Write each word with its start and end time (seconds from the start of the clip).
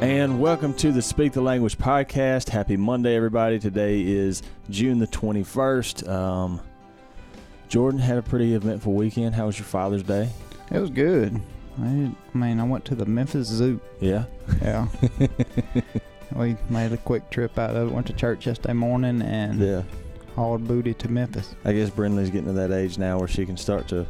And 0.00 0.40
welcome 0.40 0.74
to 0.74 0.92
the 0.92 1.00
Speak 1.00 1.32
the 1.32 1.40
Language 1.40 1.78
podcast. 1.78 2.50
Happy 2.50 2.76
Monday, 2.76 3.16
everybody. 3.16 3.58
Today 3.58 4.02
is 4.02 4.42
June 4.68 4.98
the 4.98 5.06
21st. 5.06 6.08
Um, 6.08 6.60
Jordan 7.68 7.98
had 7.98 8.18
a 8.18 8.22
pretty 8.22 8.54
eventful 8.54 8.92
weekend. 8.92 9.34
How 9.34 9.46
was 9.46 9.58
your 9.58 9.66
Father's 9.66 10.02
Day? 10.02 10.28
It 10.70 10.78
was 10.78 10.90
good. 10.90 11.40
I, 11.80 11.84
I 11.86 12.36
mean, 12.36 12.60
I 12.60 12.64
went 12.64 12.84
to 12.86 12.94
the 12.94 13.06
Memphis 13.06 13.48
Zoo. 13.48 13.80
Yeah. 14.00 14.24
Yeah. 14.60 14.86
we 16.36 16.56
made 16.68 16.92
a 16.92 16.98
quick 16.98 17.30
trip 17.30 17.58
out 17.58 17.74
of 17.74 17.88
it. 17.88 17.92
Went 17.94 18.06
to 18.08 18.12
church 18.12 18.46
yesterday 18.46 18.74
morning 18.74 19.22
and 19.22 19.58
Yeah. 19.58 19.82
hauled 20.34 20.68
booty 20.68 20.92
to 20.94 21.08
Memphis. 21.08 21.54
I 21.64 21.72
guess 21.72 21.88
Brindley's 21.90 22.30
getting 22.30 22.48
to 22.48 22.52
that 22.52 22.70
age 22.70 22.98
now 22.98 23.18
where 23.18 23.28
she 23.28 23.46
can 23.46 23.56
start 23.56 23.88
to 23.88 24.06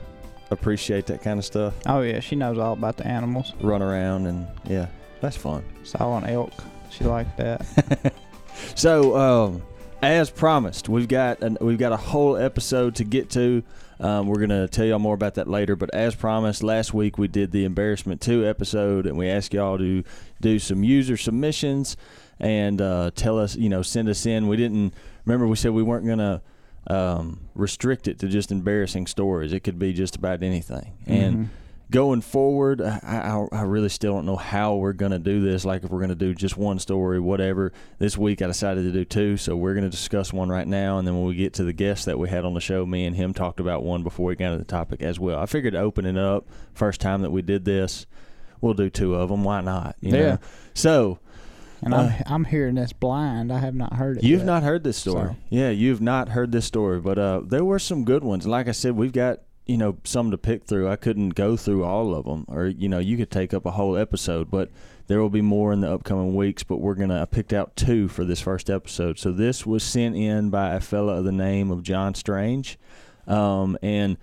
appreciate 0.50 1.06
that 1.06 1.22
kind 1.22 1.38
of 1.38 1.44
stuff. 1.44 1.74
Oh 1.86 2.02
yeah, 2.02 2.20
she 2.20 2.34
knows 2.36 2.58
all 2.58 2.72
about 2.72 2.96
the 2.96 3.06
animals. 3.06 3.52
Run 3.60 3.82
around 3.82 4.26
and, 4.26 4.46
yeah, 4.64 4.86
that's 5.20 5.36
fun. 5.36 5.64
Saw 5.84 6.18
an 6.18 6.24
elk. 6.24 6.52
She 6.90 7.04
liked 7.04 7.36
that. 7.38 8.12
So, 8.74 9.14
um, 9.16 9.62
as 10.02 10.30
promised, 10.30 10.88
we've 10.88 11.08
got 11.08 11.42
an, 11.42 11.58
we've 11.60 11.76
got 11.78 11.92
a 11.92 11.96
whole 11.98 12.38
episode 12.38 12.94
to 12.96 13.04
get 13.04 13.28
to. 13.30 13.62
Um, 14.00 14.28
we're 14.28 14.40
gonna 14.40 14.66
tell 14.66 14.86
y'all 14.86 14.98
more 14.98 15.14
about 15.14 15.34
that 15.34 15.46
later. 15.46 15.76
But 15.76 15.94
as 15.94 16.14
promised, 16.14 16.62
last 16.62 16.94
week 16.94 17.18
we 17.18 17.28
did 17.28 17.52
the 17.52 17.66
embarrassment 17.66 18.22
two 18.22 18.46
episode, 18.46 19.06
and 19.06 19.18
we 19.18 19.28
asked 19.28 19.52
y'all 19.52 19.76
to 19.76 20.02
do 20.40 20.58
some 20.58 20.82
user 20.82 21.18
submissions 21.18 21.98
and 22.40 22.80
uh, 22.80 23.10
tell 23.14 23.38
us, 23.38 23.56
you 23.56 23.68
know, 23.68 23.82
send 23.82 24.08
us 24.08 24.24
in. 24.24 24.48
We 24.48 24.56
didn't 24.56 24.94
remember 25.26 25.46
we 25.46 25.56
said 25.56 25.72
we 25.72 25.82
weren't 25.82 26.06
gonna 26.06 26.40
um, 26.86 27.40
restrict 27.54 28.08
it 28.08 28.18
to 28.20 28.28
just 28.28 28.50
embarrassing 28.50 29.06
stories. 29.06 29.52
It 29.52 29.60
could 29.60 29.78
be 29.78 29.92
just 29.92 30.16
about 30.16 30.42
anything. 30.42 30.92
And 31.06 31.36
Mhm. 31.36 31.48
Going 31.90 32.20
forward, 32.20 32.80
I, 32.80 32.98
I, 33.52 33.58
I 33.58 33.62
really 33.62 33.88
still 33.88 34.14
don't 34.14 34.26
know 34.26 34.36
how 34.36 34.74
we're 34.74 34.92
going 34.92 35.12
to 35.12 35.18
do 35.18 35.40
this. 35.40 35.64
Like 35.64 35.84
if 35.84 35.90
we're 35.90 36.00
going 36.00 36.08
to 36.08 36.14
do 36.14 36.34
just 36.34 36.56
one 36.56 36.78
story, 36.78 37.20
whatever. 37.20 37.72
This 37.98 38.18
week 38.18 38.42
I 38.42 38.46
decided 38.48 38.82
to 38.82 38.92
do 38.92 39.04
two, 39.04 39.36
so 39.36 39.56
we're 39.56 39.74
going 39.74 39.84
to 39.84 39.90
discuss 39.90 40.32
one 40.32 40.48
right 40.48 40.66
now, 40.66 40.98
and 40.98 41.06
then 41.06 41.14
when 41.16 41.26
we 41.26 41.34
get 41.36 41.54
to 41.54 41.64
the 41.64 41.72
guest 41.72 42.06
that 42.06 42.18
we 42.18 42.28
had 42.28 42.44
on 42.44 42.54
the 42.54 42.60
show, 42.60 42.84
me 42.84 43.04
and 43.06 43.14
him 43.14 43.32
talked 43.32 43.60
about 43.60 43.82
one 43.84 44.02
before 44.02 44.26
we 44.26 44.36
got 44.36 44.46
into 44.52 44.58
the 44.58 44.64
topic 44.64 45.02
as 45.02 45.20
well. 45.20 45.38
I 45.38 45.46
figured 45.46 45.74
to 45.74 45.80
open 45.80 46.06
it 46.06 46.18
up 46.18 46.46
first 46.74 47.00
time 47.00 47.22
that 47.22 47.30
we 47.30 47.42
did 47.42 47.64
this, 47.64 48.06
we'll 48.60 48.74
do 48.74 48.90
two 48.90 49.14
of 49.14 49.28
them. 49.28 49.44
Why 49.44 49.60
not? 49.60 49.96
You 50.00 50.12
Yeah. 50.16 50.22
Know? 50.22 50.38
So 50.74 51.18
and 51.82 51.92
Uh, 51.94 51.98
I'm 51.98 52.22
I'm 52.26 52.44
hearing 52.44 52.74
this 52.76 52.92
blind. 52.92 53.52
I 53.52 53.58
have 53.58 53.74
not 53.74 53.92
heard 53.94 54.16
it. 54.16 54.24
You've 54.24 54.40
yet. 54.40 54.46
not 54.46 54.62
heard 54.62 54.82
this 54.82 54.96
story. 54.96 55.28
So- 55.28 55.36
Yeah, 55.50 55.70
you've 55.70 56.00
not 56.00 56.30
heard 56.30 56.50
this 56.50 56.64
story, 56.64 57.00
but 57.00 57.18
uh, 57.18 57.42
there 57.44 57.64
were 57.64 57.78
some 57.78 58.04
good 58.04 58.24
ones. 58.24 58.46
Like 58.46 58.66
I 58.66 58.72
said, 58.72 58.96
we've 58.96 59.12
got 59.12 59.40
you 59.66 59.76
know 59.76 59.96
some 60.04 60.30
to 60.30 60.38
pick 60.38 60.64
through. 60.64 60.88
I 60.88 60.96
couldn't 60.96 61.30
go 61.30 61.56
through 61.56 61.84
all 61.84 62.14
of 62.14 62.24
them, 62.24 62.44
or 62.48 62.66
you 62.66 62.88
know 62.88 62.98
you 62.98 63.16
could 63.16 63.30
take 63.30 63.52
up 63.52 63.66
a 63.66 63.72
whole 63.72 63.96
episode, 63.96 64.50
but 64.50 64.70
there 65.08 65.20
will 65.20 65.30
be 65.30 65.40
more 65.42 65.72
in 65.72 65.80
the 65.80 65.92
upcoming 65.92 66.34
weeks. 66.34 66.62
But 66.62 66.76
we're 66.78 66.94
gonna 66.94 67.22
I 67.22 67.24
picked 67.26 67.52
out 67.52 67.76
two 67.76 68.08
for 68.08 68.24
this 68.24 68.40
first 68.40 68.70
episode. 68.70 69.18
So 69.18 69.32
this 69.32 69.66
was 69.66 69.82
sent 69.82 70.16
in 70.16 70.50
by 70.50 70.74
a 70.74 70.80
fella 70.80 71.18
of 71.18 71.24
the 71.24 71.32
name 71.32 71.70
of 71.70 71.82
John 71.82 72.14
Strange, 72.14 72.78
um, 73.26 73.76
and 73.82 74.16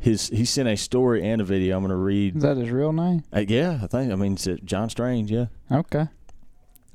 his 0.00 0.28
he 0.28 0.44
sent 0.44 0.68
a 0.68 0.76
story 0.76 1.24
and 1.24 1.40
a 1.40 1.44
video. 1.44 1.76
I'm 1.76 1.82
gonna 1.82 1.96
read. 1.96 2.36
Is 2.36 2.42
that 2.42 2.56
his 2.56 2.70
real 2.70 2.92
name? 2.92 3.24
Uh, 3.34 3.44
yeah, 3.46 3.80
I 3.82 3.86
think 3.86 4.12
I 4.12 4.16
mean 4.16 4.36
uh, 4.46 4.56
John 4.64 4.90
Strange. 4.90 5.30
Yeah, 5.30 5.46
Okay. 5.70 6.06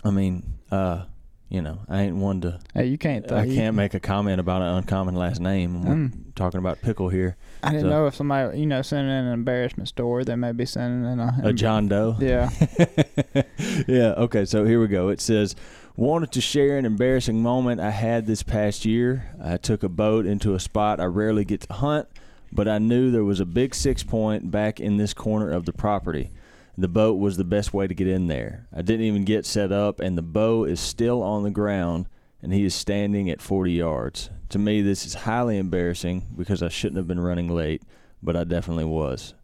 I 0.05 0.11
mean, 0.11 0.43
uh, 0.69 1.05
you 1.53 1.61
know, 1.61 1.77
I 1.87 2.01
ain't 2.01 2.15
one 2.15 2.41
to 2.41 2.59
Hey, 2.73 2.87
you 2.87 2.97
can't. 2.97 3.31
I 3.31 3.43
you- 3.43 3.55
can't 3.55 3.75
make 3.75 3.93
a 3.93 3.99
comment 3.99 4.39
about 4.39 4.63
an 4.63 4.69
uncommon 4.69 5.15
last 5.15 5.39
name. 5.39 5.83
We're 5.83 5.95
Mm. 5.95 6.11
talking 6.33 6.57
about 6.57 6.81
pickle 6.81 7.09
here. 7.09 7.37
I 7.61 7.69
didn't 7.69 7.83
so- 7.83 7.89
know 7.89 8.07
if 8.07 8.15
somebody, 8.15 8.59
you 8.59 8.65
know, 8.65 8.81
sending 8.81 9.11
in 9.15 9.25
an 9.25 9.33
embarrassment 9.33 9.87
story, 9.87 10.23
they 10.23 10.35
may 10.35 10.51
be 10.51 10.65
sending 10.65 11.09
in 11.11 11.19
a, 11.19 11.39
A 11.43 11.53
John 11.53 11.87
Doe. 11.87 12.15
Yeah. 12.19 12.49
yeah. 13.87 14.13
Okay. 14.17 14.45
So 14.45 14.65
here 14.65 14.81
we 14.81 14.87
go. 14.87 15.09
It 15.09 15.21
says, 15.21 15.55
wanted 15.95 16.31
to 16.31 16.41
share 16.41 16.77
an 16.79 16.85
embarrassing 16.85 17.41
moment 17.41 17.79
I 17.81 17.91
had 17.91 18.25
this 18.25 18.41
past 18.43 18.83
year. 18.83 19.29
I 19.41 19.57
took 19.57 19.83
a 19.83 19.89
boat 19.89 20.25
into 20.25 20.55
a 20.55 20.59
spot 20.59 20.99
I 20.99 21.05
rarely 21.05 21.45
get 21.45 21.61
to 21.61 21.73
hunt, 21.73 22.07
but 22.51 22.67
I 22.67 22.79
knew 22.79 23.11
there 23.11 23.23
was 23.23 23.39
a 23.39 23.45
big 23.45 23.75
six 23.75 24.01
point 24.03 24.49
back 24.49 24.79
in 24.79 24.97
this 24.97 25.13
corner 25.13 25.51
of 25.51 25.65
the 25.65 25.73
property. 25.73 26.31
The 26.77 26.87
boat 26.87 27.19
was 27.19 27.37
the 27.37 27.43
best 27.43 27.73
way 27.73 27.87
to 27.87 27.93
get 27.93 28.07
in 28.07 28.27
there. 28.27 28.67
I 28.75 28.81
didn't 28.81 29.05
even 29.05 29.25
get 29.25 29.45
set 29.45 29.71
up, 29.71 29.99
and 29.99 30.17
the 30.17 30.23
bow 30.23 30.63
is 30.63 30.79
still 30.79 31.21
on 31.21 31.43
the 31.43 31.51
ground, 31.51 32.07
and 32.41 32.51
he 32.51 32.65
is 32.65 32.73
standing 32.73 33.29
at 33.29 33.41
40 33.41 33.71
yards. 33.71 34.29
To 34.49 34.59
me, 34.59 34.81
this 34.81 35.05
is 35.05 35.13
highly 35.13 35.57
embarrassing 35.57 36.27
because 36.35 36.63
I 36.63 36.69
shouldn't 36.69 36.97
have 36.97 37.07
been 37.07 37.19
running 37.19 37.47
late, 37.47 37.83
but 38.23 38.35
I 38.35 38.43
definitely 38.43 38.85
was. 38.85 39.35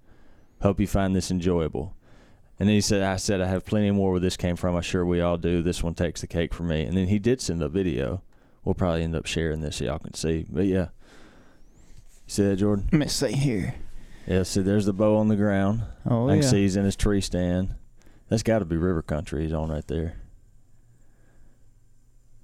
Hope 0.62 0.80
you 0.80 0.88
find 0.88 1.16
this 1.16 1.32
enjoyable. 1.32 1.96
And 2.60 2.68
then 2.68 2.76
he 2.76 2.82
said, 2.82 3.02
I 3.04 3.16
said, 3.16 3.40
I 3.40 3.48
have 3.48 3.64
plenty 3.64 3.90
more 3.92 4.12
where 4.12 4.20
this 4.20 4.36
came 4.36 4.58
from. 4.58 4.76
I'm 4.76 4.82
sure 4.82 5.06
we 5.06 5.22
all 5.22 5.38
do. 5.38 5.62
This 5.62 5.82
one 5.82 5.94
takes 5.94 6.22
the 6.22 6.28
cake 6.28 6.54
for 6.54 6.64
me. 6.64 6.84
And 6.84 6.98
then 6.98 7.08
he 7.08 7.18
did 7.18 7.40
send 7.40 7.64
a 7.64 7.70
video. 7.70 8.22
We'll 8.66 8.76
probably 8.76 9.04
end 9.04 9.16
up 9.16 9.26
sharing 9.26 9.62
this 9.62 9.78
so 9.78 9.86
y'all 9.86 10.00
can 10.00 10.14
see. 10.14 10.46
But 10.50 10.66
yeah. 10.66 10.90
You 12.26 12.28
see 12.28 12.44
that, 12.44 12.58
Jordan? 12.58 12.90
Let 12.92 13.00
me 13.00 13.08
see 13.08 13.32
here. 13.32 13.76
Yeah, 14.28 14.44
see, 14.44 14.62
there's 14.62 14.86
the 14.86 14.94
bow 14.94 15.18
on 15.18 15.28
the 15.28 15.36
ground. 15.36 15.82
Oh 16.06 16.30
I 16.30 16.36
yeah. 16.36 16.42
can 16.42 16.50
see 16.50 16.62
he's 16.62 16.76
in 16.76 16.86
his 16.86 16.96
tree 16.96 17.22
stand. 17.22 17.76
That's 18.30 18.44
got 18.44 18.60
to 18.60 18.66
be 18.66 18.78
river 18.78 19.02
country 19.02 19.44
he's 19.44 19.54
on 19.54 19.70
right 19.72 19.88
there. 19.88 20.18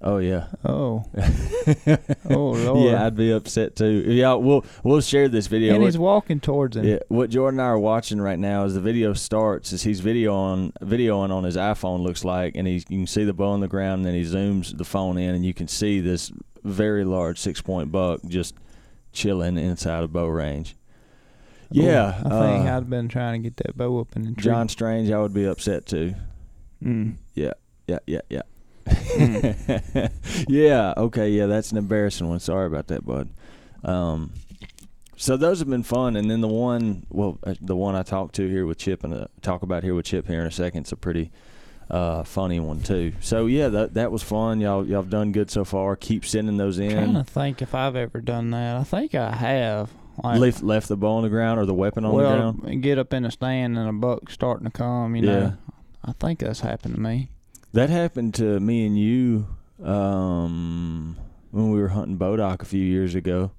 Oh, 0.01 0.17
yeah. 0.17 0.47
Oh. 0.63 1.03
oh 2.29 2.51
Lord. 2.51 2.85
yeah, 2.91 3.05
I'd 3.05 3.15
be 3.15 3.31
upset 3.31 3.75
too. 3.75 4.03
Yeah, 4.07 4.33
we'll 4.33 4.63
we'll 4.83 5.01
share 5.01 5.27
this 5.29 5.47
video. 5.47 5.73
and 5.73 5.81
What- 5.81 5.87
he's 5.87 5.97
walking 5.97 6.39
towards 6.39 6.75
him. 6.77 6.85
Yeah, 6.85 6.99
what 7.07 7.29
Jordan 7.29 7.59
and 7.59 7.65
I 7.67 7.71
are 7.71 7.79
watching 7.79 8.21
right 8.21 8.37
now 8.37 8.65
is 8.65 8.73
the 8.75 8.81
video 8.81 9.13
starts 9.13 9.73
as 9.73 9.83
he's 9.83 10.01
video 10.01 10.35
on 10.35 10.73
videoing 10.81 11.31
on 11.31 11.43
his 11.43 11.55
iPhone 11.55 12.01
looks 12.01 12.23
like, 12.23 12.55
and 12.55 12.67
he's 12.67 12.85
you 12.89 12.99
can 12.99 13.07
see 13.07 13.23
the 13.23 13.33
bow 13.33 13.49
on 13.51 13.61
the 13.61 13.67
ground, 13.67 13.99
and 13.99 14.05
then 14.05 14.13
he 14.15 14.23
zooms 14.23 14.77
the 14.77 14.85
phone 14.85 15.17
in, 15.17 15.33
and 15.33 15.45
you 15.45 15.53
can 15.53 15.67
see 15.67 15.99
this 16.01 16.31
very 16.63 17.03
large 17.05 17.39
six 17.39 17.61
point 17.61 17.91
buck 17.91 18.19
just 18.27 18.53
chilling 19.11 19.57
inside 19.57 20.03
of 20.03 20.11
bow 20.13 20.27
range. 20.27 20.75
Yeah, 21.71 22.21
Ooh, 22.21 22.27
I 22.27 22.47
think 22.47 22.67
uh, 22.67 22.77
I'd 22.77 22.89
been 22.89 23.07
trying 23.07 23.41
to 23.41 23.49
get 23.49 23.57
that 23.57 23.77
bow 23.77 23.99
up 23.99 24.15
in 24.15 24.23
the 24.23 24.31
tree. 24.33 24.43
John 24.43 24.69
Strange, 24.69 25.11
I 25.11 25.19
would 25.19 25.33
be 25.33 25.45
upset 25.45 25.85
too. 25.85 26.15
Mm. 26.83 27.15
Yeah, 27.33 27.53
yeah, 27.87 27.99
yeah, 28.05 28.21
yeah. 28.29 28.41
Mm. 28.85 30.11
yeah, 30.47 30.93
okay, 30.97 31.29
yeah, 31.29 31.47
that's 31.47 31.71
an 31.71 31.77
embarrassing 31.77 32.29
one. 32.29 32.39
Sorry 32.39 32.67
about 32.67 32.87
that, 32.87 33.05
bud. 33.05 33.29
Um, 33.83 34.31
so 35.17 35.37
those 35.37 35.59
have 35.59 35.69
been 35.69 35.83
fun, 35.83 36.15
and 36.15 36.29
then 36.29 36.41
the 36.41 36.47
one, 36.47 37.05
well, 37.09 37.39
uh, 37.43 37.55
the 37.61 37.75
one 37.75 37.95
I 37.95 38.03
talked 38.03 38.35
to 38.35 38.47
here 38.47 38.65
with 38.65 38.77
Chip 38.77 39.03
and 39.03 39.13
uh, 39.13 39.27
talk 39.41 39.63
about 39.63 39.83
here 39.83 39.95
with 39.95 40.05
Chip 40.05 40.27
here 40.27 40.41
in 40.41 40.47
a 40.47 40.51
second, 40.51 40.81
it's 40.81 40.91
a 40.91 40.97
pretty 40.97 41.31
uh, 41.89 42.23
funny 42.23 42.59
one 42.59 42.81
too. 42.81 43.13
So 43.21 43.45
yeah, 43.45 43.69
that 43.69 43.93
that 43.93 44.11
was 44.11 44.23
fun. 44.23 44.59
Y'all 44.59 44.85
y'all 44.85 45.01
have 45.01 45.09
done 45.09 45.31
good 45.31 45.49
so 45.49 45.63
far. 45.63 45.95
Keep 45.95 46.25
sending 46.25 46.57
those 46.57 46.77
trying 46.77 46.91
in. 46.91 47.13
to 47.13 47.23
think 47.23 47.61
if 47.61 47.73
I've 47.73 47.95
ever 47.95 48.21
done 48.21 48.51
that. 48.51 48.77
I 48.77 48.83
think 48.83 49.15
I 49.15 49.31
have. 49.31 49.91
Like, 50.23 50.39
Left 50.39 50.63
left 50.63 50.87
the 50.87 50.95
bow 50.97 51.17
on 51.17 51.23
the 51.23 51.29
ground 51.29 51.59
or 51.59 51.65
the 51.65 51.73
weapon 51.73 52.05
on 52.05 52.11
the 52.11 52.17
well, 52.17 52.51
ground. 52.53 52.81
get 52.81 52.97
up 52.97 53.13
in 53.13 53.25
a 53.25 53.31
stand 53.31 53.77
and 53.77 53.89
a 53.89 53.93
buck 53.93 54.29
starting 54.31 54.65
to 54.65 54.71
come. 54.71 55.15
You 55.15 55.23
Yeah. 55.25 55.39
know, 55.39 55.53
I 56.05 56.11
think 56.13 56.39
that's 56.39 56.61
happened 56.61 56.95
to 56.95 57.01
me. 57.01 57.29
That 57.73 57.89
happened 57.89 58.33
to 58.35 58.59
me 58.59 58.85
and 58.85 58.97
you 58.97 59.47
um, 59.83 61.17
when 61.51 61.71
we 61.71 61.79
were 61.81 61.89
hunting 61.89 62.17
Bodock 62.17 62.61
a 62.61 62.65
few 62.65 62.83
years 62.83 63.15
ago. 63.15 63.51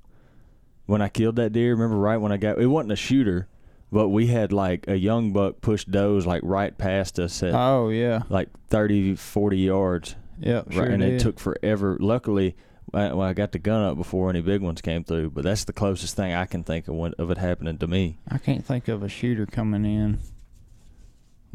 When 0.86 1.02
I 1.02 1.08
killed 1.08 1.36
that 1.36 1.50
deer, 1.52 1.72
remember 1.72 1.96
right 1.96 2.16
when 2.16 2.30
I 2.32 2.36
got 2.36 2.58
it 2.58 2.66
wasn't 2.66 2.92
a 2.92 2.96
shooter, 2.96 3.48
but 3.90 4.08
we 4.08 4.28
had 4.28 4.52
like 4.52 4.86
a 4.88 4.94
young 4.96 5.32
buck 5.32 5.60
push 5.60 5.84
does 5.84 6.26
like 6.26 6.42
right 6.44 6.76
past 6.78 7.18
us 7.18 7.42
at 7.42 7.54
Oh 7.54 7.88
yeah, 7.88 8.22
like 8.28 8.48
30, 8.68 9.16
40 9.16 9.58
yards. 9.58 10.14
yep, 10.38 10.70
sure 10.72 10.82
right, 10.82 10.92
and 10.92 11.00
did. 11.02 11.14
it 11.14 11.20
took 11.20 11.40
forever. 11.40 11.96
Luckily, 12.00 12.54
I, 12.96 13.12
well, 13.12 13.28
I 13.28 13.32
got 13.32 13.52
the 13.52 13.58
gun 13.58 13.82
up 13.82 13.96
before 13.96 14.30
any 14.30 14.40
big 14.40 14.62
ones 14.62 14.80
came 14.80 15.04
through. 15.04 15.30
But 15.30 15.44
that's 15.44 15.64
the 15.64 15.72
closest 15.72 16.16
thing 16.16 16.32
I 16.32 16.46
can 16.46 16.64
think 16.64 16.88
of 16.88 16.94
when, 16.94 17.14
of 17.18 17.30
it 17.30 17.38
happening 17.38 17.78
to 17.78 17.86
me. 17.86 18.18
I 18.28 18.38
can't 18.38 18.64
think 18.64 18.88
of 18.88 19.02
a 19.02 19.08
shooter 19.08 19.46
coming 19.46 19.84
in 19.84 20.18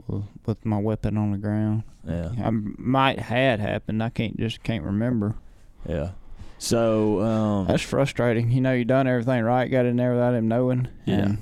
with, 0.07 0.65
my 0.65 0.79
weapon 0.79 1.17
on 1.17 1.31
the 1.31 1.37
ground. 1.37 1.83
Yeah, 2.07 2.31
I 2.43 2.49
might 2.51 3.19
had 3.19 3.59
happened. 3.59 4.01
I 4.01 4.09
can't 4.09 4.37
just 4.37 4.63
can't 4.63 4.83
remember. 4.83 5.35
yeah. 5.87 6.11
So 6.57 7.21
um, 7.21 7.67
That's 7.67 7.81
frustrating. 7.81 8.51
You 8.51 8.61
know, 8.61 8.73
you 8.73 8.85
done 8.85 9.07
everything 9.07 9.43
right, 9.43 9.69
got 9.69 9.87
in 9.87 9.95
there 9.97 10.11
without 10.11 10.35
him 10.35 10.47
knowing. 10.47 10.87
Yeah. 11.05 11.15
And 11.15 11.37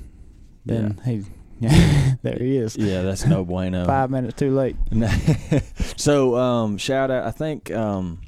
then 0.64 1.00
he, 1.04 1.24
yeah, 1.60 2.14
there 2.22 2.38
he 2.38 2.56
is. 2.56 2.74
yeah, 2.76 3.02
that's 3.02 3.26
no 3.26 3.44
bueno. 3.44 3.84
Five 3.84 4.10
minutes 4.10 4.34
too 4.38 4.54
late. 4.54 4.76
so 5.96 6.36
um, 6.36 6.78
shout 6.78 7.10
out. 7.10 7.26
I 7.26 7.32
think 7.32 7.70
um, 7.70 8.20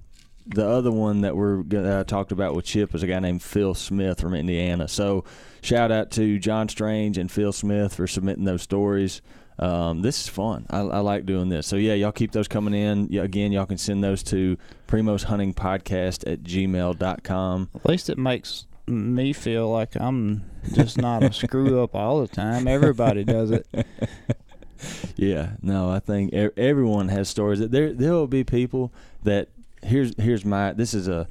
the 0.54 0.69
other 0.69 0.90
one 0.90 1.22
that 1.22 1.37
we're 1.37 1.62
uh, 1.75 2.04
talked 2.04 2.32
about 2.32 2.54
with 2.54 2.64
Chip 2.64 2.94
is 2.94 3.02
a 3.02 3.06
guy 3.06 3.19
named 3.20 3.43
Phil 3.43 3.75
Smith 3.75 4.20
from 4.20 4.34
Indiana. 4.34 4.88
So 4.88 5.25
shout 5.62 5.90
out 5.90 6.10
to 6.12 6.38
John 6.38 6.69
Strange 6.69 7.19
and 7.19 7.31
Phil 7.31 7.52
Smith 7.52 7.94
for 7.94 8.06
submitting 8.06 8.44
those 8.44 8.62
stories. 8.62 9.22
Um, 9.58 10.02
this 10.02 10.22
is 10.22 10.28
fun. 10.28 10.66
I, 10.70 10.78
I 10.81 10.99
like 10.99 11.26
doing 11.26 11.49
this. 11.49 11.66
So 11.66 11.76
yeah, 11.76 11.94
y'all 11.94 12.12
keep 12.12 12.32
those 12.32 12.49
coming 12.49 12.75
in. 12.75 13.08
Yeah, 13.10 13.22
again, 13.22 13.52
y'all 13.52 13.66
can 13.66 13.78
send 13.78 14.02
those 14.02 14.22
to 14.25 14.56
Primos 14.88 15.25
Hunting 15.25 15.54
Podcast 15.54 16.31
at 16.31 16.43
gmail.com. 16.43 17.70
At 17.75 17.87
least 17.87 18.10
it 18.10 18.19
makes 18.19 18.66
me 18.87 19.32
feel 19.32 19.70
like 19.70 19.94
I'm 19.96 20.50
just 20.72 20.99
not 20.99 21.22
a 21.22 21.32
screw 21.32 21.82
up 21.82 21.94
all 21.94 22.20
the 22.20 22.28
time. 22.28 22.66
Everybody 22.66 23.25
does 23.25 23.50
it. 23.50 23.66
yeah, 25.16 25.52
no, 25.62 25.90
I 25.90 26.00
think 26.00 26.32
everyone 26.34 27.08
has 27.08 27.28
stories. 27.28 27.60
There, 27.60 27.93
there 27.93 28.12
will 28.12 28.26
be 28.26 28.44
people 28.44 28.93
that 29.22 29.49
here's 29.82 30.14
here's 30.20 30.44
my. 30.44 30.73
This 30.73 30.94
is 30.94 31.08
a. 31.08 31.29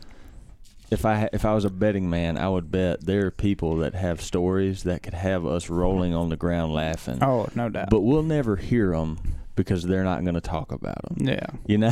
If 0.89 1.05
I 1.05 1.29
if 1.31 1.45
I 1.45 1.53
was 1.53 1.63
a 1.63 1.69
betting 1.69 2.09
man, 2.09 2.37
I 2.37 2.49
would 2.49 2.69
bet 2.69 3.05
there 3.05 3.27
are 3.27 3.31
people 3.31 3.77
that 3.77 3.95
have 3.95 4.21
stories 4.21 4.83
that 4.83 5.03
could 5.03 5.13
have 5.13 5.45
us 5.45 5.69
rolling 5.69 6.13
on 6.13 6.29
the 6.29 6.35
ground 6.35 6.73
laughing. 6.73 7.19
Oh, 7.23 7.47
no 7.55 7.69
doubt. 7.69 7.89
But 7.89 8.01
we'll 8.01 8.23
never 8.23 8.57
hear 8.57 8.91
them 8.91 9.17
because 9.55 9.83
they're 9.83 10.03
not 10.03 10.23
going 10.23 10.35
to 10.35 10.41
talk 10.41 10.71
about 10.71 11.01
them. 11.03 11.27
yeah. 11.27 11.45
You 11.65 11.77
know, 11.77 11.91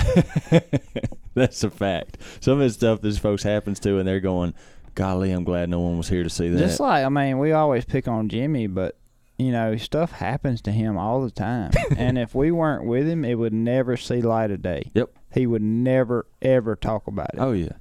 that's 1.34 1.64
a 1.64 1.70
fact. 1.70 2.18
Some 2.42 2.54
of 2.54 2.60
the 2.60 2.70
stuff 2.72 3.02
this 3.02 3.18
folks 3.18 3.44
happens 3.44 3.80
to, 3.82 4.00
and 4.00 4.08
they're 4.08 4.20
going, 4.20 4.54
"Golly, 4.96 5.32
I'm 5.32 5.46
glad 5.46 5.70
no 5.70 5.80
one 5.80 5.98
was 5.98 6.10
here 6.10 6.24
to 6.24 6.30
see 6.30 6.50
that." 6.50 6.60
Just 6.60 6.82
like 6.82 7.06
I 7.06 7.10
mean, 7.10 7.40
we 7.40 7.54
always 7.54 7.86
pick 7.86 8.08
on 8.08 8.28
Jimmy, 8.28 8.68
but 8.68 8.98
you 9.38 9.52
know, 9.54 9.78
stuff 9.78 10.12
happens 10.12 10.62
to 10.64 10.72
him 10.72 10.98
all 10.98 11.22
the 11.22 11.32
time. 11.32 11.72
and 11.98 12.18
if 12.18 12.36
we 12.36 12.52
weren't 12.52 12.84
with 12.86 13.08
him, 13.08 13.24
it 13.24 13.36
would 13.36 13.54
never 13.54 13.96
see 13.96 14.22
light 14.22 14.52
of 14.52 14.62
day. 14.62 14.92
Yep. 14.94 15.12
He 15.32 15.46
would 15.48 15.62
never 15.62 16.26
ever 16.42 16.76
talk 16.76 17.08
about 17.08 17.30
it. 17.34 17.40
oh 17.40 17.52
yeah, 17.52 17.74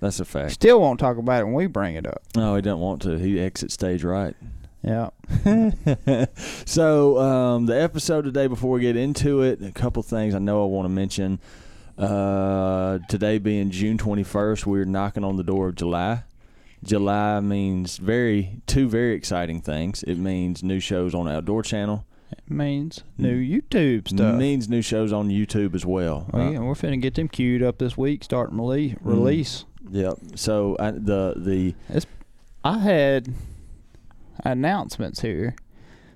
that's 0.00 0.20
a 0.20 0.24
fact. 0.24 0.52
Still 0.52 0.80
won't 0.80 0.98
talk 1.00 1.18
about 1.18 1.42
it 1.42 1.44
when 1.44 1.54
we 1.54 1.66
bring 1.66 1.94
it 1.94 2.06
up. 2.06 2.22
No, 2.34 2.56
he 2.56 2.62
doesn't 2.62 2.80
want 2.80 3.02
to. 3.02 3.16
He 3.18 3.40
exits 3.40 3.74
stage 3.74 4.02
right. 4.04 4.34
Yeah. 4.82 5.10
so 6.64 7.18
um, 7.18 7.66
the 7.66 7.80
episode 7.80 8.22
today, 8.22 8.46
before 8.46 8.70
we 8.70 8.80
get 8.80 8.96
into 8.96 9.42
it, 9.42 9.62
a 9.62 9.72
couple 9.72 10.02
things 10.02 10.34
I 10.34 10.38
know 10.38 10.62
I 10.62 10.66
want 10.66 10.86
to 10.86 10.90
mention. 10.90 11.40
Uh, 11.98 12.98
today 13.08 13.38
being 13.38 13.70
June 13.70 13.98
21st, 13.98 14.66
we're 14.66 14.84
knocking 14.84 15.24
on 15.24 15.36
the 15.36 15.42
door 15.42 15.68
of 15.68 15.74
July. 15.74 16.24
July 16.84 17.40
means 17.40 17.96
very 17.96 18.60
two 18.66 18.88
very 18.88 19.14
exciting 19.14 19.60
things. 19.60 20.02
It 20.04 20.16
means 20.16 20.62
new 20.62 20.78
shows 20.78 21.14
on 21.14 21.26
Outdoor 21.26 21.62
Channel. 21.62 22.06
It 22.32 22.50
means 22.50 23.02
new 23.18 23.36
YouTube 23.36 24.08
stuff. 24.08 24.34
It 24.34 24.38
means 24.38 24.68
new 24.68 24.82
shows 24.82 25.12
on 25.12 25.28
YouTube 25.28 25.74
as 25.74 25.86
well. 25.86 26.28
Oh 26.32 26.40
Uh, 26.40 26.50
yeah, 26.50 26.58
we're 26.58 26.74
finna 26.74 27.00
get 27.00 27.14
them 27.14 27.28
queued 27.28 27.62
up 27.62 27.78
this 27.78 27.96
week, 27.96 28.24
starting 28.24 28.58
release. 28.58 28.96
Release. 29.00 29.64
Yep. 29.90 30.18
So 30.34 30.76
I, 30.80 30.90
the 30.90 31.34
the 31.36 31.74
I 32.64 32.78
had 32.78 33.32
announcements 34.44 35.20
here. 35.20 35.54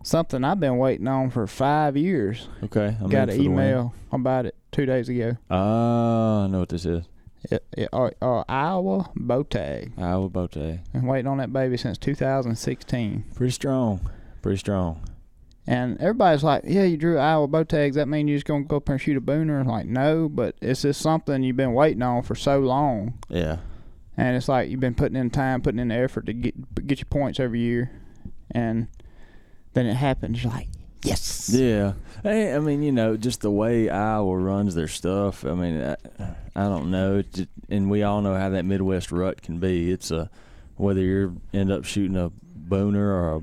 Something 0.02 0.44
I've 0.44 0.58
been 0.60 0.78
waiting 0.78 1.06
on 1.08 1.30
for 1.30 1.46
five 1.46 1.96
years. 1.96 2.48
okay. 2.64 2.96
I'm 3.00 3.08
Got 3.10 3.28
in 3.28 3.30
an 3.30 3.36
for 3.36 3.42
the 3.42 3.48
win. 3.48 3.52
email 3.58 3.94
about 4.10 4.46
it 4.46 4.56
two 4.72 4.86
days 4.86 5.08
ago. 5.10 5.36
Ah, 5.50 6.44
I 6.44 6.46
know 6.46 6.60
what 6.60 6.70
this 6.70 6.86
is. 6.86 7.04
It, 7.50 7.64
it, 7.76 7.88
uh, 7.92 8.10
uh, 8.20 8.44
Iowa 8.48 9.10
bow 9.14 9.42
tag. 9.42 9.92
Iowa 9.98 10.48
day. 10.48 10.80
Been 10.92 11.06
waiting 11.06 11.26
on 11.26 11.38
that 11.38 11.52
baby 11.52 11.76
since 11.76 11.98
2016. 11.98 13.24
Pretty 13.34 13.50
strong. 13.52 14.00
Pretty 14.42 14.58
strong. 14.58 15.02
And 15.66 15.98
everybody's 16.00 16.42
like, 16.42 16.62
"Yeah, 16.66 16.82
you 16.84 16.96
drew 16.96 17.18
Iowa 17.18 17.46
bow 17.46 17.62
tags. 17.64 17.96
That 17.96 18.08
mean 18.08 18.26
you're 18.28 18.36
just 18.38 18.46
gonna 18.46 18.64
go 18.64 18.76
up 18.78 18.86
there 18.86 18.94
and 18.94 19.00
shoot 19.02 19.16
a 19.16 19.20
booner?" 19.20 19.60
I'm 19.60 19.66
like, 19.68 19.86
no, 19.86 20.28
but 20.28 20.56
it's 20.60 20.82
just 20.82 21.00
something 21.00 21.42
you've 21.42 21.56
been 21.56 21.74
waiting 21.74 22.02
on 22.02 22.22
for 22.22 22.34
so 22.34 22.58
long, 22.60 23.14
Yeah. 23.28 23.58
and 24.16 24.36
it's 24.36 24.48
like 24.48 24.70
you've 24.70 24.80
been 24.80 24.94
putting 24.94 25.16
in 25.16 25.30
time, 25.30 25.60
putting 25.60 25.78
in 25.78 25.88
the 25.88 25.94
effort 25.96 26.26
to 26.26 26.32
get 26.32 26.86
get 26.86 26.98
your 26.98 27.06
points 27.06 27.38
every 27.38 27.60
year, 27.60 27.90
and 28.50 28.88
then 29.74 29.86
it 29.86 29.94
happens. 29.94 30.42
You're 30.42 30.52
like, 30.52 30.68
yes. 31.04 31.50
Yeah. 31.52 31.92
I 32.24 32.58
mean, 32.58 32.82
you 32.82 32.90
know, 32.92 33.16
just 33.16 33.40
the 33.42 33.50
way 33.50 33.88
Iowa 33.88 34.36
runs 34.36 34.74
their 34.74 34.88
stuff. 34.88 35.44
I 35.44 35.54
mean, 35.54 35.80
I, 35.80 35.96
I 36.56 36.64
don't 36.64 36.90
know. 36.90 37.22
Just, 37.22 37.48
and 37.70 37.88
we 37.90 38.02
all 38.02 38.20
know 38.22 38.34
how 38.34 38.48
that 38.50 38.64
Midwest 38.64 39.12
rut 39.12 39.40
can 39.40 39.58
be. 39.58 39.90
It's 39.92 40.10
a 40.10 40.28
whether 40.76 41.00
you 41.00 41.40
end 41.54 41.70
up 41.70 41.84
shooting 41.84 42.16
a 42.16 42.30
booner 42.68 42.96
or 42.96 43.36
a 43.36 43.40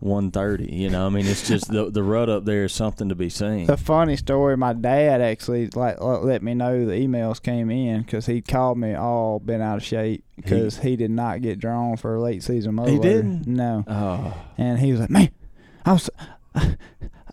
130. 0.00 0.72
You 0.74 0.90
know, 0.90 1.06
I 1.06 1.08
mean, 1.08 1.26
it's 1.26 1.46
just 1.48 1.70
the 1.72 1.90
the 1.90 2.02
rut 2.02 2.28
up 2.28 2.44
there 2.44 2.64
is 2.64 2.72
something 2.72 3.08
to 3.08 3.14
be 3.14 3.28
seen. 3.28 3.66
The 3.66 3.76
funny 3.76 4.16
story, 4.16 4.56
my 4.56 4.72
dad 4.72 5.20
actually 5.20 5.68
like 5.68 6.00
let 6.00 6.42
me 6.42 6.54
know 6.54 6.84
the 6.86 6.92
emails 6.92 7.42
came 7.42 7.70
in 7.70 8.02
because 8.02 8.26
he 8.26 8.40
called 8.40 8.78
me 8.78 8.94
all 8.94 9.38
been 9.40 9.60
out 9.60 9.78
of 9.78 9.84
shape 9.84 10.24
because 10.36 10.78
he, 10.78 10.94
did 10.96 11.10
not 11.10 11.42
get 11.42 11.58
drawn 11.58 11.96
for 11.96 12.14
a 12.14 12.20
late 12.20 12.42
season 12.42 12.74
motor. 12.76 12.92
He 12.92 12.98
didn't? 12.98 13.46
No, 13.46 13.84
Oh, 13.88 14.34
and 14.56 14.78
he 14.78 14.92
was 14.92 15.00
like, 15.00 15.10
"Man, 15.10 15.30
I 15.84 15.92
was, 15.92 16.08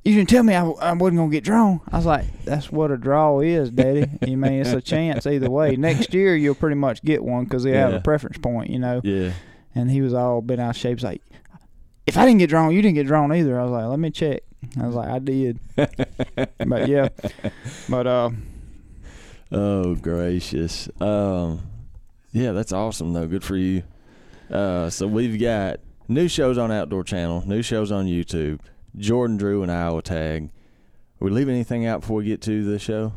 you 0.03 0.15
didn't 0.15 0.29
tell 0.29 0.43
me 0.43 0.53
I 0.55 0.63
wasn't 0.63 0.99
gonna 0.99 1.29
get 1.29 1.43
drawn." 1.43 1.81
I 1.91 1.97
was 1.97 2.05
like, 2.05 2.25
"That's 2.45 2.71
what 2.71 2.89
a 2.91 2.97
draw 2.97 3.39
is, 3.41 3.69
Daddy. 3.69 4.07
you 4.25 4.37
mean 4.37 4.53
it's 4.53 4.71
a 4.71 4.81
chance 4.81 5.25
either 5.27 5.49
way. 5.49 5.75
Next 5.75 6.13
year 6.13 6.35
you'll 6.35 6.55
pretty 6.55 6.75
much 6.75 7.03
get 7.03 7.23
one 7.23 7.43
because 7.43 7.63
they 7.63 7.71
have 7.71 7.93
a 7.93 7.99
preference 8.01 8.37
point, 8.39 8.69
you 8.71 8.79
know." 8.79 9.01
yeah. 9.03 9.33
And 9.77 9.91
he 9.91 10.01
was 10.01 10.13
all 10.13 10.41
bent 10.41 10.61
out 10.61 10.69
of 10.69 10.77
shape. 10.77 10.99
He's 10.99 11.03
like, 11.03 11.21
"If 12.05 12.17
I 12.17 12.25
didn't 12.25 12.39
get 12.39 12.49
drawn, 12.49 12.71
you 12.71 12.81
didn't 12.81 12.95
get 12.95 13.07
drawn 13.07 13.33
either." 13.33 13.59
I 13.59 13.63
was 13.63 13.71
like, 13.71 13.85
"Let 13.85 13.99
me 13.99 14.11
check." 14.11 14.41
I 14.79 14.85
was 14.87 14.95
like, 14.95 15.09
"I 15.09 15.19
did." 15.19 15.59
but 15.75 16.87
yeah, 16.87 17.09
but 17.89 18.07
uh, 18.07 18.29
Oh 19.51 19.95
gracious. 19.95 20.89
Um, 20.99 21.61
yeah, 22.31 22.51
that's 22.51 22.71
awesome 22.71 23.13
though. 23.13 23.27
Good 23.27 23.43
for 23.43 23.55
you. 23.55 23.83
Uh, 24.49 24.89
so 24.89 25.07
we've 25.07 25.39
got 25.39 25.79
new 26.07 26.27
shows 26.27 26.57
on 26.57 26.71
Outdoor 26.71 27.03
Channel, 27.03 27.43
new 27.47 27.61
shows 27.61 27.91
on 27.91 28.05
YouTube. 28.05 28.59
Jordan 28.97 29.37
Drew 29.37 29.61
and 29.61 29.71
Iowa 29.71 30.01
Tag. 30.01 30.49
Are 31.21 31.25
we 31.25 31.31
leaving 31.31 31.55
anything 31.55 31.85
out 31.85 32.01
before 32.01 32.17
we 32.17 32.25
get 32.25 32.41
to 32.43 32.63
the 32.63 32.79
show? 32.79 33.13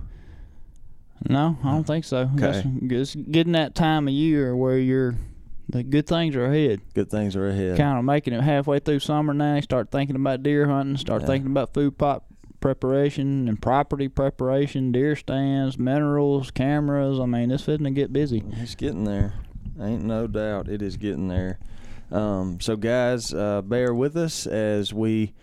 no, 1.29 1.59
I 1.65 1.73
don't 1.73 1.85
think 1.85 2.05
so. 2.05 2.31
Okay. 2.37 2.63
Just 2.87 3.31
getting 3.31 3.55
that 3.55 3.75
time 3.75 4.07
of 4.07 4.15
year 4.15 4.55
where 4.55 4.79
you're 4.79 5.17
the 5.69 5.83
good 5.83 6.07
things 6.07 6.35
are 6.37 6.47
ahead. 6.47 6.81
Good 6.95 7.11
things 7.11 7.37
are 7.37 7.49
ahead. 7.49 7.77
Kind 7.77 7.99
of 7.99 8.05
making 8.05 8.33
it 8.35 8.43
halfway 8.43 8.79
through 8.79 9.01
summer 9.01 9.35
now. 9.35 9.57
You 9.57 9.63
start 9.63 9.91
thinking 9.91 10.17
about 10.17 10.43
deer 10.43 10.67
hunting. 10.67 10.97
Start 10.97 11.23
Yeah. 11.23 11.27
thinking 11.29 11.51
about 11.51 11.75
food 11.75 11.99
plot 11.99 12.25
preparation 12.61 13.49
and 13.49 13.61
property 13.63 14.09
preparation, 14.09 14.91
deer 14.93 15.15
stands, 15.17 15.79
minerals, 15.79 16.51
cameras. 16.51 17.21
I 17.21 17.27
mean, 17.27 17.51
it's 17.51 17.65
fitting 17.65 17.85
to 17.85 17.91
get 17.91 18.13
busy. 18.13 18.43
It's 18.53 18.75
getting 18.75 19.05
there. 19.05 19.35
Ain't 19.81 20.05
no 20.05 20.27
doubt 20.27 20.69
it 20.69 20.83
is 20.83 20.97
getting 20.97 21.29
there. 21.29 21.59
Um, 22.11 22.59
so, 22.61 22.75
guys, 22.77 23.33
uh, 23.33 23.63
bear 23.63 23.95
with 23.95 24.17
us 24.17 24.47
as 24.47 24.93
we 24.93 25.35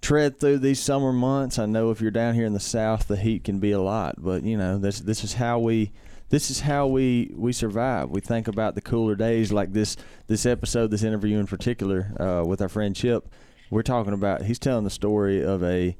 tread 0.00 0.38
through 0.38 0.58
these 0.58 0.80
summer 0.80 1.12
months. 1.12 1.58
I 1.58 1.66
know 1.66 1.90
if 1.90 2.00
you're 2.00 2.10
down 2.10 2.34
here 2.34 2.46
in 2.46 2.54
the 2.54 2.60
south, 2.60 3.06
the 3.08 3.16
heat 3.16 3.44
can 3.44 3.58
be 3.58 3.72
a 3.72 3.80
lot, 3.80 4.14
but 4.18 4.42
you 4.42 4.56
know 4.56 4.78
this 4.78 5.00
this 5.00 5.22
is 5.24 5.34
how 5.34 5.58
we 5.58 5.92
this 6.32 6.50
is 6.50 6.60
how 6.60 6.86
we 6.86 7.30
we 7.36 7.52
survive. 7.52 8.08
We 8.08 8.22
think 8.22 8.48
about 8.48 8.74
the 8.74 8.80
cooler 8.80 9.14
days, 9.14 9.52
like 9.52 9.74
this 9.74 9.98
this 10.28 10.46
episode, 10.46 10.90
this 10.90 11.02
interview 11.02 11.38
in 11.38 11.46
particular 11.46 12.10
uh, 12.18 12.42
with 12.46 12.62
our 12.62 12.70
friend 12.70 12.96
Chip. 12.96 13.28
We're 13.70 13.82
talking 13.82 14.14
about. 14.14 14.42
He's 14.42 14.58
telling 14.58 14.84
the 14.84 14.90
story 14.90 15.44
of 15.44 15.62
a. 15.62 15.94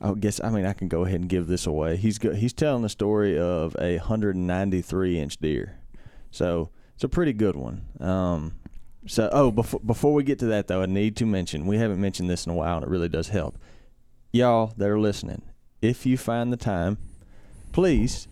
I 0.00 0.14
guess 0.14 0.40
I 0.42 0.50
mean 0.50 0.66
I 0.66 0.72
can 0.72 0.88
go 0.88 1.04
ahead 1.04 1.20
and 1.20 1.28
give 1.28 1.46
this 1.46 1.64
away. 1.64 1.96
He's 1.96 2.18
go, 2.18 2.34
he's 2.34 2.52
telling 2.52 2.82
the 2.82 2.88
story 2.88 3.38
of 3.38 3.76
a 3.80 3.98
193 3.98 5.20
inch 5.20 5.36
deer. 5.36 5.78
So 6.32 6.70
it's 6.96 7.04
a 7.04 7.08
pretty 7.08 7.32
good 7.32 7.54
one. 7.54 7.86
Um, 8.00 8.56
so 9.06 9.28
oh, 9.30 9.52
before 9.52 9.78
before 9.78 10.12
we 10.12 10.24
get 10.24 10.40
to 10.40 10.46
that 10.46 10.66
though, 10.66 10.82
I 10.82 10.86
need 10.86 11.14
to 11.18 11.24
mention 11.24 11.66
we 11.66 11.78
haven't 11.78 12.00
mentioned 12.00 12.28
this 12.28 12.46
in 12.46 12.50
a 12.50 12.56
while, 12.56 12.78
and 12.78 12.84
it 12.84 12.90
really 12.90 13.08
does 13.08 13.28
help. 13.28 13.56
Y'all 14.32 14.72
that 14.76 14.88
are 14.88 14.98
listening, 14.98 15.42
if 15.80 16.04
you 16.04 16.18
find 16.18 16.52
the 16.52 16.56
time, 16.56 16.98
please 17.70 18.26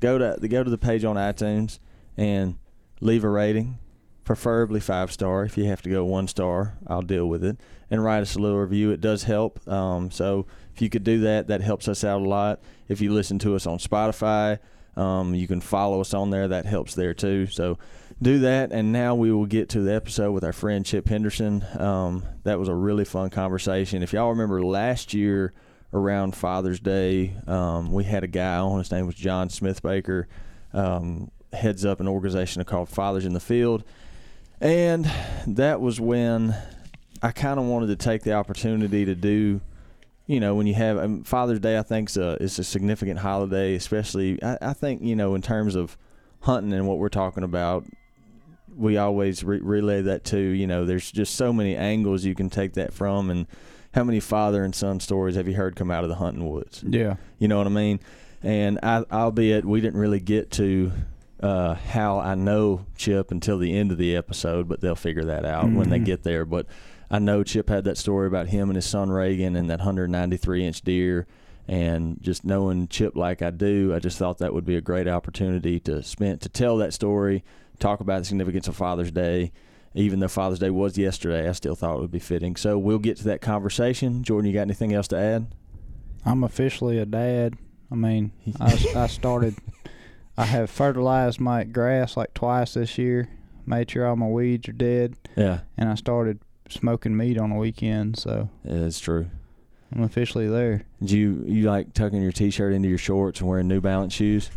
go 0.00 0.18
to 0.18 0.48
go 0.48 0.62
to 0.64 0.70
the 0.70 0.78
page 0.78 1.04
on 1.04 1.16
iTunes 1.16 1.78
and 2.16 2.56
leave 3.00 3.24
a 3.24 3.28
rating, 3.28 3.78
preferably 4.24 4.80
five 4.80 5.12
star. 5.12 5.44
If 5.44 5.56
you 5.56 5.64
have 5.64 5.82
to 5.82 5.90
go 5.90 6.04
one 6.04 6.28
star, 6.28 6.78
I'll 6.86 7.02
deal 7.02 7.26
with 7.26 7.44
it, 7.44 7.58
and 7.90 8.02
write 8.02 8.22
us 8.22 8.34
a 8.34 8.38
little 8.38 8.58
review. 8.58 8.90
It 8.90 9.00
does 9.00 9.24
help. 9.24 9.66
Um, 9.68 10.10
so 10.10 10.46
if 10.74 10.82
you 10.82 10.90
could 10.90 11.04
do 11.04 11.20
that, 11.20 11.48
that 11.48 11.60
helps 11.60 11.88
us 11.88 12.04
out 12.04 12.20
a 12.20 12.28
lot. 12.28 12.60
If 12.88 13.00
you 13.00 13.12
listen 13.12 13.38
to 13.40 13.54
us 13.54 13.66
on 13.66 13.78
Spotify, 13.78 14.58
um, 14.96 15.34
you 15.34 15.46
can 15.46 15.60
follow 15.60 16.00
us 16.00 16.14
on 16.14 16.30
there. 16.30 16.48
That 16.48 16.66
helps 16.66 16.94
there 16.94 17.14
too. 17.14 17.46
So 17.46 17.78
do 18.22 18.40
that. 18.40 18.72
And 18.72 18.92
now 18.92 19.14
we 19.14 19.32
will 19.32 19.46
get 19.46 19.68
to 19.70 19.80
the 19.80 19.94
episode 19.94 20.32
with 20.32 20.44
our 20.44 20.52
friend 20.52 20.84
Chip 20.86 21.08
Henderson. 21.08 21.64
Um, 21.78 22.24
that 22.44 22.58
was 22.58 22.68
a 22.68 22.74
really 22.74 23.04
fun 23.04 23.30
conversation. 23.30 24.02
If 24.02 24.12
y'all 24.12 24.30
remember 24.30 24.62
last 24.62 25.14
year 25.14 25.52
around 25.94 26.36
Father's 26.36 26.80
Day, 26.80 27.34
um, 27.46 27.92
we 27.92 28.04
had 28.04 28.24
a 28.24 28.28
guy 28.28 28.56
on. 28.56 28.78
His 28.78 28.90
name 28.90 29.06
was 29.06 29.14
John 29.14 29.48
Smith 29.48 29.82
Baker. 29.82 30.28
Um, 30.72 31.30
heads 31.52 31.84
up 31.84 32.00
an 32.00 32.08
organization 32.08 32.62
called 32.64 32.88
Fathers 32.88 33.24
in 33.24 33.32
the 33.32 33.40
Field. 33.40 33.84
And 34.60 35.10
that 35.46 35.80
was 35.80 36.00
when 36.00 36.54
I 37.22 37.30
kind 37.30 37.58
of 37.58 37.66
wanted 37.66 37.86
to 37.86 37.96
take 37.96 38.22
the 38.22 38.32
opportunity 38.32 39.04
to 39.04 39.14
do 39.14 39.60
you 40.26 40.40
know, 40.40 40.54
when 40.54 40.66
you 40.66 40.74
have 40.74 40.96
um, 40.96 41.22
Father's 41.22 41.60
Day, 41.60 41.78
I 41.78 41.82
think 41.82 42.08
is 42.08 42.16
a, 42.16 42.38
a 42.40 42.48
significant 42.48 43.20
holiday, 43.20 43.74
especially. 43.74 44.42
I, 44.42 44.58
I 44.62 44.72
think 44.72 45.02
you 45.02 45.14
know, 45.14 45.34
in 45.34 45.42
terms 45.42 45.74
of 45.74 45.98
hunting 46.40 46.72
and 46.72 46.86
what 46.86 46.98
we're 46.98 47.08
talking 47.10 47.44
about, 47.44 47.84
we 48.74 48.96
always 48.96 49.44
re- 49.44 49.60
relay 49.60 50.02
that 50.02 50.24
to. 50.24 50.38
You 50.38 50.66
know, 50.66 50.86
there's 50.86 51.12
just 51.12 51.34
so 51.34 51.52
many 51.52 51.76
angles 51.76 52.24
you 52.24 52.34
can 52.34 52.48
take 52.48 52.72
that 52.74 52.94
from, 52.94 53.28
and 53.28 53.46
how 53.94 54.04
many 54.04 54.20
father 54.20 54.64
and 54.64 54.74
son 54.74 55.00
stories 55.00 55.36
have 55.36 55.48
you 55.48 55.54
heard 55.54 55.76
come 55.76 55.90
out 55.90 56.02
of 56.04 56.10
the 56.10 56.16
hunting 56.16 56.48
woods? 56.50 56.82
Yeah. 56.86 57.16
You 57.38 57.48
know 57.48 57.58
what 57.58 57.66
I 57.66 57.70
mean? 57.70 58.00
And 58.42 58.78
I, 58.82 59.04
albeit 59.10 59.64
we 59.64 59.80
didn't 59.80 59.98
really 60.00 60.20
get 60.20 60.50
to 60.52 60.92
uh, 61.40 61.74
how 61.74 62.18
I 62.18 62.34
know 62.34 62.86
Chip 62.96 63.30
until 63.30 63.58
the 63.58 63.76
end 63.76 63.90
of 63.92 63.98
the 63.98 64.16
episode, 64.16 64.68
but 64.68 64.80
they'll 64.80 64.94
figure 64.94 65.24
that 65.24 65.44
out 65.44 65.64
when 65.70 65.90
they 65.90 65.98
Mhm. 66.00 66.04
get 66.04 66.22
there. 66.22 66.44
But 66.44 66.66
I 67.10 67.18
know 67.18 67.42
Chip 67.42 67.68
had 67.68 67.84
that 67.84 67.98
story 67.98 68.26
about 68.26 68.48
him 68.48 68.68
and 68.70 68.76
his 68.76 68.86
son 68.86 69.10
Reagan 69.10 69.54
and 69.56 69.68
that 69.70 69.80
193 69.80 70.64
inch 70.66 70.82
deer. 70.82 71.26
And 71.68 72.18
just 72.22 72.44
knowing 72.44 72.88
Chip 72.88 73.16
like 73.16 73.40
I 73.42 73.50
do, 73.50 73.92
I 73.94 73.98
just 73.98 74.18
thought 74.18 74.38
that 74.38 74.52
would 74.52 74.64
be 74.66 74.76
a 74.76 74.80
great 74.82 75.08
opportunity 75.08 75.80
to 75.80 76.02
spend 76.02 76.40
to 76.42 76.48
tell 76.48 76.76
that 76.78 76.92
story, 76.92 77.42
talk 77.78 78.00
about 78.00 78.18
the 78.20 78.24
significance 78.26 78.68
of 78.68 78.76
Father's 78.76 79.10
Day. 79.10 79.52
Even 79.94 80.18
though 80.18 80.28
Father's 80.28 80.58
Day 80.58 80.70
was 80.70 80.98
yesterday, 80.98 81.48
I 81.48 81.52
still 81.52 81.76
thought 81.76 81.96
it 81.96 82.00
would 82.00 82.10
be 82.10 82.18
fitting. 82.18 82.56
So 82.56 82.76
we'll 82.78 82.98
get 82.98 83.16
to 83.18 83.24
that 83.24 83.40
conversation. 83.40 84.24
Jordan, 84.24 84.48
you 84.50 84.54
got 84.54 84.62
anything 84.62 84.92
else 84.92 85.06
to 85.08 85.16
add? 85.16 85.46
I'm 86.26 86.42
officially 86.42 86.98
a 86.98 87.06
dad. 87.06 87.54
I 87.92 87.94
mean, 87.94 88.32
I, 88.60 88.78
I 88.96 89.06
started. 89.06 89.54
I 90.36 90.46
have 90.46 90.68
fertilized 90.68 91.38
my 91.40 91.62
grass 91.62 92.16
like 92.16 92.34
twice 92.34 92.74
this 92.74 92.98
year. 92.98 93.28
Made 93.66 93.90
sure 93.90 94.06
all 94.06 94.16
my 94.16 94.26
weeds 94.26 94.68
are 94.68 94.72
dead, 94.72 95.16
Yeah, 95.36 95.60
and 95.78 95.88
I 95.88 95.94
started 95.94 96.38
smoking 96.68 97.16
meat 97.16 97.38
on 97.38 97.50
the 97.50 97.56
weekend. 97.56 98.18
So 98.18 98.50
it's 98.64 99.00
true. 99.00 99.30
I'm 99.94 100.02
officially 100.02 100.48
there. 100.48 100.82
Do 101.02 101.16
you 101.16 101.44
you 101.46 101.70
like 101.70 101.94
tucking 101.94 102.20
your 102.20 102.32
t-shirt 102.32 102.72
into 102.72 102.88
your 102.88 102.98
shorts 102.98 103.40
and 103.40 103.48
wearing 103.48 103.68
New 103.68 103.80
Balance 103.80 104.12
shoes? 104.12 104.50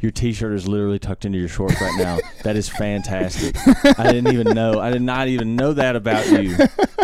Your 0.00 0.12
t-shirt 0.12 0.52
is 0.52 0.68
literally 0.68 0.98
tucked 0.98 1.24
into 1.24 1.38
your 1.38 1.48
shorts 1.48 1.80
right 1.80 1.96
now. 1.98 2.18
that 2.44 2.56
is 2.56 2.68
fantastic. 2.68 3.56
I 3.98 4.12
didn't 4.12 4.32
even 4.32 4.54
know. 4.54 4.80
I 4.80 4.90
did 4.90 5.02
not 5.02 5.28
even 5.28 5.56
know 5.56 5.72
that 5.72 5.96
about 5.96 6.26
you. 6.30 6.56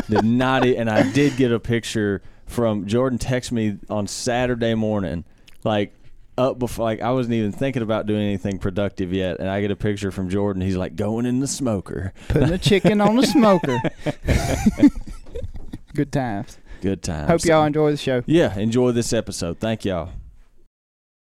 Did 0.08 0.24
not. 0.24 0.64
And 0.64 0.88
I 0.88 1.10
did 1.10 1.36
get 1.36 1.50
a 1.50 1.58
picture 1.58 2.22
from 2.46 2.86
Jordan. 2.86 3.18
Text 3.18 3.52
me 3.52 3.78
on 3.90 4.06
Saturday 4.06 4.74
morning, 4.74 5.24
like 5.64 5.94
up 6.38 6.58
before. 6.58 6.84
Like 6.84 7.00
I 7.00 7.10
wasn't 7.12 7.34
even 7.34 7.52
thinking 7.52 7.82
about 7.82 8.06
doing 8.06 8.22
anything 8.22 8.58
productive 8.58 9.12
yet, 9.12 9.40
and 9.40 9.48
I 9.48 9.60
get 9.60 9.70
a 9.70 9.76
picture 9.76 10.10
from 10.10 10.28
Jordan. 10.28 10.62
He's 10.62 10.76
like 10.76 10.96
going 10.96 11.26
in 11.26 11.40
the 11.40 11.46
smoker. 11.46 12.12
Putting 12.28 12.50
the 12.50 12.58
chicken 12.58 13.00
on 13.00 13.16
the 13.16 13.26
smoker. 13.26 13.80
Good 15.94 16.12
times. 16.12 16.58
Good 16.80 17.02
times. 17.02 17.28
Hope 17.30 17.44
y'all 17.44 17.64
enjoy 17.64 17.92
the 17.92 17.96
show. 17.96 18.22
Yeah, 18.26 18.56
enjoy 18.58 18.92
this 18.92 19.12
episode. 19.12 19.58
Thank 19.58 19.84
y'all. 19.84 20.10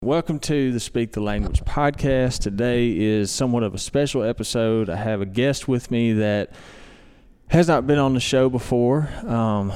Welcome 0.03 0.37
to 0.41 0.71
the 0.71 0.79
Speak 0.79 1.13
the 1.13 1.21
Language 1.21 1.63
podcast. 1.63 2.41
Today 2.41 2.95
is 2.95 3.31
somewhat 3.31 3.63
of 3.63 3.73
a 3.73 3.79
special 3.79 4.21
episode. 4.21 4.91
I 4.91 4.95
have 4.95 5.21
a 5.21 5.25
guest 5.25 5.67
with 5.67 5.89
me 5.89 6.13
that 6.13 6.51
has 7.47 7.67
not 7.67 7.87
been 7.87 7.97
on 7.97 8.13
the 8.13 8.19
show 8.19 8.47
before. 8.47 9.09
Um, 9.25 9.73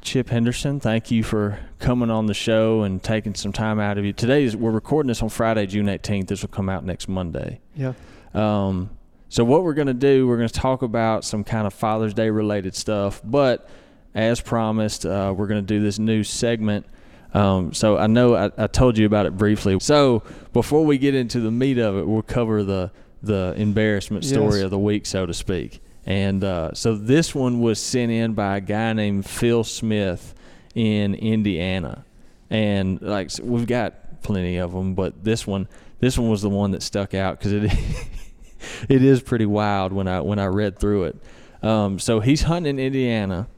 Chip 0.00 0.28
Henderson, 0.28 0.78
thank 0.78 1.10
you 1.10 1.24
for 1.24 1.58
coming 1.80 2.08
on 2.08 2.26
the 2.26 2.34
show 2.34 2.82
and 2.84 3.02
taking 3.02 3.34
some 3.34 3.52
time 3.52 3.80
out 3.80 3.98
of 3.98 4.04
you. 4.04 4.12
Today 4.12 4.44
is 4.44 4.56
we're 4.56 4.70
recording 4.70 5.08
this 5.08 5.20
on 5.22 5.28
Friday, 5.28 5.66
June 5.66 5.86
18th. 5.86 6.28
This 6.28 6.42
will 6.42 6.50
come 6.50 6.68
out 6.68 6.84
next 6.84 7.08
Monday. 7.08 7.60
Yeah. 7.74 7.94
Um, 8.32 8.90
so 9.28 9.42
what 9.42 9.64
we're 9.64 9.74
going 9.74 9.88
to 9.88 9.92
do, 9.92 10.28
we're 10.28 10.36
going 10.36 10.48
to 10.48 10.54
talk 10.54 10.82
about 10.82 11.24
some 11.24 11.42
kind 11.42 11.66
of 11.66 11.74
Father's 11.74 12.14
Day 12.14 12.30
related 12.30 12.76
stuff, 12.76 13.20
but 13.24 13.68
as 14.14 14.40
promised, 14.40 15.04
uh, 15.04 15.34
we're 15.36 15.48
going 15.48 15.60
to 15.60 15.66
do 15.66 15.82
this 15.82 15.98
new 15.98 16.22
segment. 16.22 16.86
Um, 17.34 17.74
so 17.74 17.98
I 17.98 18.06
know 18.06 18.34
I, 18.36 18.50
I 18.56 18.66
told 18.68 18.96
you 18.96 19.06
about 19.06 19.26
it 19.26 19.36
briefly. 19.36 19.78
So 19.80 20.22
before 20.52 20.84
we 20.86 20.98
get 20.98 21.14
into 21.14 21.40
the 21.40 21.50
meat 21.50 21.78
of 21.78 21.96
it, 21.96 22.06
we'll 22.06 22.22
cover 22.22 22.62
the 22.62 22.90
the 23.22 23.54
embarrassment 23.56 24.24
story 24.24 24.56
Yes. 24.56 24.64
of 24.64 24.70
the 24.70 24.78
week, 24.78 25.06
so 25.06 25.24
to 25.26 25.32
speak. 25.34 25.80
And 26.06 26.44
uh, 26.44 26.74
so 26.74 26.94
this 26.94 27.34
one 27.34 27.60
was 27.60 27.80
sent 27.80 28.12
in 28.12 28.34
by 28.34 28.58
a 28.58 28.60
guy 28.60 28.92
named 28.92 29.24
Phil 29.26 29.64
Smith 29.64 30.34
in 30.74 31.14
Indiana, 31.14 32.04
and 32.50 33.00
like 33.00 33.30
so 33.30 33.42
we've 33.44 33.66
got 33.66 34.22
plenty 34.22 34.58
of 34.58 34.72
them, 34.72 34.94
but 34.94 35.24
this 35.24 35.46
one 35.46 35.66
this 36.00 36.18
one 36.18 36.28
was 36.30 36.42
the 36.42 36.50
one 36.50 36.72
that 36.72 36.82
stuck 36.82 37.14
out 37.14 37.38
because 37.38 37.52
it 37.52 37.64
it 38.88 39.02
is 39.02 39.22
pretty 39.22 39.46
wild 39.46 39.92
when 39.92 40.06
I 40.06 40.20
when 40.20 40.38
I 40.38 40.46
read 40.46 40.78
through 40.78 41.04
it. 41.04 41.16
Um, 41.62 41.98
so 41.98 42.20
he's 42.20 42.42
hunting 42.42 42.78
in 42.78 42.84
Indiana. 42.86 43.48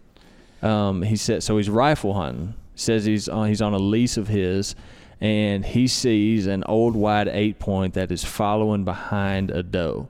Um, 0.62 1.02
he 1.02 1.16
said 1.16 1.42
so 1.42 1.56
he's 1.56 1.68
rifle 1.68 2.14
hunting. 2.14 2.54
Says 2.76 3.04
he's 3.04 3.28
on 3.28 3.49
he's 3.49 3.61
on 3.61 3.75
a 3.75 3.78
lease 3.78 4.16
of 4.16 4.28
his, 4.28 4.76
and 5.21 5.64
he 5.64 5.88
sees 5.88 6.47
an 6.47 6.62
old 6.64 6.95
wide 6.95 7.26
eight 7.26 7.59
point 7.59 7.95
that 7.95 8.12
is 8.12 8.23
following 8.23 8.85
behind 8.85 9.50
a 9.50 9.62
doe, 9.62 10.09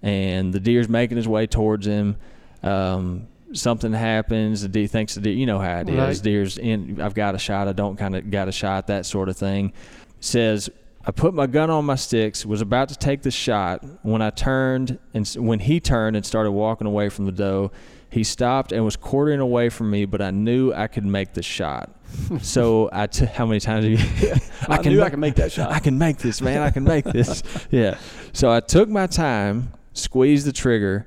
and 0.00 0.54
the 0.54 0.60
deer's 0.60 0.88
making 0.88 1.16
his 1.16 1.28
way 1.28 1.46
towards 1.46 1.86
him. 1.86 2.16
Um, 2.62 3.26
something 3.52 3.92
happens. 3.92 4.62
The 4.62 4.68
deer 4.68 4.86
thinks 4.86 5.14
the 5.14 5.20
deer. 5.20 5.34
You 5.34 5.46
know 5.46 5.58
how 5.58 5.80
it 5.80 5.88
is. 5.88 5.96
Right. 5.96 6.22
Deer's 6.22 6.56
in. 6.56 7.00
I've 7.00 7.14
got 7.14 7.34
a 7.34 7.38
shot. 7.38 7.68
I 7.68 7.72
don't 7.72 7.96
kind 7.96 8.16
of 8.16 8.30
got 8.30 8.48
a 8.48 8.52
shot. 8.52 8.86
That 8.86 9.04
sort 9.04 9.28
of 9.28 9.36
thing. 9.36 9.72
Says 10.20 10.70
I 11.04 11.10
put 11.10 11.32
my 11.32 11.46
gun 11.46 11.70
on 11.70 11.84
my 11.84 11.94
sticks. 11.94 12.44
Was 12.44 12.60
about 12.60 12.90
to 12.90 12.96
take 12.96 13.22
the 13.22 13.30
shot 13.30 13.84
when 14.02 14.22
I 14.22 14.30
turned 14.30 14.98
and 15.14 15.26
when 15.38 15.58
he 15.58 15.80
turned 15.80 16.16
and 16.16 16.24
started 16.24 16.52
walking 16.52 16.86
away 16.86 17.08
from 17.08 17.24
the 17.24 17.32
doe. 17.32 17.70
He 18.10 18.24
stopped 18.24 18.72
and 18.72 18.84
was 18.84 18.96
quartering 18.96 19.40
away 19.40 19.68
from 19.68 19.90
me, 19.90 20.04
but 20.06 20.22
I 20.22 20.30
knew 20.30 20.72
I 20.72 20.86
could 20.86 21.04
make 21.04 21.34
the 21.34 21.42
shot. 21.42 21.94
so 22.40 22.88
I 22.90 23.06
t- 23.06 23.26
how 23.26 23.44
many 23.44 23.60
times 23.60 23.84
have 23.84 24.22
you? 24.22 24.34
I, 24.68 24.80
knew 24.80 25.02
I 25.02 25.10
could 25.10 25.18
make 25.18 25.34
that 25.34 25.52
shot. 25.52 25.70
I 25.70 25.78
can 25.78 25.98
make 25.98 26.16
this, 26.18 26.40
man. 26.40 26.62
I 26.62 26.70
can 26.70 26.84
make 26.84 27.04
this. 27.12 27.42
yeah. 27.70 27.98
So 28.32 28.50
I 28.50 28.60
took 28.60 28.88
my 28.88 29.06
time, 29.06 29.72
squeezed 29.92 30.46
the 30.46 30.52
trigger, 30.52 31.06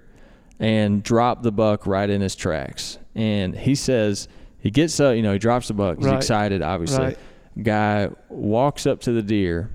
and 0.60 1.02
dropped 1.02 1.42
the 1.42 1.52
buck 1.52 1.88
right 1.88 2.08
in 2.08 2.22
his 2.22 2.36
tracks. 2.36 3.00
And 3.16 3.56
he 3.58 3.74
says 3.74 4.28
he 4.60 4.70
gets 4.70 5.00
up, 5.00 5.16
you 5.16 5.24
know, 5.24 5.34
he 5.34 5.40
drops 5.40 5.70
the 5.70 5.74
buck. 5.74 5.98
He's 5.98 6.06
Right. 6.06 6.18
excited, 6.18 6.62
obviously. 6.62 7.04
Right. 7.04 7.18
Guy 7.64 8.10
walks 8.30 8.86
up 8.86 9.02
to 9.02 9.12
the 9.12 9.24
deer, 9.24 9.72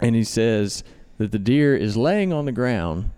and 0.00 0.16
he 0.16 0.24
says 0.24 0.82
that 1.18 1.30
the 1.30 1.38
deer 1.38 1.76
is 1.76 1.94
laying 1.94 2.32
on 2.32 2.46
the 2.46 2.52
ground, 2.52 3.10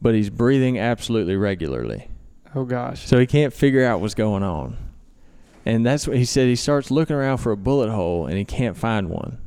but 0.00 0.14
he's 0.14 0.30
breathing 0.30 0.78
absolutely 0.78 1.36
regularly. 1.36 2.08
Oh 2.54 2.64
gosh. 2.64 3.06
So 3.06 3.18
he 3.18 3.26
can't 3.26 3.52
figure 3.52 3.84
out 3.84 4.00
what's 4.00 4.14
going 4.14 4.42
on. 4.42 4.76
And 5.66 5.84
that's 5.84 6.06
what 6.06 6.16
he 6.16 6.24
said. 6.24 6.46
He 6.46 6.56
starts 6.56 6.90
looking 6.90 7.16
around 7.16 7.38
for 7.38 7.52
a 7.52 7.56
bullet 7.56 7.90
hole 7.90 8.26
and 8.26 8.36
he 8.36 8.44
can't 8.44 8.76
find 8.76 9.08
one. 9.08 9.38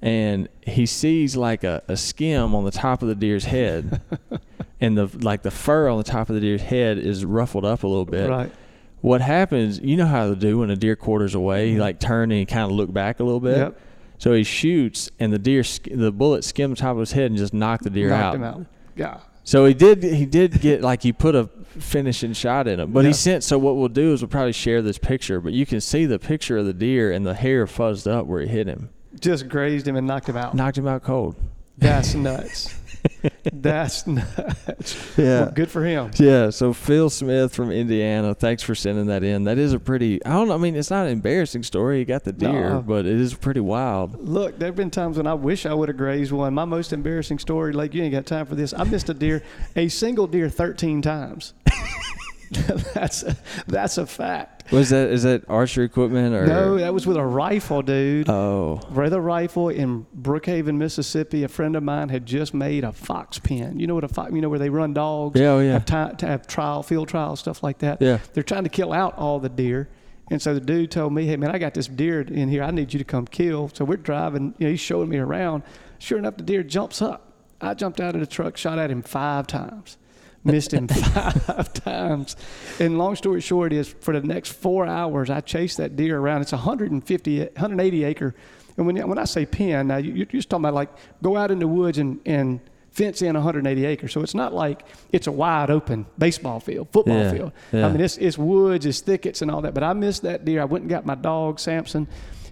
And 0.00 0.48
he 0.62 0.84
sees 0.84 1.36
like 1.36 1.62
a, 1.62 1.82
a 1.86 1.96
skim 1.96 2.54
on 2.54 2.64
the 2.64 2.72
top 2.72 3.02
of 3.02 3.08
the 3.08 3.14
deer's 3.14 3.44
head. 3.44 4.02
and 4.80 4.98
the 4.98 5.06
like 5.20 5.42
the 5.42 5.50
fur 5.50 5.88
on 5.88 5.98
the 5.98 6.04
top 6.04 6.28
of 6.28 6.34
the 6.34 6.40
deer's 6.40 6.62
head 6.62 6.98
is 6.98 7.24
ruffled 7.24 7.64
up 7.64 7.84
a 7.84 7.86
little 7.86 8.04
bit. 8.04 8.28
Right. 8.28 8.52
What 9.00 9.20
happens, 9.20 9.80
you 9.80 9.96
know 9.96 10.06
how 10.06 10.28
they 10.28 10.34
do 10.34 10.58
when 10.58 10.70
a 10.70 10.76
deer 10.76 10.96
quarters 10.96 11.34
away, 11.34 11.66
he 11.66 11.72
mm-hmm. 11.72 11.80
like 11.80 12.00
turn 12.00 12.30
and 12.30 12.38
he 12.38 12.46
kind 12.46 12.64
of 12.64 12.72
look 12.72 12.92
back 12.92 13.20
a 13.20 13.24
little 13.24 13.40
bit. 13.40 13.58
Yep. 13.58 13.80
So 14.18 14.32
he 14.32 14.44
shoots 14.44 15.10
and 15.18 15.32
the 15.32 15.38
deer 15.38 15.64
sk- 15.64 15.88
the 15.92 16.12
bullet 16.12 16.44
skimmed 16.44 16.76
the 16.76 16.80
top 16.80 16.92
of 16.92 17.00
his 17.00 17.12
head 17.12 17.26
and 17.26 17.36
just 17.36 17.54
knocked 17.54 17.84
the 17.84 17.90
deer 17.90 18.08
Knocked 18.08 18.22
out. 18.22 18.34
him 18.34 18.44
out. 18.44 18.66
Yeah. 18.96 19.20
So 19.44 19.64
he 19.66 19.74
did. 19.74 20.02
He 20.02 20.24
did 20.26 20.60
get 20.60 20.82
like 20.82 21.02
he 21.02 21.12
put 21.12 21.34
a 21.34 21.48
finishing 21.78 22.32
shot 22.32 22.68
in 22.68 22.78
him, 22.80 22.92
but 22.92 23.00
Yeah. 23.00 23.08
he 23.08 23.12
sent. 23.12 23.42
So 23.44 23.58
what 23.58 23.76
we'll 23.76 23.88
do 23.88 24.12
is 24.12 24.22
we'll 24.22 24.28
probably 24.28 24.52
share 24.52 24.82
this 24.82 24.98
picture, 24.98 25.40
but 25.40 25.52
you 25.52 25.66
can 25.66 25.80
see 25.80 26.06
the 26.06 26.18
picture 26.18 26.58
of 26.58 26.66
the 26.66 26.72
deer 26.72 27.10
and 27.10 27.26
the 27.26 27.34
hair 27.34 27.66
fuzzed 27.66 28.10
up 28.10 28.26
where 28.26 28.40
it 28.40 28.48
hit 28.50 28.66
him, 28.68 28.90
Just 29.20 29.48
grazed 29.48 29.88
him 29.88 29.96
and 29.96 30.06
knocked 30.06 30.28
him 30.28 30.36
out. 30.36 30.54
knocked 30.54 30.78
him 30.78 30.86
out 30.86 31.02
cold. 31.02 31.34
That's 31.78 32.14
nuts. 32.14 32.74
That's 33.52 34.06
nuts. 34.06 35.16
Well, 35.16 35.50
good 35.50 35.70
for 35.70 35.84
him. 35.84 36.10
Yeah. 36.16 36.50
So 36.50 36.72
Phil 36.72 37.10
Smith 37.10 37.54
from 37.54 37.70
Indiana, 37.70 38.34
thanks 38.34 38.62
for 38.62 38.74
sending 38.74 39.06
that 39.06 39.22
in. 39.24 39.44
That 39.44 39.58
is 39.58 39.72
a 39.72 39.78
pretty. 39.80 40.24
I 40.24 40.30
don't. 40.30 40.48
know. 40.48 40.54
I 40.54 40.58
mean, 40.58 40.76
it's 40.76 40.90
not 40.90 41.06
an 41.06 41.12
embarrassing 41.12 41.62
story. 41.62 41.98
He 41.98 42.04
got 42.04 42.24
the 42.24 42.32
deer, 42.32 42.70
No. 42.70 42.82
but 42.82 43.06
it 43.06 43.20
is 43.20 43.34
pretty 43.34 43.60
wild. 43.60 44.26
Look, 44.26 44.58
there 44.58 44.68
have 44.68 44.76
been 44.76 44.90
times 44.90 45.16
when 45.16 45.26
I 45.26 45.34
wish 45.34 45.66
I 45.66 45.74
would 45.74 45.88
have 45.88 45.98
grazed 45.98 46.32
one. 46.32 46.54
My 46.54 46.64
most 46.64 46.92
embarrassing 46.92 47.38
story, 47.38 47.72
like 47.72 47.94
you 47.94 48.02
ain't 48.02 48.12
got 48.12 48.26
time 48.26 48.46
for 48.46 48.54
this. 48.54 48.72
I 48.72 48.84
missed 48.84 49.08
a 49.08 49.14
deer, 49.14 49.42
a 49.76 49.88
single 49.88 50.26
deer, 50.26 50.48
13 50.48 51.02
times. 51.02 51.54
that's 52.94 53.22
a, 53.22 53.36
that's 53.66 53.98
a 53.98 54.06
fact. 54.06 54.51
Was 54.70 54.90
that 54.90 55.10
is 55.10 55.24
that 55.24 55.44
archery 55.48 55.84
equipment 55.84 56.34
or 56.34 56.46
No, 56.46 56.78
that 56.78 56.94
was 56.94 57.06
with 57.06 57.16
a 57.16 57.24
rifle, 57.24 57.82
dude. 57.82 58.28
Oh, 58.28 58.80
With 58.90 59.12
a 59.12 59.20
rifle 59.20 59.68
in 59.68 60.06
Brookhaven, 60.18 60.76
Mississippi, 60.76 61.42
a 61.44 61.48
friend 61.48 61.76
of 61.76 61.82
mine 61.82 62.08
had 62.08 62.24
just 62.24 62.54
made 62.54 62.84
a 62.84 62.92
fox 62.92 63.38
pen. 63.38 63.78
You 63.78 63.86
know 63.86 63.94
what 63.94 64.04
a 64.04 64.08
fox? 64.08 64.32
You 64.32 64.40
know 64.40 64.48
where 64.48 64.58
they 64.58 64.70
run 64.70 64.94
dogs? 64.94 65.38
Yeah, 65.38 65.48
oh, 65.48 65.60
yeah. 65.60 65.82
Have, 65.88 66.16
to 66.18 66.26
have 66.26 66.46
trial, 66.46 66.82
field 66.82 67.08
trial, 67.08 67.36
stuff 67.36 67.62
like 67.62 67.78
that. 67.78 68.00
Yeah. 68.00 68.18
They're 68.32 68.42
trying 68.42 68.64
to 68.64 68.70
kill 68.70 68.92
out 68.92 69.16
all 69.18 69.40
the 69.40 69.48
deer, 69.48 69.88
and 70.30 70.40
so 70.40 70.54
the 70.54 70.60
dude 70.60 70.90
told 70.90 71.12
me, 71.12 71.26
"Hey 71.26 71.36
man, 71.36 71.50
I 71.50 71.58
got 71.58 71.74
this 71.74 71.88
deer 71.88 72.20
in 72.22 72.48
here. 72.48 72.62
I 72.62 72.70
need 72.70 72.92
you 72.92 72.98
to 72.98 73.04
come 73.04 73.26
kill." 73.26 73.70
So 73.74 73.84
we're 73.84 73.96
driving. 73.96 74.54
You 74.58 74.66
know, 74.66 74.70
he's 74.70 74.80
showing 74.80 75.08
me 75.08 75.18
around. 75.18 75.62
Sure 75.98 76.18
enough, 76.18 76.36
the 76.36 76.42
deer 76.42 76.62
jumps 76.62 77.02
up. 77.02 77.32
I 77.60 77.74
jumped 77.74 78.00
out 78.00 78.14
of 78.14 78.20
the 78.20 78.26
truck, 78.26 78.56
shot 78.56 78.78
at 78.78 78.90
him 78.90 79.02
five 79.02 79.46
times. 79.46 79.96
Missed 80.44 80.72
him 80.72 80.88
five 80.88 81.72
times. 81.72 82.36
And 82.80 82.98
long 82.98 83.14
story 83.16 83.40
short 83.40 83.72
is 83.72 83.88
for 84.00 84.18
the 84.18 84.26
next 84.26 84.52
four 84.52 84.86
hours, 84.86 85.30
I 85.30 85.40
chased 85.40 85.76
that 85.76 85.94
deer 85.96 86.18
around. 86.18 86.42
It's 86.42 86.52
a 86.52 86.56
150, 86.56 87.38
180 87.40 88.04
acre. 88.04 88.34
And 88.76 88.86
when, 88.86 88.96
when 89.08 89.18
I 89.18 89.24
say 89.24 89.46
pen, 89.46 89.88
now 89.88 89.98
you, 89.98 90.12
you're 90.14 90.26
just 90.26 90.50
talking 90.50 90.64
about 90.64 90.74
like 90.74 90.88
go 91.22 91.36
out 91.36 91.50
in 91.50 91.58
the 91.60 91.68
woods 91.68 91.98
and, 91.98 92.18
and 92.26 92.58
fence 92.90 93.22
in 93.22 93.34
180 93.34 93.84
acres. 93.84 94.12
So 94.12 94.20
it's 94.22 94.34
not 94.34 94.52
like 94.52 94.82
it's 95.12 95.26
a 95.28 95.32
wide 95.32 95.70
open 95.70 96.06
baseball 96.18 96.58
field, 96.58 96.88
football 96.92 97.16
Yeah, 97.18 97.32
field. 97.32 97.52
yeah. 97.72 97.86
I 97.86 97.92
mean, 97.92 98.00
it's, 98.00 98.16
it's 98.18 98.36
woods, 98.36 98.84
it's 98.84 99.00
thickets 99.00 99.42
and 99.42 99.50
all 99.50 99.60
that. 99.62 99.74
But 99.74 99.84
I 99.84 99.92
missed 99.92 100.22
that 100.22 100.44
deer. 100.44 100.60
I 100.60 100.64
went 100.64 100.82
and 100.82 100.90
got 100.90 101.06
my 101.06 101.14
dog, 101.14 101.60
Samson, 101.60 102.08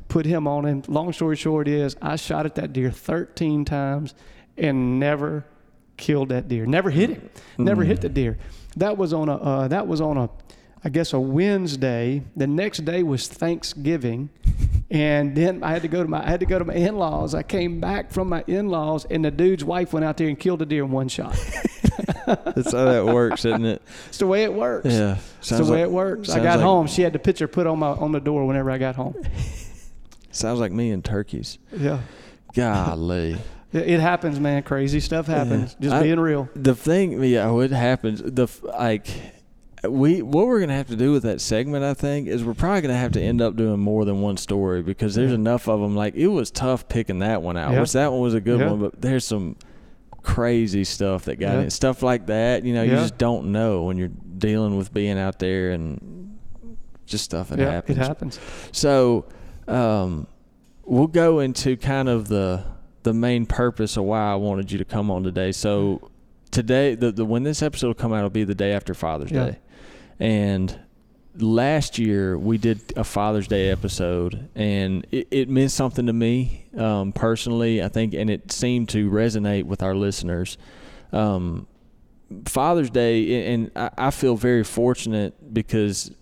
put 0.09 0.26
him 0.26 0.47
on 0.47 0.64
him. 0.64 0.82
Long 0.87 1.12
story 1.12 1.37
short 1.37 1.66
is 1.66 1.97
I 2.00 2.16
shot 2.16 2.47
at 2.47 2.54
that 2.54 2.73
deer 2.73 2.90
13 2.90 3.64
times 3.64 4.14
and 4.56 5.00
never 5.00 5.44
killed 6.00 6.30
that 6.30 6.49
deer. 6.49 6.66
Never 6.66 6.90
hit 6.90 7.11
him. 7.11 7.30
Never 7.59 7.85
hit 7.85 8.00
the 8.00 8.09
deer. 8.09 8.38
That 8.76 8.97
was 8.97 9.12
on 9.12 9.28
a 9.28 9.37
uh, 9.37 9.69
that 9.69 9.87
was 9.87 10.00
on 10.00 10.16
a 10.16 10.28
I 10.83 10.88
guess 10.88 11.12
a 11.12 11.21
Wednesday. 11.21 12.23
The 12.37 12.47
next 12.47 12.85
day 12.85 13.02
was 13.02 13.28
Thanksgiving, 13.28 14.30
and 14.90 15.37
then 15.37 15.62
I 15.62 15.73
had 15.73 15.83
to 15.83 15.88
go 15.88 16.02
to 16.02 16.09
my 16.09 16.25
I 16.25 16.30
had 16.30 16.40
to 16.40 16.47
go 16.47 16.59
to 16.59 16.64
my 16.64 16.75
in-laws. 16.75 17.35
I 17.35 17.42
came 17.42 17.80
back 17.80 18.11
from 18.11 18.28
my 18.28 18.42
in-laws, 18.47 19.04
and 19.11 19.25
the 19.25 19.30
dude's 19.30 19.64
wife 19.64 19.92
went 19.92 20.04
out 20.04 20.16
there 20.16 20.28
and 20.28 20.38
killed 20.38 20.62
a 20.62 20.66
deer 20.66 20.85
in 20.85 20.90
one 20.90 21.09
shot. 21.09 21.33
That's 22.26 22.73
how 22.73 22.85
that 22.87 23.04
works, 23.07 23.45
isn't 23.45 23.64
it? 23.64 23.83
It's 24.09 24.19
the 24.19 24.26
way 24.26 24.45
it 24.45 24.52
works. 24.52 24.87
Yeah. 24.87 25.19
It's 25.40 25.50
the 25.50 25.64
way 25.64 25.83
it 25.83 25.90
works. 25.90 26.30
I 26.30 26.38
got 26.38 26.57
like- 26.57 26.64
home. 26.64 26.87
She 26.87 27.02
had 27.02 27.12
the 27.12 27.19
picture 27.19 27.49
put 27.49 27.66
on 27.66 27.78
my 27.78 27.88
on 27.88 28.12
the 28.12 28.21
door 28.21 28.47
whenever 28.47 28.71
I 28.71 28.78
got 28.78 28.97
home. 28.97 29.14
Sounds 30.30 30.61
like 30.61 30.73
me 30.73 30.92
and 30.92 31.04
turkeys. 31.04 31.59
Yeah. 31.76 32.00
Golly. 32.54 33.37
It 33.73 33.89
it 33.89 34.00
happens, 34.00 34.41
man. 34.41 34.62
Crazy 34.62 35.00
stuff 35.00 35.27
happens. 35.27 35.77
Just 35.81 35.95
I- 35.95 36.03
being 36.03 36.21
real. 36.21 36.49
The 36.55 36.75
thing, 36.75 37.23
yeah, 37.23 37.50
what 37.50 37.71
happens, 37.71 38.21
the 38.23 38.49
like, 38.65 39.07
we 39.89 40.23
what 40.23 40.47
we're 40.47 40.61
gonna 40.61 40.75
have 40.77 40.89
to 40.89 40.97
do 40.97 41.12
with 41.12 41.23
that 41.23 41.41
segment, 41.41 41.85
I 41.85 41.95
think, 41.95 42.27
is 42.29 42.45
we're 42.45 42.55
probably 42.55 42.81
gonna 42.83 42.97
have 42.97 43.12
to 43.12 43.21
end 43.23 43.41
up 43.41 43.57
doing 43.57 43.79
more 43.81 44.05
than 44.05 44.21
one 44.21 44.37
story 44.37 44.83
because 44.83 45.15
there's 45.15 45.33
enough 45.33 45.69
of 45.69 45.81
them. 45.81 45.95
Like, 45.97 46.15
it 46.17 46.27
was 46.29 46.50
tough 46.50 46.89
picking 46.89 47.21
that 47.21 47.43
one 47.43 47.57
out, 47.57 47.73
Yeah. 47.73 47.81
which 47.81 47.93
that 47.93 48.11
one 48.12 48.21
was 48.21 48.35
a 48.35 48.41
good 48.41 48.61
Yeah. 48.61 48.71
one, 48.71 48.81
but 48.81 49.00
there's 49.00 49.25
some 49.25 49.57
crazy 50.23 50.85
stuff 50.85 51.25
that 51.25 51.37
got 51.37 51.55
Yeah. 51.55 51.61
in 51.62 51.71
stuff 51.71 52.03
like 52.03 52.27
that. 52.27 52.65
You 52.65 52.75
know, 52.75 52.83
you 52.83 52.91
just 52.91 53.17
don't 53.17 53.53
know 53.53 53.85
when 53.85 53.97
you're 53.97 54.11
dealing 54.37 54.77
with 54.77 54.93
being 54.93 55.19
out 55.19 55.39
there 55.39 55.71
and 55.71 56.37
just 57.07 57.25
stuff 57.25 57.49
that 57.49 57.59
yeah, 57.59 57.71
happens. 57.71 57.99
it 57.99 58.03
happens. 58.03 58.41
So, 58.73 59.25
um, 59.67 60.27
we'll 60.85 61.07
go 61.07 61.39
into 61.41 61.77
kind 61.77 62.09
of 62.09 62.29
the 62.29 62.65
the 63.02 63.12
main 63.14 63.47
purpose 63.47 63.97
of 63.97 64.04
why 64.04 64.33
I 64.33 64.35
wanted 64.37 64.71
you 64.73 64.78
to 64.78 64.85
come 64.85 65.11
on 65.11 65.23
today. 65.23 65.52
So, 65.52 66.11
today, 66.50 66.95
the, 66.95 67.12
the 67.12 67.25
when 67.25 67.42
this 67.42 67.62
episode 67.62 67.87
will 67.88 67.95
come 67.95 68.12
out, 68.12 68.23
will 68.23 68.30
be 68.30 68.45
the 68.45 68.54
day 68.54 68.73
after 68.73 68.95
Father's 68.95 69.30
Yeah. 69.30 69.47
Day, 69.47 69.59
and 70.19 70.78
last 71.38 71.99
year 71.99 72.37
we 72.37 72.59
did 72.59 72.80
a 72.97 73.04
Father's 73.04 73.47
Day 73.49 73.71
episode, 73.71 74.49
and 74.54 75.07
it, 75.11 75.28
it 75.30 75.49
meant 75.49 75.71
something 75.71 76.07
to 76.07 76.12
me 76.12 76.66
um, 76.76 77.12
personally. 77.12 77.83
I 77.83 77.88
think, 77.88 78.14
and 78.14 78.28
it 78.28 78.50
seemed 78.52 78.88
to 78.90 79.11
resonate 79.11 79.64
with 79.64 79.83
our 79.83 79.95
listeners. 79.95 80.59
Um, 81.12 81.66
Father's 82.47 82.90
Day, 82.90 83.52
and 83.52 83.71
I, 83.75 83.90
I 83.99 84.11
feel 84.11 84.37
very 84.37 84.62
fortunate 84.62 85.52
because 85.52 86.12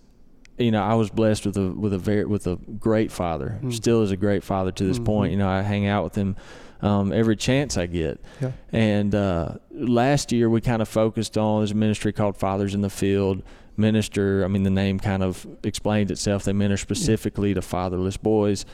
you 0.57 0.71
know 0.71 0.81
I 0.81 0.95
was 0.95 1.09
blessed 1.09 1.45
with 1.45 1.57
a 1.57 1.69
with 1.71 1.93
a 1.93 1.97
very 1.99 2.25
with 2.25 2.47
a 2.47 2.55
great 2.55 3.11
father. 3.11 3.59
Mm. 3.61 3.73
Still 3.73 4.01
is 4.01 4.11
a 4.11 4.17
great 4.17 4.43
father 4.43 4.71
to 4.71 4.83
this 4.83 4.97
Mhm. 4.99 5.05
point. 5.05 5.31
You 5.31 5.37
know, 5.37 5.47
I 5.49 5.61
hang 5.61 5.85
out 5.87 6.03
with 6.03 6.15
him 6.15 6.35
um, 6.81 7.11
every 7.11 7.35
chance 7.35 7.77
I 7.77 7.85
get. 7.85 8.19
Yeah. 8.41 8.51
And 8.71 9.13
uh, 9.13 9.55
last 9.71 10.31
year 10.31 10.49
we 10.49 10.61
kind 10.61 10.81
of 10.81 10.87
focused 10.87 11.37
on 11.37 11.61
there's 11.61 11.71
a 11.71 11.75
ministry 11.75 12.13
called 12.13 12.37
Fathers 12.37 12.73
in 12.73 12.81
the 12.81 12.89
Field. 12.89 13.43
Minister, 13.77 14.43
I 14.43 14.47
mean 14.47 14.63
the 14.63 14.69
name 14.69 14.99
kind 14.99 15.23
of 15.23 15.45
explains 15.63 16.11
itself. 16.11 16.43
They 16.43 16.53
minister 16.53 16.83
specifically 16.83 17.53
to 17.53 17.61
fatherless 17.61 18.17
boys, 18.17 18.65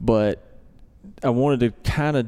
but 0.00 0.44
I 1.22 1.30
wanted 1.30 1.60
to 1.60 1.70
kind 1.90 2.16
of 2.16 2.26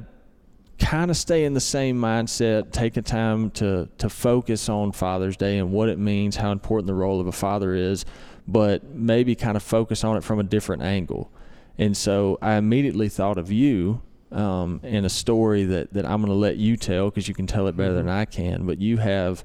kind 0.79 1.11
of 1.11 1.17
stay 1.17 1.45
in 1.45 1.55
the 1.55 1.61
same 1.61 1.97
mindset, 2.01 2.73
take 2.73 2.97
a 2.97 3.03
time 3.03 3.51
to 3.53 3.89
to 3.99 4.09
focus 4.09 4.69
on 4.69 4.93
Father's 4.93 5.37
Day 5.37 5.59
and 5.59 5.71
what 5.71 5.89
it 5.89 5.99
means, 5.99 6.37
how 6.37 6.51
important 6.51 6.89
the 6.89 6.95
role 6.95 7.21
of 7.21 7.29
a 7.29 7.33
father 7.33 7.75
is, 7.75 8.05
but 8.49 8.85
maybe 8.85 9.35
kind 9.37 9.57
of 9.57 9.63
focus 9.63 10.03
on 10.03 10.17
it 10.17 10.25
from 10.25 10.41
a 10.41 10.45
different 10.45 10.83
angle. 10.83 11.31
And 11.79 11.97
so 11.97 12.39
I 12.43 12.55
immediately 12.55 13.09
thought 13.09 13.39
of 13.39 13.51
you 13.51 14.03
um, 14.35 14.81
in 14.83 15.05
a 15.05 15.09
story 15.09 15.65
that, 15.65 15.93
that 15.93 16.05
I'm 16.05 16.19
going 16.21 16.29
to 16.33 16.39
let 16.39 16.57
you 16.57 16.77
tell 16.77 17.09
because 17.11 17.29
you 17.29 17.35
can 17.35 17.47
tell 17.47 17.67
it 17.69 17.77
better 17.77 17.95
than 17.95 18.09
I 18.09 18.25
can. 18.25 18.67
But 18.67 18.81
you 18.81 18.97
have 18.99 19.45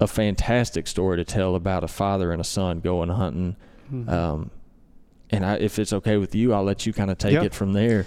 a 0.00 0.06
fantastic 0.06 0.86
story 0.86 1.16
to 1.16 1.24
tell 1.24 1.54
about 1.54 1.82
a 1.82 1.88
father 1.88 2.30
and 2.32 2.40
a 2.40 2.44
son 2.44 2.80
going 2.80 3.08
hunting. 3.08 3.56
Mhm. 3.92 4.08
Um, 4.08 4.50
and 5.30 5.44
I, 5.44 5.56
if 5.56 5.78
it's 5.78 5.92
okay 5.92 6.16
with 6.18 6.34
you, 6.34 6.52
I'll 6.54 6.62
let 6.64 6.86
you 6.86 6.92
kind 6.92 7.10
of 7.10 7.18
take 7.18 7.32
Yeah. 7.34 7.42
it 7.44 7.54
from 7.54 7.72
there. 7.72 8.06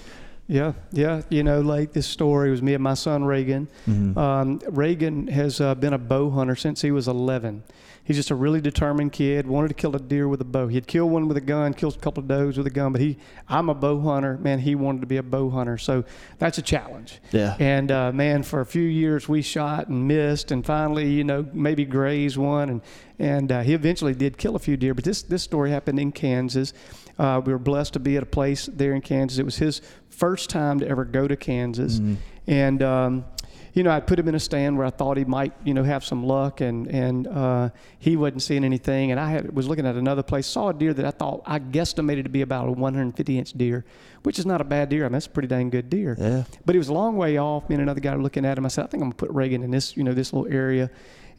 Yeah, 0.52 0.74
yeah. 0.92 1.22
You 1.30 1.44
know, 1.44 1.62
like 1.62 1.94
this 1.94 2.06
story 2.08 2.52
was 2.52 2.62
me 2.62 2.74
and 2.74 2.84
my 2.84 2.94
son 2.94 3.24
Reagan. 3.24 3.70
Mhm. 3.88 4.18
Um, 4.18 4.60
Reagan 4.70 5.28
has 5.28 5.62
uh, 5.62 5.76
been 5.76 5.94
a 5.94 5.98
bow 5.98 6.30
hunter 6.30 6.56
since 6.58 6.82
he 6.82 6.92
was 6.92 7.08
11. 7.08 7.64
He's 8.04 8.18
just 8.18 8.32
a 8.32 8.36
really 8.36 8.60
determined 8.60 9.14
kid. 9.14 9.48
Wanted 9.48 9.70
to 9.70 9.74
kill 9.76 9.96
a 9.96 10.00
deer 10.00 10.28
with 10.28 10.42
a 10.42 10.46
bow. 10.46 10.68
He'd 10.68 10.88
kill 10.88 11.08
one 11.10 11.28
with 11.30 11.38
a 11.38 11.42
gun, 11.42 11.74
killed 11.74 11.96
a 11.96 12.00
couple 12.00 12.22
of 12.22 12.28
does 12.28 12.58
with 12.58 12.68
a 12.68 12.72
gun. 12.72 12.92
But 12.92 13.00
he, 13.00 13.18
I'm 13.48 13.70
a 13.70 13.76
bow 13.76 14.02
hunter, 14.02 14.38
man. 14.40 14.60
He 14.60 14.74
wanted 14.76 15.02
to 15.02 15.08
be 15.08 15.18
a 15.18 15.24
bow 15.24 15.50
hunter, 15.52 15.78
so 15.78 16.04
that's 16.40 16.58
a 16.58 16.62
challenge. 16.64 17.22
yeah. 17.32 17.56
And 17.60 17.92
uh, 17.92 18.12
man, 18.12 18.44
for 18.44 18.60
a 18.60 18.66
few 18.66 18.82
years 18.82 19.30
we 19.30 19.42
shot 19.44 19.88
and 19.88 20.08
missed, 20.08 20.52
and 20.52 20.66
finally, 20.66 21.10
you 21.12 21.24
know, 21.24 21.46
maybe 21.54 21.86
grazed 21.86 22.36
one, 22.38 22.70
and 22.70 22.82
and 23.20 23.52
uh, 23.52 23.62
he 23.62 23.74
eventually 23.76 24.16
did 24.16 24.38
kill 24.38 24.56
a 24.56 24.60
few 24.60 24.76
deer. 24.76 24.96
But 24.96 25.04
this 25.06 25.22
this 25.22 25.44
story 25.44 25.70
happened 25.70 26.00
in 26.00 26.12
Kansas. 26.12 26.74
Uh, 27.20 27.40
we 27.46 27.54
were 27.54 27.60
blessed 27.60 27.94
to 27.94 28.00
be 28.00 28.18
at 28.18 28.24
a 28.24 28.26
place 28.26 28.66
there 28.74 28.94
in 28.96 29.02
Kansas. 29.02 29.38
It 29.38 29.46
was 29.46 29.58
his 29.58 29.80
first 30.22 30.50
time 30.50 30.80
to 30.80 30.88
ever 30.88 31.04
go 31.04 31.28
to 31.28 31.36
Kansas, 31.36 32.00
Mhm. 32.00 32.16
and 32.48 32.84
um, 32.84 33.26
you 33.74 33.84
know, 33.84 33.90
I 33.90 34.02
put 34.02 34.20
him 34.20 34.28
in 34.28 34.36
a 34.36 34.40
stand 34.40 34.78
where 34.78 34.86
I 34.86 34.90
thought 34.90 35.16
he 35.16 35.24
might, 35.24 35.54
you 35.64 35.74
know, 35.74 35.84
have 35.84 36.04
some 36.04 36.24
luck, 36.26 36.62
and 36.62 36.88
and 36.88 37.26
uh, 37.28 37.70
he 38.00 38.16
wasn't 38.18 38.42
seeing 38.44 38.64
anything. 38.66 39.12
And 39.12 39.20
I 39.20 39.32
had, 39.32 39.56
was 39.56 39.68
looking 39.68 39.86
at 39.88 39.96
another 39.96 40.24
place, 40.24 40.46
saw 40.46 40.70
a 40.70 40.74
deer 40.74 40.94
that 40.94 41.06
I 41.06 41.12
thought 41.12 41.42
I 41.46 41.58
guesstimated 41.60 42.24
to 42.24 42.30
be 42.30 42.42
about 42.42 42.68
a 42.68 42.72
150 42.72 43.38
inch 43.40 43.54
deer, 43.54 43.84
which 44.24 44.38
is 44.40 44.46
not 44.46 44.60
a 44.62 44.66
bad 44.66 44.90
deer. 44.90 45.04
I 45.06 45.08
mean, 45.08 45.14
that's 45.14 45.28
a 45.28 45.30
pretty 45.30 45.48
dang 45.48 45.70
good 45.70 45.90
deer. 45.90 46.16
Yeah. 46.20 46.44
But 46.66 46.76
he 46.76 46.80
was 46.80 46.90
a 46.90 46.94
long 46.94 47.16
way 47.18 47.38
off. 47.38 47.68
Me 47.70 47.76
and 47.76 47.82
another 47.82 48.02
guy 48.02 48.14
were 48.16 48.22
looking 48.22 48.46
at 48.46 48.58
him. 48.58 48.66
I 48.66 48.70
said, 48.70 48.84
I 48.84 48.88
think 48.88 49.02
I'm 49.04 49.10
gonna 49.10 49.16
put 49.26 49.32
Reagan 49.32 49.64
in 49.64 49.72
this, 49.72 49.96
you 49.98 50.04
know, 50.04 50.14
this 50.14 50.34
little 50.34 50.52
area. 50.52 50.90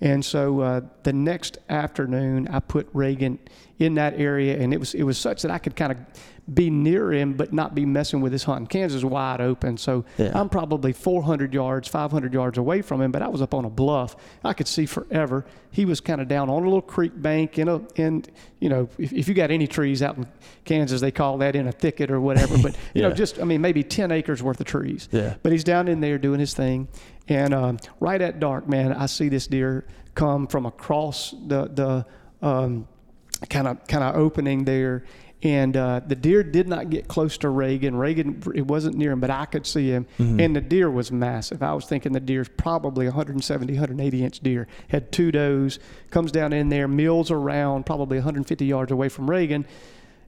And 0.01 0.25
so 0.25 0.61
uh, 0.61 0.81
the 1.05 1.13
next 1.13 1.59
afternoon, 1.69 2.49
I 2.49 2.59
put 2.61 2.89
Reagan 2.93 3.39
in 3.79 3.95
that 3.95 4.19
area, 4.19 4.59
and 4.59 4.73
it 4.75 4.81
was 4.81 4.95
it 4.95 5.05
was 5.05 5.19
such 5.19 5.43
that 5.43 5.51
I 5.51 5.59
could 5.59 5.77
kind 5.77 5.93
of 5.93 5.99
be 6.53 6.71
near 6.71 7.13
him, 7.13 7.35
but 7.35 7.53
not 7.53 7.73
be 7.73 7.87
messing 7.87 8.21
with 8.21 8.33
his 8.33 8.43
hunting. 8.43 8.67
Kansas 8.67 8.97
is 8.97 9.05
wide 9.05 9.41
open, 9.41 9.77
so 9.77 10.05
Yeah. 10.19 10.33
I'm 10.35 10.49
probably 10.49 10.93
400 10.93 11.55
yards, 11.55 11.87
500 11.87 12.35
yards 12.35 12.59
away 12.59 12.83
from 12.83 13.01
him. 13.01 13.13
But 13.13 13.23
I 13.23 13.29
was 13.29 13.41
up 13.41 13.55
on 13.55 13.65
a 13.65 13.71
bluff. 13.71 14.17
I 14.43 14.53
could 14.53 14.67
see 14.67 14.85
forever. 14.85 15.45
He 15.71 15.85
was 15.85 16.01
kind 16.01 16.21
of 16.21 16.27
down 16.27 16.51
on 16.51 16.63
a 16.63 16.65
little 16.65 16.83
creek 16.83 17.13
bank 17.15 17.59
in 17.61 17.69
a 17.69 17.81
in 17.95 18.25
you 18.59 18.69
know 18.69 18.89
if, 18.99 19.13
if 19.13 19.29
you 19.29 19.35
got 19.35 19.53
any 19.53 19.69
trees 19.69 20.03
out 20.03 20.17
in 20.17 20.27
Kansas, 20.65 21.01
they 21.01 21.13
call 21.13 21.39
that 21.39 21.55
in 21.55 21.69
a 21.69 21.73
thicket 21.73 22.11
or 22.11 22.21
whatever. 22.21 22.59
But 22.59 22.73
you 22.93 23.03
Yeah. 23.03 23.09
know, 23.11 23.15
just 23.15 23.41
I 23.41 23.45
mean 23.45 23.61
maybe 23.61 23.85
10 23.85 24.11
acres 24.11 24.43
worth 24.43 24.59
of 24.61 24.67
trees. 24.67 25.09
Yeah. 25.13 25.35
But 25.45 25.53
he's 25.53 25.65
down 25.65 25.87
in 25.87 26.01
there 26.01 26.19
doing 26.19 26.41
his 26.41 26.55
thing, 26.55 26.89
and 27.29 27.55
um, 27.55 27.79
right 28.01 28.21
at 28.21 28.41
dark, 28.41 28.69
man, 28.69 28.93
I 28.93 29.07
see 29.07 29.29
this 29.29 29.47
deer 29.47 29.87
come 30.17 30.49
from 30.49 30.67
across 30.67 31.31
the 31.47 31.69
the 31.73 32.05
kind 33.49 33.67
of 33.69 33.87
kind 33.87 34.05
of 34.05 34.15
opening 34.17 34.65
there, 34.65 35.05
and 35.43 35.77
uh, 35.77 36.01
the 36.07 36.15
deer 36.15 36.43
did 36.43 36.69
not 36.69 36.89
get 36.91 37.09
close 37.09 37.37
to 37.39 37.49
Reagan. 37.49 37.97
Reagan, 37.97 38.43
it 38.55 38.67
wasn't 38.67 38.97
near 38.97 39.11
him, 39.13 39.21
but 39.21 39.31
I 39.31 39.45
could 39.45 39.67
see 39.67 39.89
him, 39.89 40.07
and 40.19 40.55
the 40.55 40.61
deer 40.61 40.91
was 40.91 41.11
massive. 41.11 41.63
I 41.63 41.73
was 41.75 41.85
thinking 41.87 42.13
the 42.13 42.21
deer's 42.21 42.49
probably 42.49 43.07
170, 43.07 43.73
180 43.73 44.25
inch 44.25 44.41
deer. 44.41 44.69
Had 44.89 45.11
two 45.13 45.33
does, 45.33 45.79
comes 46.11 46.31
down 46.33 46.53
in 46.53 46.69
there, 46.69 46.87
mills 46.87 47.31
around, 47.31 47.87
probably 47.87 48.19
150 48.19 48.65
yards 48.65 48.93
away 48.93 49.09
from 49.09 49.29
Reagan 49.31 49.67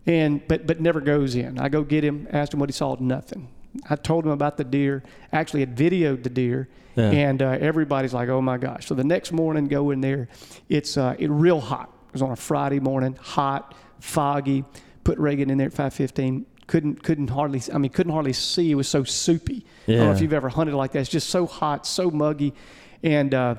and 0.07 0.47
but 0.49 0.67
but 0.67 0.81
never 0.81 1.01
goes 1.01 1.35
in. 1.35 1.59
I 1.59 1.69
go 1.71 1.83
get 1.83 2.05
him, 2.05 2.29
asked 2.31 2.53
him 2.53 2.61
what 2.61 2.69
he 2.69 2.75
saw, 2.75 2.95
nothing. 3.01 3.49
I 3.89 3.97
told 3.97 4.25
him 4.27 4.31
about 4.33 4.57
the 4.59 4.65
deer. 4.65 5.03
Actually, 5.33 5.61
had 5.61 5.75
videoed 5.75 6.23
the 6.25 6.29
deer, 6.31 6.69
Yeah. 6.95 7.11
and 7.11 7.41
uh, 7.41 7.57
everybody's 7.59 8.13
like, 8.13 8.29
"Oh 8.29 8.43
my 8.43 8.59
gosh!" 8.59 8.87
So 8.87 8.95
the 8.95 9.03
next 9.03 9.33
morning, 9.33 9.67
go 9.67 9.91
in 9.93 10.03
there. 10.03 10.29
It's 10.69 10.99
uh, 10.99 11.17
it 11.19 11.31
real 11.31 11.59
hot. 11.61 11.89
It 12.09 12.13
was 12.13 12.21
on 12.23 12.31
a 12.33 12.37
Friday 12.37 12.81
morning, 12.81 13.17
hot, 13.21 13.75
foggy. 13.99 14.65
Put 15.05 15.19
Reagan 15.19 15.51
in 15.51 15.59
there 15.59 15.69
at 15.69 15.73
five 15.73 15.95
fifteen. 15.95 16.47
Couldn't 16.67 17.03
couldn't 17.03 17.29
hardly. 17.29 17.63
I 17.73 17.79
mean, 17.79 17.93
couldn't 17.93 18.13
hardly 18.13 18.33
see. 18.33 18.71
It 18.71 18.75
was 18.75 18.89
so 18.89 19.05
soupy. 19.05 19.67
I 19.87 19.93
don't 19.93 20.07
know 20.07 20.13
if 20.13 20.21
you've 20.21 20.33
ever 20.33 20.49
hunted 20.49 20.75
like 20.75 20.93
that. 20.93 21.01
It's 21.01 21.11
just 21.11 21.31
so 21.31 21.47
hot, 21.47 21.87
so 21.87 22.11
muggy, 22.11 22.55
and. 23.03 23.35
Uh, 23.35 23.55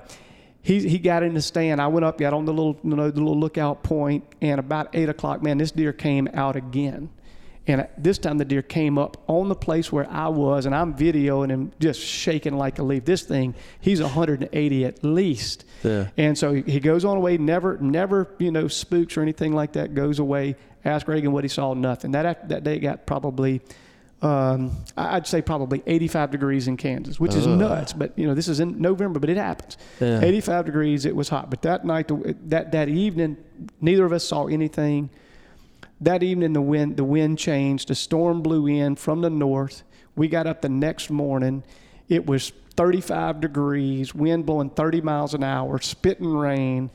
he, 0.65 0.89
he 0.89 0.97
got 0.97 1.21
in 1.21 1.35
the 1.35 1.43
stand. 1.43 1.79
I 1.79 1.85
went 1.85 2.05
up, 2.05 2.17
got 2.17 2.33
on 2.33 2.45
the 2.45 2.51
little 2.51 2.75
you 2.83 2.95
know 2.95 3.11
the 3.11 3.19
little 3.19 3.39
lookout 3.39 3.83
point, 3.83 4.23
and 4.41 4.59
about 4.59 4.95
eight 4.95 5.09
o'clock, 5.09 5.43
man, 5.43 5.59
this 5.59 5.69
deer 5.69 5.93
came 5.93 6.27
out 6.33 6.55
again. 6.55 7.11
And 7.67 7.87
this 7.97 8.17
time 8.17 8.37
the 8.37 8.45
deer 8.45 8.61
came 8.61 8.97
up 8.97 9.17
on 9.27 9.49
the 9.49 9.55
place 9.55 9.91
where 9.91 10.09
I 10.09 10.27
was, 10.27 10.65
and 10.65 10.75
I'm 10.75 10.95
videoing 10.95 11.49
him 11.49 11.71
just 11.79 11.99
shaking 11.99 12.57
like 12.57 12.77
a 12.79 12.83
leaf. 12.83 13.05
This 13.05 13.23
thing, 13.23 13.55
he's 13.79 14.01
180 14.01 14.85
at 14.85 15.03
least. 15.03 15.65
Yeah. 15.83 16.07
And 16.17 16.37
so 16.37 16.53
he 16.53 16.79
goes 16.79 17.05
on 17.05 17.17
away, 17.17 17.37
never, 17.37 17.77
never, 17.77 18.35
you 18.37 18.51
know, 18.51 18.67
spooks 18.67 19.17
or 19.17 19.21
anything 19.21 19.53
like 19.53 19.73
that. 19.73 19.95
Goes 19.95 20.19
away. 20.19 20.55
Ask 20.85 21.07
Reagan 21.07 21.31
what 21.31 21.43
he 21.43 21.47
saw. 21.47 21.73
Nothing. 21.73 22.11
That 22.11 22.47
that 22.49 22.63
day 22.63 22.75
it 22.75 22.79
got 22.79 23.05
probably, 23.05 23.61
um, 24.21 24.71
I'd 24.95 25.25
say 25.27 25.41
probably 25.41 25.81
85 25.85 26.31
degrees 26.31 26.67
in 26.67 26.77
Kansas, 26.77 27.19
which 27.19 27.33
is 27.35 27.47
Ugh. 27.47 27.57
nuts. 27.57 27.91
But 27.93 28.17
you 28.17 28.27
know, 28.27 28.35
this 28.35 28.47
is 28.47 28.59
in 28.59 28.79
November, 28.79 29.19
but 29.19 29.29
it 29.29 29.37
happens. 29.37 29.77
Yeah. 29.99 30.21
85 30.21 30.65
degrees. 30.65 31.05
It 31.05 31.15
was 31.15 31.29
hot. 31.29 31.49
But 31.49 31.61
that 31.63 31.85
night, 31.85 32.09
that 32.49 32.71
that 32.71 32.87
evening, 32.89 33.37
neither 33.81 34.05
of 34.05 34.13
us 34.13 34.23
saw 34.23 34.45
anything. 34.45 35.09
That 36.01 36.23
evening, 36.23 36.53
the 36.53 36.61
wind 36.61 36.97
the 36.97 37.03
wind 37.03 37.39
changed. 37.39 37.89
A 37.89 37.95
storm 37.95 38.41
blew 38.41 38.67
in 38.67 38.95
from 38.95 39.21
the 39.21 39.29
north. 39.29 39.83
We 40.15 40.27
got 40.27 40.47
up 40.47 40.61
the 40.61 40.69
next 40.69 41.09
morning, 41.09 41.63
It 42.07 42.25
was 42.25 42.53
35 42.77 43.41
degrees, 43.41 44.13
wind 44.15 44.45
blowing 44.45 44.69
30 44.69 45.01
miles 45.01 45.33
an 45.33 45.43
hour, 45.43 45.79
spitting 45.81 46.33
rain, 46.33 46.89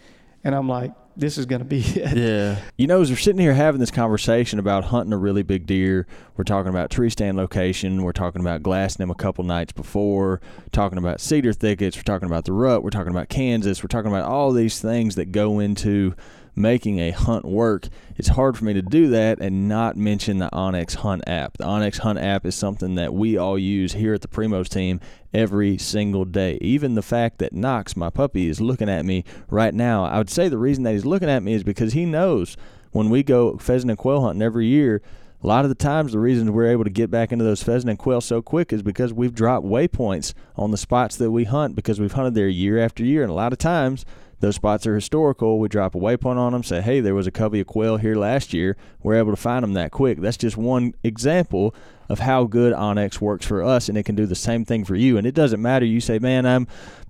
and 0.45 0.55
I'm 0.55 0.69
like, 0.69 0.93
this 1.17 1.39
is 1.39 1.47
going 1.47 1.61
to 1.61 1.65
be 1.65 1.81
it. 1.87 2.17
Yeah. 2.17 2.61
You 2.77 2.87
know, 2.87 3.01
as 3.01 3.11
we're 3.11 3.17
sitting 3.17 3.41
here 3.41 3.55
having 3.55 3.81
this 3.81 3.91
conversation 3.91 4.59
about 4.59 4.85
hunting 4.85 5.13
a 5.13 5.19
really 5.19 5.43
big 5.43 5.67
deer, 5.67 6.07
we're 6.37 6.45
talking 6.45 6.71
about 6.71 6.91
tree 6.91 7.11
stand 7.11 7.37
location, 7.37 8.03
we're 8.03 8.13
talking 8.13 8.41
about 8.41 8.63
glassing 8.63 9.03
them 9.03 9.11
a 9.11 9.15
couple 9.15 9.45
nights 9.45 9.73
before, 9.73 10.41
talking 10.73 10.99
about 10.99 11.21
cedar 11.21 11.53
thickets, 11.53 11.97
we're 11.97 12.03
talking 12.03 12.27
about 12.27 12.45
the 12.45 12.53
rut, 12.53 12.83
we're 12.83 12.91
talking 12.91 13.11
about 13.11 13.29
Kansas, 13.29 13.83
we're 13.83 13.89
talking 13.89 14.11
about 14.11 14.25
all 14.25 14.53
these 14.53 14.81
things 14.81 15.15
that 15.17 15.33
go 15.33 15.59
into 15.59 16.15
making 16.55 16.99
a 16.99 17.11
hunt 17.11 17.45
work, 17.45 17.89
it's 18.17 18.29
hard 18.29 18.57
for 18.57 18.65
me 18.65 18.73
to 18.75 18.83
do 18.83 19.09
that 19.09 19.41
and 19.41 19.69
not 19.69 19.97
mention 19.97 20.39
the 20.39 20.51
onX 20.53 20.97
Hunt 20.97 21.23
app. 21.27 21.57
The 21.59 21.65
onX 21.65 21.99
Hunt 21.99 22.19
app 22.19 22.45
is 22.45 22.55
something 22.55 22.95
that 22.97 23.15
we 23.15 23.37
all 23.37 23.59
use 23.59 23.93
here 23.93 24.15
at 24.15 24.21
the 24.21 24.29
Primos 24.29 24.69
team 24.69 25.01
every 25.33 25.79
single 25.79 26.25
day. 26.25 26.59
Even 26.61 26.95
the 26.95 27.03
fact 27.03 27.39
that 27.39 27.53
Knox, 27.53 27.97
my 27.97 28.11
puppy, 28.11 28.49
is 28.49 28.61
looking 28.61 28.89
at 28.89 29.05
me 29.05 29.25
right 29.49 29.75
now, 29.75 30.05
I 30.05 30.19
would 30.19 30.31
say 30.31 30.49
the 30.49 30.59
reason 30.59 30.85
that 30.85 30.93
he's 30.93 31.07
looking 31.07 31.31
at 31.31 31.43
me 31.43 31.55
is 31.55 31.65
because 31.65 31.93
he 31.93 32.05
knows 32.05 32.57
when 32.93 33.11
we 33.11 33.23
go 33.23 33.57
pheasant 33.57 33.91
and 33.91 33.99
quail 33.99 34.23
hunting 34.23 34.43
every 34.43 34.67
year, 34.67 35.01
a 35.43 35.47
lot 35.47 35.65
of 35.65 35.71
the 35.71 35.75
times 35.75 36.13
the 36.13 36.19
reason 36.19 36.53
we're 36.53 36.71
able 36.71 36.85
to 36.85 36.91
get 36.91 37.11
back 37.11 37.33
into 37.33 37.45
those 37.45 37.63
pheasant 37.63 37.89
and 37.89 37.99
quail 37.99 38.21
so 38.21 38.43
quick 38.43 38.73
is 38.73 38.83
because 38.83 39.13
we've 39.13 39.35
dropped 39.35 39.65
waypoints 39.65 40.35
on 40.57 40.71
the 40.71 40.77
spots 40.77 41.17
that 41.17 41.31
we 41.31 41.45
hunt 41.45 41.75
because 41.75 41.99
we've 41.99 42.13
hunted 42.13 42.35
there 42.35 42.49
year 42.49 42.79
after 42.79 43.05
year 43.05 43.23
and 43.23 43.31
a 43.31 43.35
lot 43.35 43.53
of 43.53 43.59
times 43.59 44.05
those 44.41 44.57
spots 44.57 44.87
are 44.87 44.95
historical. 44.95 45.59
We 45.59 45.69
drop 45.69 45.95
a 45.95 45.99
waypoint 45.99 46.37
on 46.37 46.53
them, 46.53 46.63
say, 46.63 46.81
hey, 46.81 47.01
there 47.01 47.15
was 47.15 47.27
a 47.27 47.31
covey 47.31 47.61
of 47.61 47.67
quail 47.67 47.99
here 47.99 48.17
last 48.17 48.53
year. 48.53 48.77
We're 49.03 49.17
able 49.17 49.33
to 49.33 49.37
find 49.37 49.63
them 49.63 49.75
that 49.75 49.91
quick. 49.93 50.21
That's 50.21 50.37
just 50.37 50.57
one 50.57 50.95
example 51.05 51.75
of 52.09 52.19
how 52.19 52.45
good 52.45 52.73
onX 52.73 53.21
works 53.21 53.47
for 53.47 53.63
us, 53.63 53.89
and 53.89 53.97
it 53.97 54.03
can 54.03 54.17
do 54.17 54.27
the 54.27 54.35
same 54.35 54.65
thing 54.65 54.85
for 54.85 54.97
you. 54.97 55.17
And 55.17 55.27
it 55.27 55.35
doesn't 55.35 55.63
matter. 55.63 55.87
You 55.87 56.01
say, 56.01 56.19
man, 56.19 56.45
I'm 56.45 56.67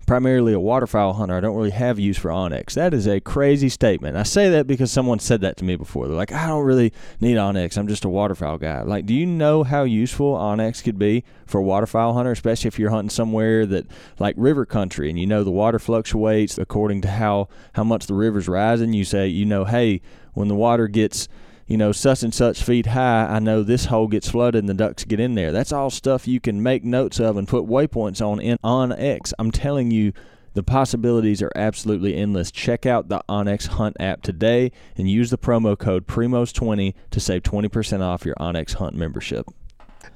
primarily 0.07 0.53
a 0.53 0.61
waterfowl 0.61 1.13
hunter. 1.15 1.37
I 1.37 1.41
don't 1.41 1.57
really 1.57 1.71
have 1.71 1.99
use 1.99 2.19
for 2.19 2.31
onX. 2.31 2.75
That 2.75 2.93
is 2.93 3.07
a 3.07 3.21
crazy 3.21 3.69
statement. 3.69 4.17
I 4.17 4.25
say 4.25 4.51
that 4.51 4.67
because 4.67 4.91
someone 4.91 5.19
said 5.19 5.41
that 5.43 5.57
to 5.59 5.65
me 5.65 5.77
before. 5.77 6.09
They're 6.09 6.17
like, 6.17 6.33
I 6.33 6.47
don't 6.47 6.65
really 6.65 6.93
need 7.21 7.37
onX. 7.37 7.77
I'm 7.79 7.89
just 7.89 8.05
a 8.05 8.09
waterfowl 8.09 8.59
guy. 8.59 8.83
Like, 8.83 9.07
do 9.07 9.15
you 9.15 9.27
know 9.27 9.63
how 9.63 9.85
useful 9.85 10.35
onX 10.35 10.83
could 10.83 10.99
be 10.99 11.25
for 11.47 11.59
a 11.59 11.65
waterfowl 11.65 12.15
hunter, 12.15 12.33
especially 12.33 12.69
if 12.69 12.79
you're 12.79 12.91
hunting 12.91 13.11
somewhere 13.11 13.67
that 13.67 13.87
like 14.19 14.35
river 14.37 14.67
country 14.67 15.11
and 15.11 15.19
you 15.19 15.27
know 15.27 15.45
the 15.45 15.51
water 15.51 15.79
fluctuates 15.79 16.59
according 16.59 17.03
to 17.03 17.09
how 17.09 17.49
how 17.75 17.85
much 17.85 18.07
the 18.07 18.15
river's 18.15 18.49
rising. 18.49 18.93
You 18.93 19.05
say, 19.05 19.29
you 19.29 19.45
know, 19.45 19.65
hey, 19.65 20.01
when 20.35 20.49
the 20.49 20.55
water 20.55 20.89
gets 20.89 21.29
you 21.71 21.77
know, 21.77 21.93
such 21.93 22.25
and 22.25 22.35
such 22.35 22.65
feet 22.65 22.87
high, 22.87 23.27
I 23.27 23.39
know 23.39 23.63
this 23.63 23.85
hole 23.85 24.09
gets 24.09 24.29
flooded 24.29 24.59
and 24.59 24.69
the 24.69 24.75
ducks 24.75 25.05
get 25.05 25.21
in 25.21 25.37
there. 25.37 25.53
That's 25.53 25.71
all 25.71 25.89
stuff 25.89 26.27
you 26.27 26.41
can 26.41 26.65
make 26.65 26.83
notes 26.83 27.21
of 27.21 27.37
and 27.37 27.47
put 27.47 27.65
waypoints 27.65 28.21
on 28.21 28.41
in 28.41 28.59
onX. 28.65 29.33
I'm 29.39 29.53
telling 29.53 29.93
you, 29.93 30.13
the 30.55 30.65
possibilities 30.65 31.41
are 31.43 31.53
absolutely 31.55 32.17
endless. 32.17 32.51
Check 32.51 32.87
out 32.87 33.09
the 33.09 33.23
onX 33.29 33.69
Hunt 33.69 33.97
app 34.01 34.23
today 34.23 34.73
and 34.97 35.09
use 35.09 35.31
the 35.31 35.39
promo 35.39 35.79
code 35.79 36.09
PRIMOS20 36.09 36.93
to 37.13 37.21
save 37.21 37.45
20% 37.45 38.01
off 38.01 38.27
your 38.27 38.35
onX 38.35 38.75
Hunt 38.75 38.97
membership. 38.97 39.47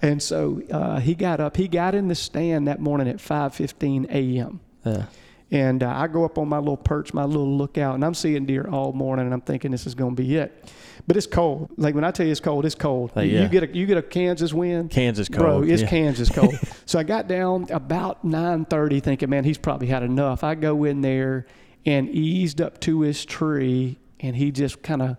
And 0.03 0.21
so 0.21 0.61
uh, 0.73 0.99
he 0.99 1.15
got 1.15 1.39
up. 1.39 1.57
He 1.57 1.69
got 1.69 1.95
in 1.95 2.09
the 2.09 2.17
stand 2.17 2.67
that 2.67 2.81
morning 2.81 3.07
at 3.07 3.19
5:15 3.19 4.11
a.m. 4.11 4.59
Yeah. 4.85 5.07
And 5.51 5.83
uh, 5.83 5.93
I 5.95 6.07
go 6.07 6.25
up 6.25 6.39
on 6.39 6.49
my 6.49 6.59
little 6.59 6.77
perch, 6.77 7.13
my 7.13 7.25
little 7.25 7.57
lookout, 7.57 7.95
and 7.95 8.05
I'm 8.05 8.15
seeing 8.15 8.47
deer 8.47 8.67
all 8.71 8.93
morning, 8.93 9.27
and 9.27 9.35
I'm 9.35 9.43
thinking 9.43 9.71
this 9.71 9.87
is 9.87 9.95
going 9.95 10.17
to 10.17 10.23
be 10.23 10.37
it. 10.37 10.73
But 11.07 11.17
it's 11.17 11.27
cold. 11.27 11.71
Like 11.77 11.95
when 11.95 12.05
I 12.05 12.11
tell 12.11 12.25
you 12.25 12.33
it's 12.33 12.41
cold, 12.41 12.65
it's 12.65 12.75
cold. 12.75 13.13
Yeah. 13.17 13.23
You 13.23 13.49
get 13.49 13.63
a 13.63 13.77
you 13.77 13.87
get 13.87 13.99
a 13.99 14.03
Kansas 14.03 14.55
wind. 14.55 14.91
Kansas 14.91 15.29
cold, 15.29 15.41
Bro, 15.41 15.63
it's 15.65 15.83
yeah. 15.83 15.89
Kansas 15.89 16.31
cold. 16.31 16.59
so 16.87 16.99
I 16.99 17.03
got 17.03 17.29
down 17.29 17.67
about 17.71 18.25
9:30, 18.25 19.03
thinking, 19.03 19.31
man, 19.31 19.45
he's 19.45 19.59
probably 19.59 19.89
had 19.89 20.03
enough. 20.03 20.43
I 20.43 20.55
go 20.55 20.85
in 20.85 21.03
there 21.03 21.47
and 21.85 22.09
eased 22.09 22.61
up 22.61 22.81
to 22.81 23.03
his 23.03 23.25
tree, 23.25 23.99
and 24.21 24.35
he 24.35 24.51
just 24.51 24.83
kind 24.83 25.03
of 25.03 25.17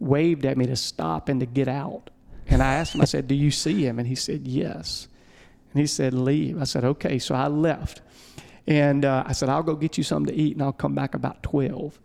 waved 0.00 0.44
at 0.44 0.56
me 0.58 0.66
to 0.66 0.76
stop 0.76 1.28
and 1.28 1.40
to 1.40 1.46
get 1.46 1.68
out. 1.68 2.10
And 2.48 2.62
I 2.62 2.74
asked 2.74 2.94
him, 2.94 3.00
I 3.00 3.04
said, 3.04 3.28
"Do 3.28 3.34
you 3.34 3.50
see 3.50 3.86
him?" 3.86 3.98
And 3.98 4.08
he 4.08 4.14
said, 4.14 4.46
"Yes." 4.48 5.08
And 5.72 5.80
he 5.80 5.86
said, 5.86 6.14
"Leave." 6.14 6.60
I 6.60 6.64
said, 6.64 6.84
"Okay." 6.84 7.18
So 7.18 7.34
I 7.34 7.46
left, 7.46 8.00
and 8.68 9.04
uh, 9.04 9.24
I 9.26 9.32
said, 9.32 9.48
"I'll 9.48 9.64
go 9.64 9.74
get 9.74 9.98
you 9.98 10.04
something 10.04 10.32
to 10.32 10.40
eat, 10.40 10.52
and 10.54 10.62
I'll 10.62 10.72
come 10.72 10.94
back 10.94 11.14
about 11.14 11.42
12." 11.42 11.98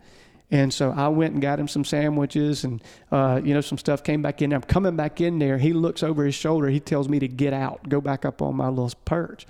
And 0.50 0.72
so 0.72 0.92
I 0.92 1.08
went 1.08 1.32
and 1.32 1.42
got 1.42 1.58
him 1.58 1.66
some 1.66 1.84
sandwiches 1.84 2.64
and, 2.64 2.80
uh, 3.10 3.40
you 3.42 3.54
know, 3.54 3.60
some 3.60 3.78
stuff 3.78 4.04
came 4.04 4.22
back 4.22 4.40
in 4.40 4.50
there. 4.50 4.58
I'm 4.58 4.62
coming 4.62 4.94
back 4.94 5.20
in 5.20 5.38
there. 5.38 5.58
He 5.58 5.72
looks 5.72 6.02
over 6.02 6.24
his 6.24 6.34
shoulder. 6.34 6.68
He 6.68 6.78
tells 6.80 7.08
me 7.08 7.18
to 7.18 7.26
get 7.26 7.52
out, 7.54 7.88
go 7.88 8.00
back 8.00 8.24
up 8.24 8.40
on 8.42 8.54
my 8.54 8.68
little 8.68 8.92
perch. 9.04 9.46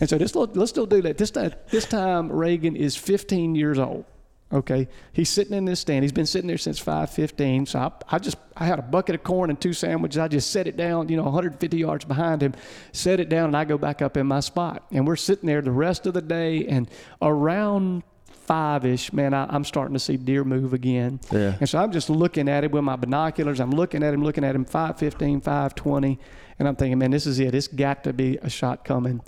And 0.00 0.08
so 0.08 0.16
this, 0.16 0.34
little- 0.34 0.54
let's 0.54 0.70
still 0.70 0.86
do 0.86 1.02
that. 1.02 1.18
This 1.18 1.32
time, 1.32 1.52
this 1.70 1.84
time 1.84 2.30
Reagan 2.32 2.76
is 2.76 2.96
15 2.96 3.54
years 3.54 3.78
old. 3.78 4.04
Okay. 4.52 4.86
He's 5.12 5.28
sitting 5.28 5.54
in 5.54 5.64
this 5.64 5.80
stand. 5.80 6.04
He's 6.04 6.12
been 6.12 6.26
sitting 6.26 6.46
there 6.46 6.58
since 6.58 6.78
515. 6.78 7.66
So 7.66 7.78
I, 7.80 7.90
I 8.08 8.18
just, 8.18 8.36
I 8.56 8.64
had 8.64 8.78
a 8.78 8.82
bucket 8.82 9.16
of 9.16 9.24
corn 9.24 9.50
and 9.50 9.60
two 9.60 9.72
sandwiches. 9.72 10.18
I 10.18 10.28
just 10.28 10.50
set 10.50 10.68
it 10.68 10.76
down, 10.76 11.08
you 11.08 11.16
know, 11.16 11.24
150 11.24 11.76
yards 11.76 12.04
behind 12.04 12.42
him, 12.42 12.54
set 12.92 13.18
it 13.18 13.28
down, 13.28 13.46
and 13.46 13.56
I 13.56 13.64
go 13.64 13.76
back 13.76 14.02
up 14.02 14.16
in 14.16 14.26
my 14.26 14.40
spot. 14.40 14.86
And 14.92 15.06
we're 15.06 15.16
sitting 15.16 15.46
there 15.46 15.62
the 15.62 15.72
rest 15.72 16.06
of 16.06 16.14
the 16.14 16.22
day. 16.22 16.66
And 16.66 16.88
around 17.20 18.04
five 18.46 18.86
ish, 18.86 19.12
man, 19.12 19.34
I, 19.34 19.46
I'm 19.52 19.64
starting 19.64 19.94
to 19.94 20.00
see 20.00 20.16
deer 20.16 20.44
move 20.44 20.72
again. 20.72 21.18
Yeah. 21.32 21.56
And 21.58 21.68
so 21.68 21.80
I'm 21.80 21.90
just 21.90 22.08
looking 22.08 22.48
at 22.48 22.62
it 22.62 22.70
with 22.70 22.84
my 22.84 22.94
binoculars. 22.94 23.58
I'm 23.58 23.72
looking 23.72 24.04
at 24.04 24.14
him, 24.14 24.22
looking 24.22 24.44
at 24.44 24.54
him, 24.54 24.64
515, 24.64 25.40
520. 25.40 26.20
And 26.60 26.68
I'm 26.68 26.76
thinking, 26.76 26.98
man, 26.98 27.10
this 27.10 27.26
is 27.26 27.40
it. 27.40 27.52
It's 27.52 27.66
got 27.66 28.04
to 28.04 28.12
be 28.12 28.38
a 28.40 28.48
shot 28.48 28.84
coming. 28.84 29.22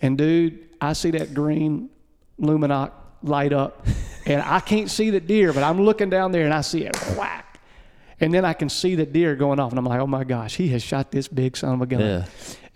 And 0.00 0.16
dude, 0.16 0.70
I 0.80 0.94
see 0.94 1.10
that 1.10 1.34
green 1.34 1.90
Lumenok 2.40 2.92
light 3.22 3.52
up. 3.52 3.86
and 4.26 4.42
I 4.42 4.60
can't 4.60 4.90
see 4.90 5.10
the 5.10 5.20
deer, 5.20 5.52
but 5.52 5.62
I'm 5.62 5.82
looking 5.82 6.10
down 6.10 6.32
there 6.32 6.44
and 6.44 6.54
I 6.54 6.60
see 6.60 6.84
it 6.84 6.96
whack. 7.16 7.60
And 8.20 8.32
then 8.32 8.44
I 8.44 8.52
can 8.52 8.68
see 8.68 8.94
the 8.94 9.04
deer 9.04 9.34
going 9.34 9.58
off. 9.58 9.72
And 9.72 9.78
I'm 9.78 9.84
like, 9.84 10.00
oh 10.00 10.06
my 10.06 10.22
gosh, 10.22 10.54
he 10.54 10.68
has 10.68 10.82
shot 10.82 11.10
this 11.10 11.26
big 11.26 11.56
son 11.56 11.74
of 11.74 11.82
a 11.82 11.86
gun. 11.86 12.00
Yeah. 12.00 12.26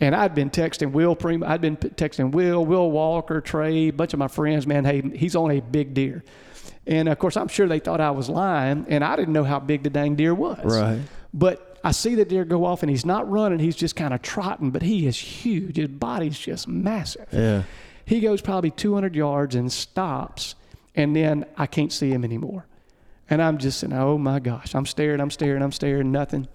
And 0.01 0.15
I'd 0.15 0.35
been 0.35 0.51
texting 0.51 0.91
Will 0.91 1.15
Prim. 1.15 1.45
I'd 1.45 1.61
been 1.61 1.77
texting 1.77 2.33
Will, 2.33 2.67
Will 2.67 2.91
Walker, 2.91 3.41
Trey, 3.41 3.89
a 3.89 3.91
bunch 3.91 4.13
of 4.13 4.19
my 4.19 4.29
friends. 4.29 4.67
Man, 4.67 4.85
hey, 4.85 5.03
he's 5.03 5.37
on 5.37 5.53
a 5.53 5.61
big 5.61 5.95
deer. 5.95 6.25
And 6.87 7.09
of 7.09 7.19
course, 7.19 7.37
I'm 7.37 7.49
sure 7.49 7.67
they 7.67 7.79
thought 7.79 8.01
I 8.01 8.11
was 8.11 8.29
lying, 8.29 8.87
and 8.89 9.03
I 9.03 9.17
didn't 9.17 9.33
know 9.33 9.45
how 9.45 9.59
big 9.59 9.83
the 9.83 9.91
dang 9.91 10.15
deer 10.15 10.35
was. 10.35 10.65
Right. 10.65 11.01
But 11.33 11.79
I 11.83 11.93
see 11.93 12.15
the 12.15 12.25
deer 12.25 12.45
go 12.45 12.65
off, 12.65 12.83
and 12.83 12.91
he's 12.91 13.07
not 13.07 13.29
running; 13.31 13.59
he's 13.59 13.77
just 13.77 13.97
kind 13.97 14.15
of 14.15 14.23
trotting. 14.23 14.71
But 14.71 14.83
he 14.83 15.07
is 15.07 15.19
huge. 15.19 15.77
His 15.77 15.89
body's 15.89 16.39
just 16.39 16.69
massive. 16.69 17.29
Yeah. 17.33 17.63
He 18.05 18.21
goes 18.21 18.41
probably 18.41 18.71
200 18.71 19.17
yards 19.17 19.57
and 19.57 19.73
stops, 19.73 20.55
and 20.97 21.15
then 21.15 21.45
I 21.57 21.67
can't 21.67 21.93
see 21.93 22.11
him 22.11 22.25
anymore. 22.25 22.67
And 23.29 23.43
I'm 23.43 23.59
just 23.59 23.81
saying, 23.81 23.93
oh 23.93 24.19
my 24.19 24.39
gosh, 24.39 24.75
I'm 24.75 24.87
staring, 24.87 25.21
I'm 25.21 25.31
staring, 25.31 25.63
I'm 25.63 25.73
staring, 25.73 26.13
nothing. 26.13 26.49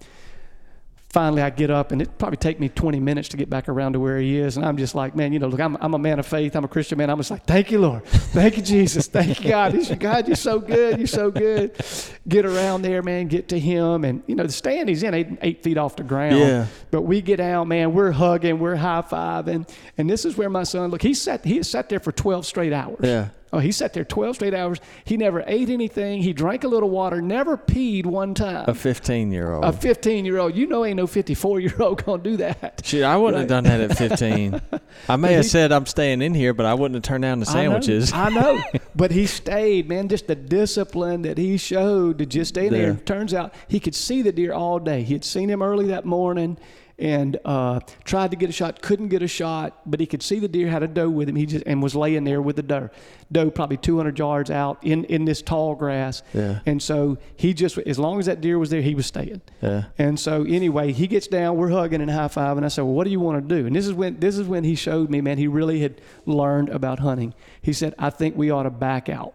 Finally, 1.10 1.42
I 1.42 1.50
get 1.50 1.70
up, 1.70 1.92
and 1.92 2.00
it 2.00 2.16
probably 2.16 2.38
take 2.38 2.58
me 2.58 2.70
20 2.70 2.98
minutes 2.98 3.28
to 3.28 3.36
get 3.36 3.50
back 3.50 3.68
around 3.68 3.92
to 3.92 4.00
where 4.00 4.16
he 4.18 4.38
is. 4.38 4.56
And 4.56 4.64
I'm 4.64 4.78
just 4.78 4.94
like, 4.94 5.14
man, 5.14 5.34
you 5.34 5.38
know, 5.38 5.48
look, 5.48 5.60
I'm, 5.60 5.76
I'm 5.82 5.92
a 5.92 5.98
man 5.98 6.18
of 6.18 6.24
faith. 6.24 6.56
I'm 6.56 6.64
a 6.64 6.68
Christian 6.68 6.96
man. 6.96 7.10
I'm 7.10 7.18
just 7.18 7.30
like, 7.30 7.44
thank 7.44 7.70
you, 7.70 7.80
Lord. 7.80 8.06
Thank 8.06 8.56
you, 8.56 8.62
Jesus. 8.62 9.08
Thank 9.08 9.44
you, 9.44 9.50
God. 9.50 9.74
He's, 9.74 9.90
God, 9.90 10.26
you're 10.26 10.36
so 10.36 10.58
good. 10.58 10.96
You're 10.96 11.06
so 11.06 11.30
good. 11.30 11.78
Get 12.26 12.46
around 12.46 12.80
there, 12.80 13.02
man. 13.02 13.28
Get 13.28 13.50
to 13.50 13.58
him. 13.58 14.06
And, 14.06 14.22
you 14.26 14.34
know, 14.34 14.44
the 14.44 14.52
stand 14.52 14.88
he's 14.88 15.02
in, 15.02 15.12
eight, 15.12 15.26
eight 15.42 15.62
feet 15.62 15.76
off 15.76 15.96
the 15.96 16.02
ground. 16.02 16.38
Yeah. 16.38 16.66
But 16.90 17.02
we 17.02 17.20
get 17.20 17.40
out, 17.40 17.68
man. 17.68 17.92
We're 17.92 18.12
hugging. 18.12 18.58
We're 18.58 18.76
high 18.76 19.02
fiving. 19.02 19.68
And 19.98 20.08
this 20.08 20.24
is 20.24 20.38
where 20.38 20.48
my 20.48 20.62
son, 20.62 20.90
look, 20.90 21.02
he 21.02 21.12
sat, 21.12 21.44
he 21.44 21.62
sat 21.62 21.90
there 21.90 22.00
for 22.00 22.12
12 22.12 22.46
straight 22.46 22.72
hours. 22.72 23.00
Yeah. 23.02 23.28
Oh, 23.54 23.58
he 23.58 23.70
sat 23.70 23.92
there 23.92 24.04
12 24.04 24.36
straight 24.36 24.54
hours. 24.54 24.78
He 25.04 25.18
never 25.18 25.44
ate 25.46 25.68
anything. 25.68 26.22
He 26.22 26.32
drank 26.32 26.64
a 26.64 26.68
little 26.68 26.88
water, 26.88 27.20
never 27.20 27.58
peed 27.58 28.06
one 28.06 28.32
time. 28.32 28.64
A 28.66 28.74
15 28.74 29.30
year 29.30 29.52
old. 29.52 29.64
A 29.64 29.72
15 29.72 30.24
year 30.24 30.38
old, 30.38 30.56
you 30.56 30.66
know, 30.66 30.84
ain't 30.86 30.96
no 30.96 31.06
54 31.06 31.60
year 31.60 31.74
old 31.78 32.02
gonna 32.04 32.22
do 32.22 32.38
that. 32.38 32.80
Shit, 32.84 33.02
I 33.02 33.16
wouldn't 33.16 33.40
have 33.40 33.48
done 33.48 33.64
that 33.64 33.80
at 33.80 33.98
15. 33.98 34.60
I 35.08 35.16
may 35.16 35.34
have 35.34 35.44
said 35.44 35.70
I'm 35.70 35.84
staying 35.84 36.22
in 36.22 36.32
here, 36.32 36.54
but 36.54 36.64
I 36.64 36.72
wouldn't 36.72 36.94
have 36.94 37.02
turned 37.02 37.22
down 37.22 37.40
the 37.40 37.46
sandwiches. 37.46 38.12
I 38.12 38.30
know, 38.30 38.40
I 38.40 38.54
know. 38.74 38.80
but 38.94 39.10
he 39.10 39.26
stayed, 39.26 39.86
man. 39.88 40.08
Just 40.08 40.28
the 40.28 40.34
discipline 40.34 41.22
that 41.22 41.36
he 41.36 41.58
showed 41.58 42.18
to 42.18 42.26
just 42.26 42.50
stay 42.50 42.70
there. 42.70 42.92
Yeah. 42.92 42.98
Turns 43.04 43.34
out 43.34 43.54
he 43.68 43.80
could 43.80 43.94
see 43.94 44.22
the 44.22 44.32
deer 44.32 44.54
all 44.54 44.78
day. 44.78 45.02
He 45.02 45.12
had 45.12 45.24
seen 45.24 45.50
him 45.50 45.62
early 45.62 45.88
that 45.88 46.06
morning 46.06 46.56
and 46.98 47.38
uh, 47.44 47.80
tried 48.04 48.30
to 48.30 48.36
get 48.36 48.50
a 48.50 48.52
shot, 48.52 48.82
couldn't 48.82 49.08
get 49.08 49.22
a 49.22 49.28
shot, 49.28 49.80
but 49.86 50.00
he 50.00 50.06
could 50.06 50.22
see 50.22 50.38
the 50.38 50.48
deer 50.48 50.68
had 50.68 50.82
a 50.82 50.88
doe 50.88 51.10
with 51.10 51.28
him. 51.28 51.36
He 51.36 51.46
just 51.46 51.64
and 51.66 51.82
was 51.82 51.94
laying 51.94 52.24
there 52.24 52.40
with 52.40 52.56
the 52.56 52.62
doe, 52.62 52.90
doe 53.30 53.50
probably 53.50 53.76
200 53.76 54.18
yards 54.18 54.50
out 54.50 54.78
in 54.82 55.04
in 55.04 55.24
this 55.24 55.42
tall 55.42 55.74
grass. 55.74 56.22
Yeah. 56.32 56.60
And 56.66 56.82
so 56.82 57.18
he 57.36 57.54
just, 57.54 57.78
as 57.78 57.98
long 57.98 58.18
as 58.18 58.26
that 58.26 58.40
deer 58.40 58.58
was 58.58 58.70
there, 58.70 58.82
he 58.82 58.94
was 58.94 59.06
staying. 59.06 59.42
Yeah. 59.60 59.84
And 59.98 60.18
so 60.18 60.44
anyway, 60.44 60.92
he 60.92 61.06
gets 61.06 61.26
down, 61.26 61.56
we're 61.56 61.70
hugging 61.70 62.00
and 62.00 62.10
high 62.10 62.28
five, 62.28 62.56
and 62.56 62.64
I 62.64 62.68
said, 62.68 62.82
"Well, 62.82 62.94
what 62.94 63.04
do 63.04 63.10
you 63.10 63.20
want 63.20 63.48
to 63.48 63.54
do?" 63.54 63.66
And 63.66 63.74
this 63.74 63.86
is 63.86 63.92
when 63.92 64.20
this 64.20 64.38
is 64.38 64.46
when 64.46 64.64
he 64.64 64.74
showed 64.74 65.10
me, 65.10 65.20
man, 65.20 65.38
he 65.38 65.48
really 65.48 65.80
had 65.80 66.00
learned 66.26 66.68
about 66.68 66.98
hunting. 66.98 67.34
He 67.60 67.72
said, 67.72 67.94
"I 67.98 68.10
think 68.10 68.36
we 68.36 68.50
ought 68.50 68.64
to 68.64 68.70
back 68.70 69.08
out. 69.08 69.34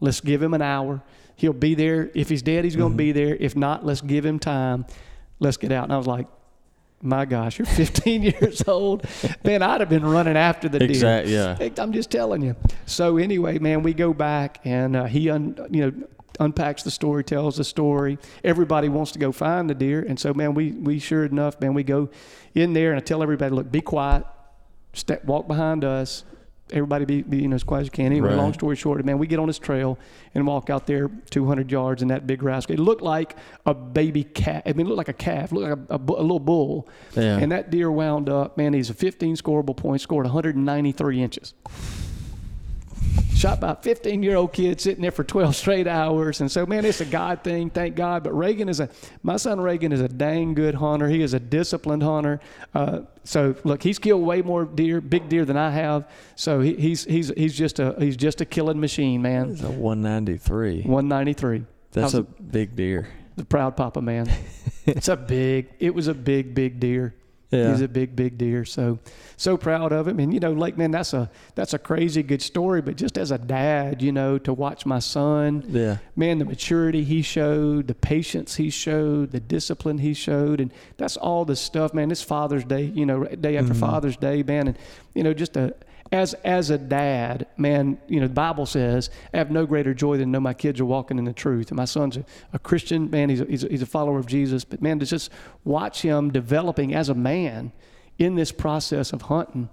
Let's 0.00 0.20
give 0.20 0.42
him 0.42 0.54
an 0.54 0.62
hour. 0.62 1.02
He'll 1.36 1.52
be 1.52 1.74
there. 1.74 2.10
If 2.14 2.28
he's 2.28 2.42
dead, 2.42 2.64
he's 2.64 2.76
going 2.76 2.92
to 2.92 2.98
be 2.98 3.12
there. 3.12 3.36
If 3.36 3.56
not, 3.56 3.84
let's 3.84 4.00
give 4.00 4.24
him 4.24 4.38
time. 4.38 4.86
Let's 5.38 5.56
get 5.56 5.72
out." 5.72 5.84
And 5.84 5.92
I 5.92 5.98
was 5.98 6.06
like, 6.06 6.26
My 7.02 7.24
gosh, 7.24 7.58
you're 7.58 7.66
15 7.66 8.22
years 8.40 8.62
old. 8.66 9.06
Man, 9.42 9.62
I'd 9.62 9.80
have 9.80 9.88
been 9.88 10.04
running 10.04 10.36
after 10.36 10.68
the 10.68 10.78
deer. 10.78 10.88
Exactly. 10.88 11.32
Yeah. 11.32 11.56
I'm 11.78 11.92
just 11.92 12.10
telling 12.10 12.42
you. 12.42 12.56
So 12.84 13.16
anyway, 13.16 13.58
man, 13.58 13.82
we 13.82 13.94
go 13.94 14.12
back 14.12 14.60
and 14.64 14.94
uh, 14.94 15.04
he, 15.04 15.30
un, 15.30 15.56
you 15.70 15.90
know, 15.90 16.06
unpacks 16.38 16.82
the 16.82 16.90
story, 16.90 17.24
tells 17.24 17.56
the 17.56 17.64
story. 17.64 18.18
Everybody 18.44 18.88
wants 18.88 19.12
to 19.12 19.18
go 19.18 19.32
find 19.32 19.68
the 19.70 19.74
deer, 19.74 20.02
and 20.02 20.18
so 20.18 20.34
man, 20.34 20.54
we 20.54 20.72
we 20.72 20.98
sure 20.98 21.24
enough, 21.24 21.60
man, 21.60 21.74
we 21.74 21.84
go 21.84 22.10
in 22.54 22.72
there 22.72 22.90
and 22.90 22.98
I 22.98 23.04
tell 23.04 23.22
everybody, 23.22 23.54
look, 23.54 23.70
be 23.70 23.80
quiet, 23.80 24.24
step, 24.92 25.24
walk 25.24 25.46
behind 25.46 25.84
us. 25.84 26.24
Everybody 26.72 27.04
be, 27.04 27.22
be 27.22 27.38
you 27.42 27.48
know 27.48 27.56
as 27.56 27.64
quiet 27.64 27.82
as 27.82 27.86
you 27.86 27.90
can. 27.92 28.06
Anyway, 28.06 28.28
Right. 28.28 28.36
long 28.36 28.52
story 28.52 28.76
short, 28.76 29.04
man, 29.04 29.18
we 29.18 29.26
get 29.26 29.38
on 29.38 29.46
this 29.46 29.58
trail 29.58 29.98
and 30.34 30.46
walk 30.46 30.70
out 30.70 30.86
there 30.86 31.10
200 31.30 31.70
yards 31.70 32.02
in 32.02 32.08
that 32.08 32.26
big 32.26 32.42
rascal. 32.42 32.74
It 32.74 32.78
looked 32.80 33.02
like 33.02 33.36
a 33.66 33.74
baby 33.74 34.24
cat. 34.24 34.62
I 34.66 34.72
mean, 34.72 34.86
it 34.86 34.88
looked 34.88 34.98
like 34.98 35.08
a 35.08 35.12
calf, 35.12 35.52
looked 35.52 35.68
like 35.68 35.90
a, 35.90 35.94
a, 35.94 36.20
a 36.20 36.22
little 36.22 36.38
bull. 36.40 36.88
Yeah. 37.16 37.38
And 37.38 37.50
that 37.52 37.70
deer 37.70 37.90
wound 37.90 38.28
up, 38.28 38.56
man, 38.56 38.72
he's 38.72 38.90
a 38.90 38.94
15 38.94 39.36
scoreable 39.36 39.76
point, 39.76 40.00
scored 40.00 40.26
193 40.26 41.22
inches. 41.22 41.54
Shot 43.34 43.58
by 43.58 43.70
a 43.70 43.74
15 43.76 44.22
year 44.22 44.36
old 44.36 44.52
kid 44.52 44.80
sitting 44.82 45.00
there 45.00 45.10
for 45.10 45.24
12 45.24 45.56
straight 45.56 45.86
hours. 45.86 46.42
And 46.42 46.52
so, 46.52 46.66
man, 46.66 46.84
it's 46.84 47.00
a 47.00 47.06
God 47.06 47.42
thing, 47.42 47.70
thank 47.70 47.96
God. 47.96 48.22
But 48.22 48.32
Reagan 48.34 48.68
is 48.68 48.80
a, 48.80 48.90
my 49.22 49.36
son 49.38 49.60
Reagan 49.60 49.92
is 49.92 50.00
a 50.02 50.08
dang 50.08 50.52
good 50.52 50.74
hunter. 50.74 51.08
He 51.08 51.22
is 51.22 51.32
a 51.32 51.40
disciplined 51.40 52.02
hunter. 52.02 52.40
Uh, 52.74 53.00
so, 53.24 53.54
look, 53.64 53.82
he's 53.82 53.98
killed 53.98 54.22
way 54.26 54.42
more 54.42 54.66
deer, 54.66 55.00
big 55.00 55.30
deer 55.30 55.46
than 55.46 55.56
I 55.56 55.70
have. 55.70 56.06
So 56.36 56.60
he, 56.60 56.74
he's, 56.74 57.04
he's, 57.04 57.32
he's 57.34 57.56
just 57.56 57.78
a, 57.78 57.94
he's 57.98 58.16
just 58.18 58.42
a 58.42 58.44
killing 58.44 58.78
machine, 58.78 59.22
man. 59.22 59.52
It's 59.52 59.62
a 59.62 59.70
193. 59.70 60.82
193. 60.82 61.64
That's 61.92 62.12
How's 62.12 62.14
a 62.20 62.22
big 62.24 62.76
deer. 62.76 63.08
the 63.36 63.44
proud 63.46 63.74
papa 63.74 64.02
man. 64.02 64.30
it's 64.84 65.08
a 65.08 65.16
big. 65.36 65.68
It 65.78 65.94
was 65.94 66.08
a 66.08 66.14
big, 66.14 66.54
big 66.54 66.78
deer. 66.78 67.14
Yeah. 67.50 67.72
He's 67.72 67.80
a 67.80 67.88
big, 67.88 68.14
big 68.14 68.38
deer. 68.38 68.64
So, 68.64 69.00
so 69.36 69.56
proud 69.56 69.92
of 69.92 70.06
him. 70.06 70.20
And 70.20 70.32
you 70.32 70.38
know, 70.38 70.52
like 70.52 70.78
man, 70.78 70.92
that's 70.92 71.12
a 71.12 71.28
that's 71.56 71.74
a 71.74 71.78
crazy 71.78 72.22
good 72.22 72.42
story. 72.42 72.80
But 72.80 72.96
just 72.96 73.18
as 73.18 73.30
a 73.32 73.38
dad, 73.38 74.00
you 74.02 74.12
know, 74.12 74.38
to 74.38 74.52
watch 74.52 74.86
my 74.86 75.00
son, 75.00 75.64
Yeah. 75.68 75.96
man, 76.14 76.38
the 76.38 76.44
maturity 76.44 77.02
he 77.02 77.22
showed, 77.22 77.88
the 77.88 77.94
patience 77.94 78.54
he 78.56 78.70
showed, 78.70 79.32
the 79.32 79.40
discipline 79.40 79.98
he 79.98 80.14
showed, 80.14 80.60
and 80.60 80.72
that's 80.96 81.16
all 81.16 81.44
the 81.44 81.56
stuff, 81.56 81.92
man. 81.92 82.10
It's 82.12 82.22
Father's 82.22 82.64
Day, 82.64 82.84
you 82.84 83.04
know, 83.04 83.24
day 83.24 83.56
after 83.56 83.72
Mm-hmm. 83.72 83.80
Father's 83.80 84.16
Day, 84.16 84.42
man, 84.44 84.68
and 84.68 84.78
you 85.14 85.24
know, 85.24 85.34
just 85.34 85.56
a 85.56 85.74
as 86.12 86.34
as 86.44 86.70
a 86.70 86.78
dad, 86.78 87.46
man, 87.56 87.98
you 88.08 88.20
know, 88.20 88.26
the 88.26 88.34
Bible 88.34 88.66
says, 88.66 89.10
I 89.32 89.38
have 89.38 89.50
no 89.50 89.66
greater 89.66 89.94
joy 89.94 90.16
than 90.16 90.30
know 90.30 90.40
my 90.40 90.54
kids 90.54 90.80
are 90.80 90.84
walking 90.84 91.18
in 91.18 91.24
the 91.24 91.32
truth. 91.32 91.70
And 91.70 91.76
my 91.76 91.84
son's 91.84 92.16
a, 92.16 92.24
a 92.52 92.58
Christian, 92.58 93.10
man. 93.10 93.28
He's 93.28 93.40
a, 93.40 93.44
he's, 93.44 93.64
a, 93.64 93.68
he's 93.68 93.82
a 93.82 93.86
follower 93.86 94.18
of 94.18 94.26
Jesus. 94.26 94.64
But 94.64 94.82
man, 94.82 94.98
to 94.98 95.06
just 95.06 95.30
watch 95.64 96.02
him 96.02 96.32
developing 96.32 96.94
as 96.94 97.08
a 97.08 97.14
man 97.14 97.72
in 98.18 98.34
this 98.34 98.52
process 98.52 99.12
of 99.12 99.22
hunting 99.22 99.70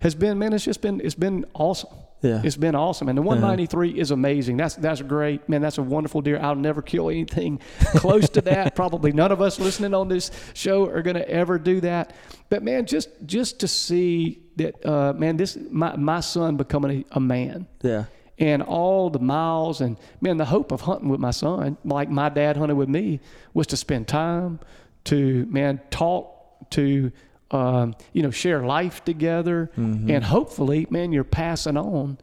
has 0.00 0.14
been, 0.14 0.38
man, 0.38 0.52
it's 0.52 0.64
just 0.64 0.82
been 0.82 1.00
it's 1.00 1.14
been 1.14 1.44
awesome. 1.54 1.90
Yeah. 2.22 2.40
It's 2.42 2.56
been 2.56 2.74
awesome. 2.74 3.08
And 3.08 3.16
the 3.16 3.22
uh-huh. 3.22 3.28
193 3.28 3.98
is 3.98 4.10
amazing. 4.10 4.56
That's 4.56 4.74
that's 4.74 5.02
great. 5.02 5.48
Man, 5.48 5.62
that's 5.62 5.78
a 5.78 5.82
wonderful 5.82 6.20
deer. 6.20 6.38
I'll 6.40 6.54
never 6.54 6.82
kill 6.82 7.10
anything 7.10 7.60
close 7.96 8.28
to 8.30 8.40
that. 8.42 8.74
Probably 8.74 9.12
none 9.12 9.32
of 9.32 9.40
us 9.40 9.60
listening 9.60 9.94
on 9.94 10.08
this 10.08 10.30
show 10.54 10.86
are 10.88 11.02
going 11.02 11.16
to 11.16 11.28
ever 11.28 11.58
do 11.58 11.80
that. 11.80 12.14
But 12.48 12.62
man, 12.62 12.86
just 12.86 13.08
just 13.24 13.60
to 13.60 13.68
see 13.68 14.45
that 14.56 14.84
uh, 14.86 15.12
man, 15.12 15.36
this 15.36 15.56
my 15.70 15.96
my 15.96 16.20
son 16.20 16.56
becoming 16.56 17.04
a, 17.12 17.16
a 17.16 17.20
man. 17.20 17.66
Yeah. 17.82 18.04
and 18.38 18.62
all 18.62 19.08
the 19.10 19.18
miles 19.18 19.80
and 19.80 19.96
man 20.20 20.36
the 20.36 20.44
hope 20.44 20.70
of 20.72 20.82
hunting 20.82 21.08
with 21.08 21.20
my 21.20 21.30
son 21.30 21.78
like 21.84 22.10
my 22.10 22.28
dad 22.28 22.56
hunted 22.58 22.74
with 22.76 22.88
me 22.88 23.18
was 23.54 23.66
to 23.68 23.76
spend 23.76 24.06
time 24.06 24.60
to 25.04 25.46
man 25.48 25.80
talk 25.90 26.34
to 26.70 27.10
um, 27.50 27.94
you 28.12 28.22
know 28.22 28.30
share 28.30 28.62
life 28.66 29.04
together. 29.04 29.70
And 29.76 30.22
hopefully 30.24 30.86
man 30.90 31.12
you're 31.12 31.24
passing 31.24 31.76
on 31.76 32.18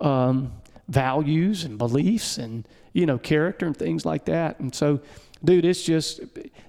um, 0.00 0.52
values 0.88 1.64
and 1.64 1.76
beliefs 1.78 2.38
and 2.38 2.66
you 2.92 3.06
know 3.06 3.18
character 3.18 3.66
and 3.66 3.76
things 3.76 4.04
like 4.04 4.26
that. 4.26 4.60
And 4.60 4.74
so 4.74 5.00
dude 5.44 5.64
it's 5.64 5.82
just 5.84 6.20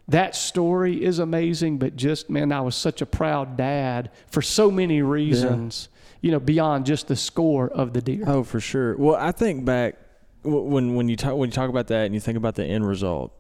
that 0.08 0.36
story 0.36 1.04
is 1.04 1.20
amazing 1.20 1.78
but 1.78 1.96
just 1.96 2.30
man 2.30 2.52
i 2.52 2.62
was 2.62 2.76
such 2.76 3.02
a 3.02 3.06
proud 3.06 3.58
dad 3.58 4.10
for 4.28 4.42
so 4.42 4.70
many 4.70 5.02
reasons 5.02 5.90
you 6.22 6.32
know 6.32 6.40
beyond 6.40 6.86
just 6.86 7.08
the 7.08 7.16
score 7.16 7.68
of 7.70 7.94
the 7.94 8.02
deer 8.02 8.24
Oh, 8.28 8.44
for 8.44 8.60
sure. 8.60 8.96
Well, 8.98 9.16
I 9.16 9.32
think 9.32 9.66
back 9.66 9.96
when 10.44 10.96
when 10.96 11.08
you 11.10 11.16
talk 11.16 11.36
when 11.36 11.50
you 11.50 11.54
talk 11.54 11.70
about 11.70 11.88
that 11.88 12.06
and 12.06 12.14
you 12.14 12.20
think 12.20 12.38
about 12.38 12.56
the 12.56 12.66
end 12.66 12.86
result 12.88 13.32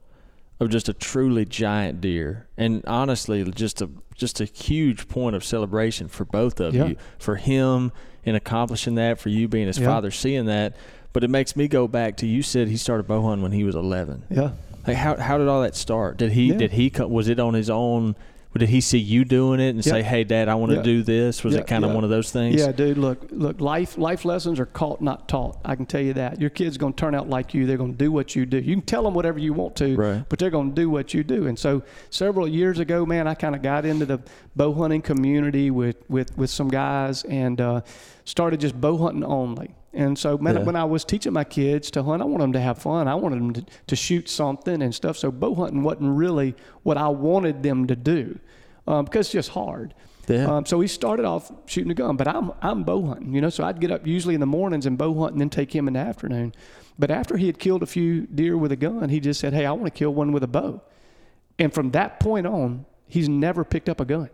of 0.61 0.69
just 0.69 0.89
a 0.89 0.93
truly 0.93 1.45
giant 1.45 2.01
deer, 2.01 2.47
and 2.57 2.83
honestly, 2.85 3.43
just 3.51 3.81
a 3.81 3.89
just 4.15 4.39
a 4.41 4.45
huge 4.45 5.07
point 5.07 5.35
of 5.35 5.43
celebration 5.43 6.07
for 6.07 6.25
both 6.25 6.59
of 6.59 6.73
Yeah. 6.75 6.87
you, 6.87 6.95
for 7.17 7.35
him 7.37 7.91
in 8.23 8.35
accomplishing 8.35 8.95
that, 8.95 9.19
for 9.19 9.29
you 9.29 9.47
being 9.47 9.67
his 9.67 9.77
Yeah. 9.79 9.87
father 9.87 10.11
seeing 10.11 10.45
that. 10.45 10.75
But 11.13 11.23
it 11.23 11.29
makes 11.29 11.55
me 11.55 11.67
go 11.67 11.87
back 11.87 12.17
to 12.17 12.27
you 12.27 12.41
said 12.43 12.67
he 12.67 12.77
started 12.77 13.07
bow 13.07 13.21
hunting 13.21 13.41
when 13.43 13.51
he 13.53 13.63
was 13.63 13.75
11. 13.75 14.23
yeah 14.29 14.51
Like 14.89 14.97
how 14.97 15.15
how 15.17 15.37
did 15.37 15.47
all 15.47 15.61
that 15.61 15.75
start? 15.75 16.17
Did 16.17 16.31
he 16.33 16.47
Yeah. 16.47 16.57
did 16.57 16.71
he 16.73 16.91
was 16.99 17.27
it 17.29 17.39
on 17.39 17.53
his 17.53 17.69
own? 17.69 18.15
Did 18.57 18.69
he 18.69 18.81
see 18.81 18.97
you 18.97 19.25
doing 19.25 19.59
it 19.59 19.69
and 19.75 19.85
Yeah. 19.85 19.91
say, 19.91 20.01
"Hey, 20.01 20.23
Dad, 20.23 20.49
I 20.49 20.55
want 20.55 20.71
to 20.71 20.77
Yeah. 20.77 20.81
do 20.81 21.03
this"? 21.03 21.43
Was 21.43 21.53
it 21.55 21.67
kind 21.67 21.85
of 21.85 21.93
one 21.93 22.03
of 22.03 22.09
those 22.09 22.31
things? 22.31 22.55
Yeah, 22.59 22.71
dude. 22.71 22.97
Look, 22.97 23.27
look. 23.31 23.61
Life, 23.61 23.95
life 23.97 24.25
lessons 24.25 24.59
are 24.59 24.65
caught, 24.65 25.01
not 25.01 25.29
taught. 25.29 25.59
I 25.63 25.75
can 25.75 25.85
tell 25.85 26.01
you 26.01 26.13
that. 26.13 26.41
Your 26.41 26.49
kid's 26.49 26.75
going 26.77 26.93
to 26.93 26.97
turn 26.99 27.13
out 27.13 27.29
like 27.29 27.53
you. 27.53 27.67
They're 27.67 27.77
going 27.77 27.91
to 27.91 27.97
do 27.97 28.11
what 28.11 28.35
you 28.35 28.47
do. 28.47 28.57
You 28.57 28.75
can 28.75 28.81
tell 28.81 29.03
them 29.03 29.13
whatever 29.13 29.37
you 29.37 29.53
want 29.53 29.75
to, 29.77 29.95
Right. 29.95 30.23
but 30.27 30.39
they're 30.39 30.49
going 30.49 30.69
to 30.71 30.75
do 30.75 30.89
what 30.89 31.13
you 31.13 31.23
do. 31.23 31.45
And 31.45 31.59
so, 31.59 31.83
several 32.09 32.47
years 32.47 32.79
ago, 32.79 33.05
man, 33.05 33.27
I 33.27 33.35
kind 33.35 33.55
of 33.55 33.61
got 33.61 33.85
into 33.85 34.07
the 34.07 34.19
bow 34.55 34.73
hunting 34.73 35.03
community 35.03 35.69
with 35.69 35.97
with 36.09 36.35
with 36.35 36.49
some 36.49 36.69
guys 36.69 37.23
and 37.25 37.61
uh, 37.61 37.81
started 38.25 38.59
just 38.59 38.81
bow 38.81 38.97
hunting 38.97 39.23
only. 39.23 39.75
And 39.93 40.17
so, 40.17 40.37
man, 40.37 40.55
Yeah. 40.57 40.63
when 40.63 40.75
I 40.75 40.83
was 40.83 41.03
teaching 41.03 41.33
my 41.33 41.43
kids 41.43 41.89
to 41.91 42.03
hunt, 42.03 42.21
I 42.21 42.25
wanted 42.25 42.43
them 42.43 42.53
to 42.53 42.59
have 42.61 42.77
fun. 42.77 43.07
I 43.07 43.15
wanted 43.15 43.39
them 43.39 43.53
to, 43.53 43.65
to 43.87 43.95
shoot 43.95 44.29
something 44.29 44.81
and 44.83 44.93
stuff. 44.93 45.17
So, 45.17 45.31
bow 45.31 45.55
hunting 45.55 45.81
wasn't 45.83 46.15
really 46.15 46.55
what 46.83 46.97
I 46.97 47.07
wanted 47.07 47.63
them 47.63 47.87
to 47.87 47.95
do 47.95 48.37
um, 48.87 49.05
because 49.05 49.27
it's 49.27 49.33
just 49.33 49.49
hard. 49.49 49.93
Yeah. 50.27 50.45
Um, 50.57 50.65
so 50.67 50.79
he 50.79 50.87
started 50.87 51.25
off 51.25 51.51
shooting 51.65 51.89
a 51.89 51.95
gun, 51.95 52.15
but 52.15 52.27
I'm 52.27 52.51
I'm 52.61 52.83
bow 52.83 53.03
hunting, 53.03 53.33
you 53.33 53.41
know. 53.41 53.49
So 53.49 53.63
I'd 53.63 53.79
get 53.81 53.89
up 53.89 54.05
usually 54.05 54.35
in 54.35 54.39
the 54.39 54.45
mornings 54.45 54.85
and 54.85 54.95
bow 54.95 55.11
hunt, 55.19 55.31
and 55.31 55.41
then 55.41 55.49
take 55.49 55.73
him 55.75 55.87
in 55.87 55.95
the 55.95 55.99
afternoon. 56.01 56.53
But 56.99 57.09
after 57.09 57.35
he 57.35 57.47
had 57.47 57.57
killed 57.57 57.81
a 57.81 57.87
few 57.87 58.27
deer 58.27 58.55
with 58.55 58.71
a 58.71 58.75
gun, 58.75 59.09
he 59.09 59.19
just 59.19 59.39
said, 59.39 59.53
"Hey, 59.53 59.65
I 59.65 59.71
want 59.71 59.85
to 59.85 59.91
kill 59.91 60.13
one 60.13 60.31
with 60.31 60.43
a 60.43 60.47
bow." 60.47 60.81
And 61.57 61.73
from 61.73 61.89
that 61.91 62.19
point 62.19 62.45
on, 62.45 62.85
he's 63.07 63.27
never 63.27 63.63
picked 63.63 63.89
up 63.89 63.99
a 63.99 64.05
gun. 64.05 64.29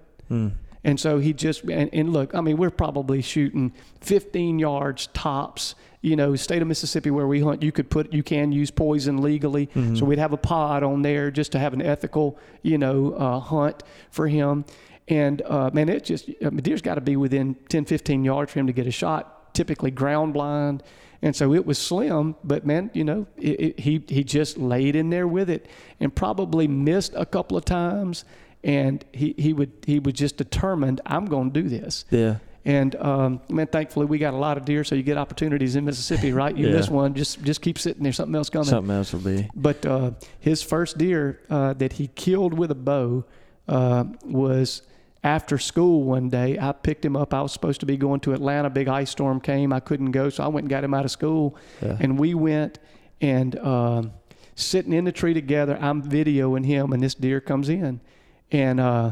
And 0.86 1.00
so 1.00 1.18
he 1.18 1.34
just 1.34 1.64
and, 1.64 1.90
and 1.92 2.14
look, 2.14 2.36
I 2.36 2.42
mean, 2.42 2.58
we're 2.58 2.70
probably 2.70 3.22
shooting 3.24 3.74
15 4.02 4.60
yards 4.60 5.08
tops. 5.08 5.74
You 6.02 6.16
know, 6.16 6.36
state 6.36 6.62
of 6.62 6.68
Mississippi 6.68 7.10
where 7.10 7.26
we 7.26 7.42
hunt, 7.42 7.64
you 7.64 7.72
could 7.72 7.90
put 7.90 8.14
you 8.14 8.22
can 8.22 8.52
use 8.52 8.70
poison 8.70 9.20
legally. 9.24 9.68
So 9.96 10.06
we'd 10.06 10.20
have 10.20 10.32
a 10.34 10.38
pod 10.38 10.84
on 10.84 11.02
there 11.02 11.32
just 11.32 11.52
to 11.54 11.60
have 11.60 11.74
an 11.74 11.82
ethical, 11.82 12.38
you 12.62 12.78
know, 12.78 13.14
uh, 13.14 13.40
hunt 13.40 13.82
for 14.12 14.28
him. 14.28 14.64
And 15.08 15.42
uh, 15.42 15.72
man, 15.74 15.90
it 15.90 16.04
just 16.04 16.30
I 16.46 16.52
mean, 16.52 16.62
deer's 16.62 16.84
got 16.84 16.96
to 16.96 17.02
be 17.02 17.16
within 17.18 17.56
10, 17.70 17.86
15 17.86 18.24
yards 18.24 18.52
for 18.52 18.60
him 18.60 18.68
to 18.68 18.74
get 18.74 18.86
a 18.86 18.92
shot. 18.92 19.56
Typically 19.56 19.90
ground 19.90 20.34
blind. 20.34 20.84
And 21.24 21.36
so 21.36 21.56
it 21.56 21.66
was 21.66 21.80
slim, 21.80 22.36
but 22.44 22.68
man, 22.68 22.92
you 22.94 23.04
know, 23.04 23.26
it, 23.38 23.60
it, 23.60 23.80
he 23.80 24.04
he 24.08 24.24
just 24.24 24.60
laid 24.60 24.96
in 24.96 25.10
there 25.10 25.28
with 25.28 25.50
it, 25.50 25.66
and 26.00 26.14
probably 26.14 26.68
missed 26.68 27.14
a 27.16 27.26
couple 27.26 27.58
of 27.58 27.66
times. 27.66 28.26
And 28.66 29.06
he, 29.14 29.34
he 29.38 29.54
would 29.54 29.72
he 29.86 30.00
was 30.00 30.16
just 30.16 30.38
determined, 30.38 31.00
I'm 31.06 31.26
going 31.28 31.52
to 31.54 31.62
do 31.62 31.70
this. 31.70 32.04
Yeah. 32.10 32.38
And 32.66 32.96
um, 32.96 33.42
man, 33.48 33.68
thankfully 33.68 34.08
we 34.08 34.18
got 34.18 34.34
a 34.34 34.38
lot 34.38 34.58
of 34.58 34.66
deer, 34.66 34.84
so 34.84 34.96
you 34.96 35.04
get 35.04 35.18
opportunities 35.18 35.76
in 35.76 35.86
Mississippi, 35.86 36.34
right? 36.34 36.58
You 36.58 36.68
Yeah. 36.70 36.74
miss 36.78 36.90
one, 36.90 37.14
just 37.14 37.44
just 37.44 37.62
keep 37.62 37.78
sitting 37.78 38.02
there, 38.02 38.12
something 38.12 38.36
else 38.36 38.50
coming. 38.50 38.66
Something 38.66 38.96
else 38.96 39.14
will 39.14 39.20
be. 39.20 39.48
But 39.56 39.86
uh, 39.86 40.12
his 40.40 40.64
first 40.64 40.98
deer 40.98 41.42
uh, 41.50 41.74
that 41.74 41.94
he 41.94 42.08
killed 42.08 42.56
with 42.58 42.72
a 42.72 42.76
bow 42.76 43.24
uh, 43.68 44.06
was 44.24 44.82
after 45.24 45.60
school 45.60 46.02
one 46.04 46.30
day. 46.30 46.58
I 46.58 46.72
picked 46.72 47.06
him 47.06 47.16
up. 47.16 47.36
I 47.36 47.42
was 47.44 47.52
supposed 47.54 47.82
to 47.82 47.86
be 47.86 47.98
going 47.98 48.20
to 48.22 48.34
Atlanta. 48.34 48.72
Big 48.72 48.88
ice 48.88 49.12
storm 49.12 49.40
came. 49.42 49.72
I 49.72 49.80
couldn't 49.80 50.10
go, 50.12 50.30
so 50.30 50.44
I 50.44 50.48
went 50.48 50.64
and 50.64 50.70
got 50.72 50.84
him 50.84 50.96
out 50.96 51.06
of 51.06 51.12
school. 51.12 51.56
Yeah. 51.84 51.98
And 52.00 52.18
we 52.18 52.34
went 52.34 52.80
and 53.22 53.60
um, 53.60 54.12
sitting 54.56 54.92
in 54.92 55.04
the 55.06 55.12
tree 55.12 55.36
together. 55.36 55.78
I'm 55.80 56.02
videoing 56.02 56.66
him, 56.66 56.94
and 56.94 57.04
this 57.04 57.14
deer 57.14 57.40
comes 57.42 57.70
in, 57.70 58.02
and. 58.56 58.80
Uh, 58.80 59.12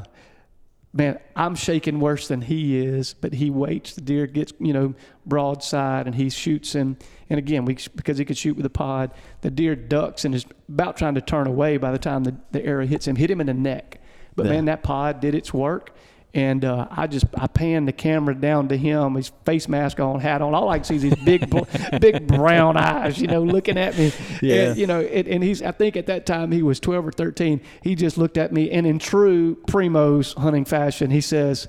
man, 0.95 1.19
I'm 1.35 1.55
shaking 1.55 1.99
worse 1.99 2.27
than 2.27 2.41
he 2.41 2.77
is, 2.77 3.15
but 3.15 3.33
he 3.33 3.49
waits. 3.49 3.95
The 3.95 4.01
deer 4.01 4.27
gets, 4.27 4.53
you 4.59 4.73
know, 4.73 4.93
broadside 5.25 6.05
and 6.05 6.13
he 6.15 6.29
shoots 6.29 6.73
him. 6.73 6.97
And 7.31 7.39
again, 7.39 7.65
we, 7.65 7.77
because 7.95 8.19
he 8.19 8.25
could 8.25 8.37
shoot 8.37 8.55
with 8.55 8.65
a 8.65 8.69
pod, 8.69 9.11
the 9.41 9.49
deer 9.49 9.75
ducks 9.75 10.23
and 10.23 10.35
is 10.35 10.45
about 10.69 10.95
trying 10.95 11.15
to 11.15 11.21
turn 11.21 11.47
away 11.47 11.77
by 11.77 11.91
the 11.91 11.97
time 11.97 12.23
the, 12.23 12.35
the 12.51 12.63
arrow 12.63 12.85
hits 12.85 13.07
him, 13.07 13.15
hit 13.15 13.31
him 13.31 13.41
in 13.41 13.47
the 13.47 13.55
neck. 13.55 14.01
But 14.35 14.45
Yeah. 14.45 14.51
man, 14.51 14.65
that 14.65 14.83
pod 14.83 15.19
did 15.19 15.33
its 15.33 15.51
work. 15.51 15.95
And 16.35 16.65
uh, 16.65 16.87
I 16.89 17.05
just 17.05 17.25
I 17.35 17.45
panned 17.45 17.87
the 17.87 17.93
camera 17.93 18.33
down 18.33 18.69
to 18.69 18.77
him, 18.77 19.13
his 19.13 19.31
face 19.45 19.67
mask 19.67 19.99
on, 19.99 20.19
hat 20.19 20.41
on. 20.41 20.55
All 20.55 20.67
I 20.67 20.79
can 20.79 20.85
see 20.85 20.95
is 20.95 21.03
his 21.03 21.15
big, 21.23 21.47
big 22.01 22.25
brown 22.25 22.75
eyes, 22.75 23.19
you 23.19 23.27
know, 23.27 23.43
looking 23.43 23.77
at 23.77 23.95
me. 23.97 24.11
Yeah. 24.41 24.69
And, 24.69 24.77
you 24.77 24.87
know, 24.87 25.01
and, 25.01 25.27
and 25.27 25.43
he's 25.43 25.61
I 25.61 25.71
think 25.71 25.95
at 25.95 26.07
that 26.07 26.25
time 26.25 26.51
he 26.51 26.63
was 26.63 26.79
12 26.79 27.07
or 27.07 27.11
13. 27.11 27.61
He 27.81 27.93
just 27.93 28.17
looked 28.17 28.37
at 28.37 28.51
me, 28.51 28.71
and 28.71 28.87
in 28.87 28.97
true 28.97 29.57
Primos 29.67 30.35
hunting 30.35 30.65
fashion, 30.65 31.11
he 31.11 31.21
says, 31.21 31.67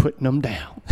"Putting 0.00 0.24
them 0.24 0.40
down." 0.40 0.82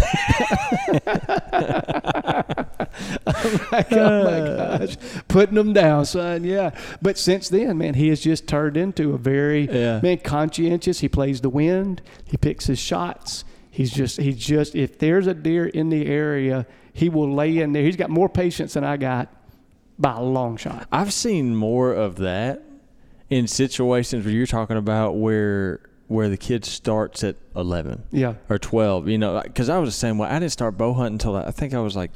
I'm 3.27 3.61
like, 3.73 3.93
oh 3.93 4.25
my 4.25 4.79
gosh, 4.79 4.97
putting 5.29 5.55
them 5.55 5.73
down, 5.73 6.05
son. 6.05 6.45
Yeah. 6.45 6.71
But 7.03 7.19
since 7.19 7.49
then, 7.49 7.79
man, 7.79 7.95
he 7.95 8.09
has 8.09 8.21
just 8.21 8.47
turned 8.47 8.77
into 8.77 9.13
a 9.15 9.19
very 9.19 9.69
Yeah. 9.71 10.01
man 10.03 10.19
conscientious. 10.19 11.01
He 11.01 11.09
plays 11.09 11.41
the 11.41 11.49
wind. 11.51 12.03
He 12.25 12.37
picks 12.37 12.67
his 12.67 12.79
shots. 12.79 13.45
He's 13.71 13.93
just 13.93 14.21
he's 14.21 14.37
just 14.37 14.75
if 14.75 14.99
there's 14.99 15.27
a 15.27 15.35
deer 15.35 15.67
in 15.67 15.89
the 15.91 16.07
area, 16.07 16.67
he 16.93 17.09
will 17.09 17.33
lay 17.33 17.59
in 17.59 17.73
there. 17.73 17.83
He's 17.85 17.97
got 17.97 18.11
more 18.11 18.29
patience 18.29 18.75
than 18.75 18.85
I 18.85 18.97
got 18.97 19.33
by 19.99 20.13
a 20.17 20.23
long 20.23 20.57
shot. 20.57 20.87
I've 20.91 21.13
seen 21.13 21.55
more 21.55 21.93
of 21.93 22.17
that 22.17 22.63
in 23.31 23.47
situations 23.47 24.25
where 24.25 24.35
you're 24.35 24.47
talking 24.47 24.77
about 24.77 25.17
where 25.17 25.81
where 26.09 26.29
the 26.29 26.37
kid 26.37 26.65
starts 26.65 27.23
at 27.23 27.37
11 27.55 28.03
Yeah. 28.11 28.35
or 28.49 28.59
12. 28.59 29.09
You 29.09 29.19
know, 29.19 29.41
because 29.43 29.69
I 29.69 29.79
was 29.79 29.91
the 29.91 29.99
same 29.99 30.19
way. 30.19 30.29
I 30.29 30.39
didn't 30.39 30.53
start 30.53 30.77
bow 30.77 30.95
hunting 30.95 31.15
until 31.15 31.37
I 31.37 31.51
think 31.51 31.75
I 31.75 31.81
was 31.81 31.95
like 31.95 32.11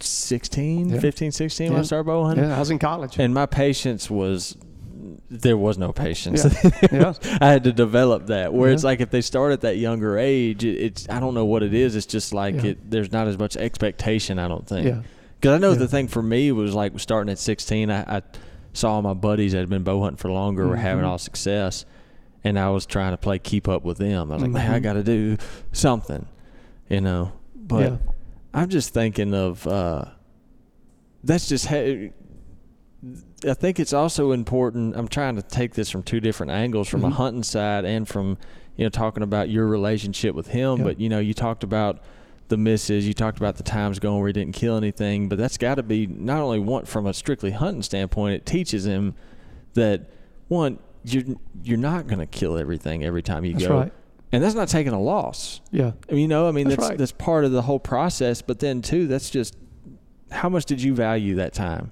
16, 0.00 0.90
Yeah. 0.90 1.00
15, 1.00 1.32
16 1.32 1.72
when 1.72 1.80
I 1.80 1.84
started 1.84 2.04
bow 2.04 2.24
hunting. 2.24 2.48
Yeah, 2.48 2.56
I 2.56 2.58
was 2.58 2.70
in 2.70 2.78
college. 2.78 3.18
And 3.18 3.34
my 3.34 3.46
patience 3.46 4.10
was 4.10 4.56
there 5.30 5.56
was 5.56 5.78
no 5.78 5.92
patience. 5.92 6.44
Yeah. 6.90 7.12
I 7.40 7.48
had 7.48 7.64
to 7.64 7.72
develop 7.72 8.26
that. 8.26 8.52
Where 8.52 8.70
it's 8.72 8.84
like 8.84 9.00
if 9.00 9.10
they 9.10 9.20
start 9.20 9.52
at 9.52 9.60
that 9.60 9.76
younger 9.76 10.18
age, 10.18 10.64
it, 10.64 10.76
it's 10.78 11.08
I 11.08 11.20
don't 11.20 11.34
know 11.34 11.44
what 11.44 11.62
it 11.62 11.74
is. 11.74 11.96
It's 11.96 12.06
just 12.06 12.32
like 12.32 12.56
Yeah. 12.56 12.70
it. 12.70 12.90
There's 12.90 13.12
not 13.12 13.28
as 13.28 13.38
much 13.38 13.56
expectation. 13.56 14.38
I 14.38 14.48
don't 14.48 14.66
think. 14.66 14.86
Yeah. 14.86 15.02
Because 15.40 15.54
I 15.54 15.58
know 15.58 15.72
Yeah. 15.72 15.78
the 15.78 15.88
thing 15.88 16.08
for 16.08 16.22
me 16.22 16.50
was 16.52 16.74
like 16.74 16.98
starting 16.98 17.30
at 17.30 17.38
16. 17.38 17.90
I, 17.90 18.18
I 18.18 18.22
saw 18.72 19.00
my 19.00 19.14
buddies 19.14 19.52
that 19.52 19.58
had 19.58 19.68
been 19.68 19.82
bow 19.82 20.00
hunting 20.00 20.16
for 20.16 20.30
longer 20.30 20.66
were 20.66 20.74
mm-hmm. 20.74 20.82
having 20.82 21.04
all 21.04 21.18
success, 21.18 21.84
and 22.44 22.58
I 22.58 22.70
was 22.70 22.86
trying 22.86 23.12
to 23.12 23.16
play 23.18 23.38
keep 23.38 23.68
up 23.68 23.84
with 23.84 23.98
them. 23.98 24.30
I 24.30 24.34
was 24.34 24.42
like, 24.42 24.50
man, 24.52 24.72
I 24.72 24.78
got 24.78 24.94
to 24.94 25.02
do 25.02 25.36
something, 25.72 26.26
you 26.88 27.00
know. 27.00 27.32
But 27.54 27.80
Yeah. 27.92 27.96
I'm 28.54 28.68
just 28.68 28.94
thinking 28.94 29.34
of 29.34 29.66
uh, 29.66 30.06
that's 31.24 31.48
just. 31.48 31.66
Ha- 31.66 32.10
I 33.46 33.54
think 33.54 33.78
it's 33.78 33.92
also 33.92 34.32
important. 34.32 34.96
I'm 34.96 35.06
trying 35.06 35.36
to 35.36 35.42
take 35.42 35.74
this 35.74 35.88
from 35.90 36.02
two 36.02 36.18
different 36.20 36.50
angles, 36.50 36.88
from 36.88 37.04
a 37.04 37.08
Mhm. 37.08 37.12
hunting 37.12 37.42
side 37.44 37.84
and 37.84 38.08
from 38.08 38.36
you 38.76 38.84
know 38.84 38.88
talking 38.88 39.22
about 39.22 39.48
your 39.48 39.66
relationship 39.68 40.34
with 40.34 40.48
him. 40.48 40.78
Yeah. 40.78 40.84
But 40.84 41.00
you 41.00 41.08
know, 41.08 41.20
you 41.20 41.34
talked 41.34 41.62
about 41.62 42.00
the 42.48 42.56
misses. 42.56 43.06
You 43.06 43.14
talked 43.14 43.38
about 43.38 43.56
the 43.56 43.62
times 43.62 43.98
going 44.00 44.18
where 44.18 44.26
he 44.28 44.32
didn't 44.32 44.54
kill 44.54 44.76
anything. 44.76 45.28
But 45.28 45.38
that's 45.38 45.56
got 45.58 45.76
to 45.76 45.82
be 45.84 46.06
not 46.06 46.40
only 46.42 46.58
one 46.58 46.86
from 46.86 47.06
a 47.06 47.14
strictly 47.14 47.50
hunting 47.52 47.82
standpoint. 47.82 48.34
It 48.34 48.46
teaches 48.46 48.86
him 48.86 49.14
that 49.74 50.10
one 50.48 50.78
you're 51.04 51.24
you're 51.62 51.78
not 51.78 52.06
going 52.06 52.18
to 52.20 52.26
kill 52.26 52.58
everything 52.58 53.04
every 53.04 53.22
time 53.22 53.44
you 53.44 53.52
That's 53.54 53.66
go, 53.66 53.78
right. 53.80 53.92
and 54.32 54.42
that's 54.42 54.54
not 54.54 54.68
taking 54.68 54.92
a 54.92 55.00
loss. 55.00 55.60
Yeah. 55.70 55.92
You 56.10 56.28
know, 56.28 56.48
I 56.48 56.52
mean 56.52 56.68
That's 56.68 56.76
that's 56.80 56.88
right. 56.90 56.98
that's 56.98 57.12
part 57.12 57.44
of 57.44 57.52
the 57.52 57.62
whole 57.62 57.78
process. 57.80 58.42
But 58.42 58.58
then 58.58 58.82
too, 58.82 59.06
that's 59.06 59.30
just 59.30 59.56
how 60.30 60.48
much 60.48 60.64
did 60.66 60.82
you 60.82 60.94
value 60.94 61.36
that 61.36 61.54
time 61.54 61.90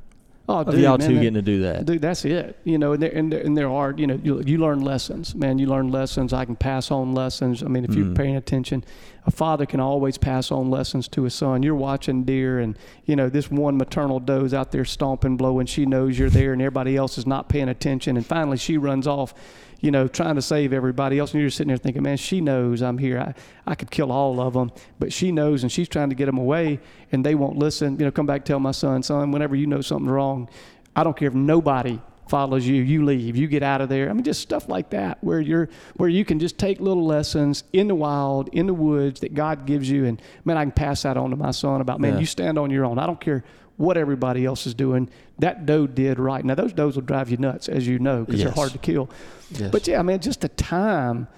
Oh, 0.49 0.63
dude, 0.63 0.81
y'all 0.81 0.97
man, 0.97 1.09
two 1.09 1.15
getting 1.17 1.35
to 1.35 1.43
do 1.43 1.63
that? 1.63 1.85
Dude, 1.87 2.01
that's 2.01 2.25
it. 2.25 2.57
You 2.63 2.79
know, 2.79 2.93
and 2.93 3.03
there, 3.03 3.11
and 3.11 3.33
there, 3.33 3.41
and 3.41 3.57
there 3.57 3.69
are, 3.69 3.93
you 3.97 4.07
know, 4.07 4.21
you, 4.23 4.41
you 4.47 4.59
learn 4.59 4.81
lessons, 4.81 5.35
man. 5.35 5.59
You 5.59 5.67
learn 5.67 5.91
lessons. 5.91 6.33
I 6.33 6.45
can 6.45 6.55
pass 6.55 6.93
on 6.93 7.15
lessons. 7.15 7.65
I 7.65 7.67
mean, 7.67 7.85
if 7.85 7.95
you're 7.97 8.07
Mhm. 8.07 8.17
paying 8.17 8.37
attention, 8.37 8.85
a 9.27 9.33
father 9.33 9.67
can 9.67 9.81
always 9.81 10.19
pass 10.19 10.53
on 10.53 10.71
lessons 10.71 11.09
to 11.09 11.25
his 11.25 11.35
son. 11.35 11.65
You're 11.65 11.75
watching 11.75 12.23
deer, 12.23 12.61
and 12.61 12.79
you 13.07 13.17
know 13.17 13.29
this 13.29 13.51
one 13.51 13.77
maternal 13.77 14.21
doe's 14.21 14.55
out 14.55 14.71
there 14.71 14.85
stomping, 14.85 15.37
blowing. 15.37 15.67
She 15.67 15.85
knows 15.85 16.17
you're 16.17 16.31
there, 16.31 16.53
and 16.53 16.63
everybody 16.63 16.97
else 16.97 17.19
is 17.19 17.27
not 17.27 17.49
paying 17.49 17.69
attention. 17.69 18.17
And 18.17 18.25
finally, 18.25 18.57
she 18.57 18.79
runs 18.79 19.09
off. 19.09 19.35
You 19.81 19.91
know, 19.91 20.09
trying 20.09 20.37
to 20.37 20.43
save 20.43 20.73
everybody 20.73 21.19
else, 21.19 21.33
and 21.33 21.41
you're 21.41 21.51
sitting 21.51 21.69
there 21.69 21.77
thinking, 21.77 22.03
"Man, 22.03 22.17
she 22.17 22.41
knows 22.41 22.81
I'm 22.83 22.97
here. 22.99 23.19
I, 23.19 23.35
I 23.71 23.75
could 23.75 23.91
kill 23.91 24.11
all 24.11 24.41
of 24.41 24.55
them, 24.55 24.73
but 24.99 25.13
she 25.13 25.31
knows, 25.33 25.63
and 25.63 25.71
she's 25.71 25.89
trying 25.89 26.09
to 26.09 26.15
get 26.15 26.27
them 26.27 26.39
away, 26.39 26.81
and 27.13 27.25
they 27.25 27.35
won't 27.35 27.59
listen. 27.59 27.99
You 27.99 28.07
know, 28.07 28.11
come 28.11 28.27
back, 28.27 28.45
tell 28.45 28.59
my 28.59 28.71
son, 28.73 29.03
son, 29.03 29.33
whenever 29.33 29.55
you 29.55 29.67
know 29.67 29.83
something 29.83 30.09
wrong, 30.11 30.49
I 30.95 31.05
don't 31.05 31.17
care 31.17 31.29
if 31.29 31.35
nobody 31.35 32.01
follows 32.27 32.67
you, 32.67 32.83
you 32.83 33.05
leave, 33.05 33.37
you 33.37 33.47
get 33.47 33.63
out 33.63 33.81
of 33.81 33.89
there. 33.89 34.11
I 34.11 34.13
mean, 34.13 34.25
just 34.25 34.41
stuff 34.41 34.69
like 34.69 34.91
that, 34.91 35.23
where 35.23 35.41
you're, 35.41 35.69
where 35.97 36.09
you 36.09 36.25
can 36.25 36.41
just 36.41 36.59
take 36.59 36.81
little 36.81 37.07
lessons 37.07 37.63
in 37.73 37.87
the 37.87 37.95
wild, 37.95 38.49
in 38.49 38.67
the 38.67 38.75
woods 38.75 39.21
that 39.21 39.33
God 39.33 39.65
gives 39.65 39.89
you, 39.89 40.07
and 40.07 40.21
man, 40.45 40.57
I 40.57 40.65
can 40.65 40.73
pass 40.73 41.03
that 41.03 41.17
on 41.17 41.31
to 41.31 41.37
my 41.37 41.53
son 41.53 41.81
about, 41.81 42.01
man, 42.01 42.15
Yeah. 42.15 42.21
you 42.21 42.27
stand 42.27 42.59
on 42.59 42.71
your 42.71 42.85
own. 42.85 42.99
I 42.99 43.07
don't 43.07 43.21
care 43.21 43.45
what 43.77 43.97
everybody 43.97 44.45
else 44.45 44.67
is 44.67 44.75
doing. 44.75 45.09
That 45.39 45.67
doe 45.67 45.87
did 45.87 46.19
right. 46.19 46.45
Now 46.45 46.55
those 46.55 46.73
does 46.73 46.95
will 46.97 47.03
drive 47.03 47.31
you 47.31 47.37
nuts, 47.37 47.69
as 47.69 47.87
you 47.87 47.99
know, 47.99 48.25
because 48.25 48.41
Yes. 48.41 48.45
they're 48.47 48.55
hard 48.55 48.73
to 48.73 48.79
kill. 48.79 49.11
Yes. 49.51 49.71
But 49.71 49.87
yeah, 49.87 49.99
I 49.99 50.03
mean, 50.03 50.19
just 50.21 50.41
the 50.41 50.49
time, 50.49 51.29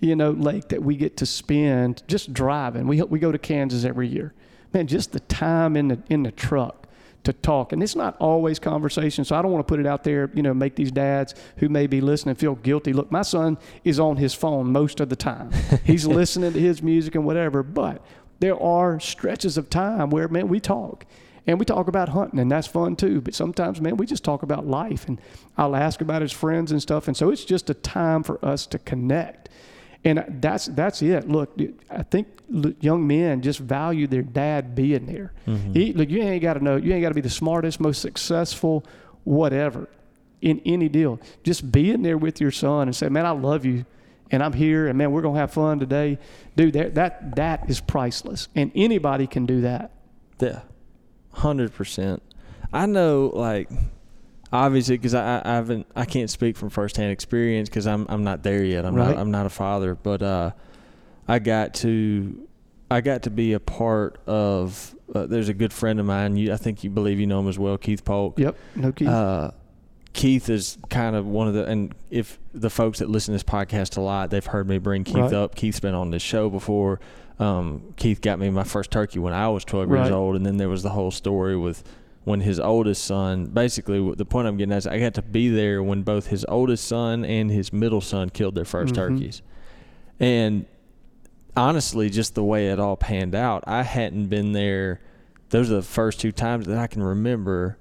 you 0.00 0.14
know, 0.16 0.30
Lake 0.30 0.68
that 0.68 0.82
we 0.82 0.96
get 0.96 1.16
to 1.18 1.26
spend 1.26 2.02
just 2.06 2.32
driving. 2.32 2.86
We 2.86 3.02
we 3.02 3.18
go 3.18 3.32
to 3.32 3.38
Kansas 3.38 3.84
every 3.84 4.08
year. 4.08 4.32
Man, 4.72 4.86
just 4.86 5.12
the 5.12 5.20
time 5.20 5.76
in 5.76 5.88
the 5.88 5.98
in 6.08 6.22
the 6.22 6.30
truck 6.30 6.86
to 7.24 7.32
talk, 7.34 7.72
and 7.72 7.82
it's 7.82 7.96
not 7.96 8.16
always 8.18 8.58
conversation. 8.58 9.24
So 9.24 9.36
I 9.36 9.42
don't 9.42 9.50
want 9.52 9.66
to 9.66 9.70
put 9.70 9.78
it 9.78 9.86
out 9.86 10.04
there, 10.04 10.30
you 10.32 10.42
know, 10.42 10.54
make 10.54 10.74
these 10.76 10.90
dads 10.90 11.34
who 11.56 11.68
may 11.68 11.86
be 11.86 12.00
listening 12.00 12.34
feel 12.36 12.54
guilty. 12.54 12.92
Look, 12.94 13.10
my 13.12 13.20
son 13.22 13.58
is 13.84 14.00
on 14.00 14.16
his 14.16 14.32
phone 14.32 14.72
most 14.72 15.00
of 15.00 15.10
the 15.10 15.16
time. 15.16 15.50
He's 15.84 16.06
listening 16.06 16.54
to 16.54 16.60
his 16.60 16.82
music 16.82 17.14
and 17.16 17.26
whatever. 17.26 17.62
But 17.62 18.00
there 18.38 18.58
are 18.58 18.98
stretches 19.00 19.58
of 19.58 19.68
time 19.68 20.08
where 20.08 20.28
man 20.28 20.48
we 20.48 20.60
talk. 20.60 21.04
And 21.46 21.58
we 21.58 21.64
talk 21.64 21.88
about 21.88 22.10
hunting, 22.10 22.38
and 22.38 22.50
that's 22.50 22.66
fun 22.66 22.96
too. 22.96 23.20
But 23.20 23.34
sometimes, 23.34 23.80
man, 23.80 23.96
we 23.96 24.06
just 24.06 24.24
talk 24.24 24.42
about 24.42 24.66
life, 24.66 25.08
and 25.08 25.20
I'll 25.56 25.76
ask 25.76 26.00
about 26.00 26.22
his 26.22 26.32
friends 26.32 26.70
and 26.70 26.80
stuff. 26.80 27.08
And 27.08 27.16
so 27.16 27.30
it's 27.30 27.44
just 27.44 27.70
a 27.70 27.74
time 27.74 28.22
for 28.22 28.44
us 28.44 28.66
to 28.66 28.78
connect, 28.78 29.48
and 30.04 30.24
that's 30.40 30.66
that's 30.66 31.02
it. 31.02 31.28
Look, 31.28 31.58
I 31.90 32.02
think 32.02 32.28
young 32.80 33.06
men 33.06 33.42
just 33.42 33.58
value 33.58 34.06
their 34.06 34.22
dad 34.22 34.74
being 34.74 35.06
there. 35.06 35.32
Mm-hmm. 35.46 35.72
He, 35.72 35.92
look, 35.92 36.10
you 36.10 36.22
ain't 36.22 36.42
got 36.42 36.54
to 36.54 36.64
know, 36.64 36.76
you 36.76 36.92
ain't 36.92 37.02
got 37.02 37.08
to 37.08 37.14
be 37.14 37.20
the 37.20 37.30
smartest, 37.30 37.80
most 37.80 38.00
successful, 38.00 38.84
whatever, 39.24 39.88
in 40.40 40.60
any 40.64 40.88
deal. 40.88 41.20
Just 41.42 41.70
being 41.70 42.02
there 42.02 42.18
with 42.18 42.40
your 42.40 42.50
son 42.50 42.88
and 42.88 42.96
say, 42.96 43.08
"Man, 43.08 43.26
I 43.26 43.30
love 43.30 43.64
you." 43.64 43.84
And 44.32 44.44
I'm 44.44 44.52
here, 44.52 44.86
and 44.86 44.96
man, 44.96 45.10
we're 45.10 45.22
gonna 45.22 45.40
have 45.40 45.52
fun 45.52 45.80
today, 45.80 46.18
dude. 46.54 46.74
That 46.74 46.94
that 46.94 47.36
that 47.36 47.68
is 47.68 47.80
priceless, 47.80 48.48
and 48.54 48.70
anybody 48.76 49.26
can 49.26 49.44
do 49.44 49.62
that. 49.62 49.90
Yeah, 50.38 50.60
hundred 51.32 51.74
percent. 51.74 52.22
I 52.72 52.86
know, 52.86 53.32
like, 53.34 53.68
obviously, 54.52 54.96
because 54.96 55.14
I, 55.14 55.42
I 55.44 55.54
haven't, 55.54 55.86
I 55.96 56.04
can't 56.04 56.30
speak 56.30 56.56
from 56.56 56.70
firsthand 56.70 57.12
experience 57.12 57.68
because 57.68 57.86
I'm 57.86 58.06
I'm 58.08 58.24
not 58.24 58.42
there 58.42 58.64
yet. 58.64 58.84
I'm 58.84 58.94
Right. 58.94 59.08
not 59.10 59.18
I'm 59.18 59.30
not 59.30 59.46
a 59.46 59.50
father, 59.50 59.94
but 59.94 60.22
uh, 60.22 60.50
I 61.28 61.38
got 61.38 61.74
to, 61.74 62.46
I 62.90 63.00
got 63.00 63.22
to 63.24 63.30
be 63.30 63.52
a 63.54 63.60
part 63.60 64.18
of. 64.26 64.94
Uh, 65.12 65.26
there's 65.26 65.48
a 65.48 65.54
good 65.54 65.72
friend 65.72 65.98
of 65.98 66.06
mine. 66.06 66.36
You, 66.36 66.52
I 66.52 66.56
think 66.56 66.84
you 66.84 66.90
believe 66.90 67.18
you 67.18 67.26
know 67.26 67.40
him 67.40 67.48
as 67.48 67.58
well, 67.58 67.76
Keith 67.76 68.04
Polk. 68.04 68.38
Yep, 68.38 68.56
no 68.76 68.92
key. 68.92 69.06
Uh, 69.08 69.50
Keith 70.12 70.48
is 70.48 70.76
kind 70.88 71.14
of 71.16 71.26
one 71.26 71.46
of 71.48 71.54
the, 71.54 71.64
and 71.66 71.94
if 72.10 72.38
the 72.52 72.70
folks 72.70 72.98
that 72.98 73.08
listen 73.08 73.32
to 73.32 73.36
this 73.36 73.42
podcast 73.44 73.96
a 73.96 74.00
lot, 74.00 74.30
they've 74.30 74.44
heard 74.44 74.68
me 74.68 74.78
bring 74.78 75.02
Keith 75.04 75.16
Right. 75.16 75.32
up. 75.32 75.54
Keith's 75.54 75.78
been 75.80 75.94
on 75.94 76.10
this 76.10 76.22
show 76.22 76.48
before. 76.50 76.98
Um, 77.40 77.94
Keith 77.96 78.20
got 78.20 78.38
me 78.38 78.50
my 78.50 78.64
first 78.64 78.90
turkey 78.90 79.18
when 79.18 79.32
I 79.32 79.48
was 79.48 79.64
12 79.64 79.88
Right. 79.88 80.02
years 80.04 80.10
old, 80.12 80.36
and 80.36 80.44
then 80.44 80.58
there 80.58 80.68
was 80.68 80.82
the 80.82 80.90
whole 80.90 81.10
story 81.10 81.56
with 81.56 81.82
when 82.24 82.40
his 82.40 82.60
oldest 82.60 83.02
son. 83.04 83.46
Basically, 83.46 84.14
the 84.14 84.26
point 84.26 84.46
I'm 84.46 84.56
getting 84.58 84.72
at 84.72 84.78
is 84.78 84.86
I 84.86 84.98
got 85.00 85.14
to 85.14 85.22
be 85.22 85.48
there 85.48 85.82
when 85.82 86.02
both 86.02 86.26
his 86.26 86.44
oldest 86.48 86.84
son 86.86 87.24
and 87.24 87.50
his 87.50 87.72
middle 87.72 88.02
son 88.02 88.28
killed 88.28 88.54
their 88.54 88.66
1st 88.66 88.92
Mhm. 88.92 88.96
turkeys, 88.96 89.42
and 90.20 90.66
honestly, 91.56 92.10
just 92.10 92.34
the 92.34 92.44
way 92.44 92.68
it 92.68 92.78
all 92.78 92.96
panned 92.96 93.34
out, 93.34 93.64
I 93.66 93.82
hadn't 93.84 94.26
been 94.26 94.52
there. 94.52 95.00
Those 95.48 95.70
are 95.70 95.76
the 95.76 95.82
first 95.82 96.20
two 96.20 96.32
times 96.32 96.66
that 96.66 96.78
I 96.78 96.86
can 96.86 97.02
remember 97.02 97.78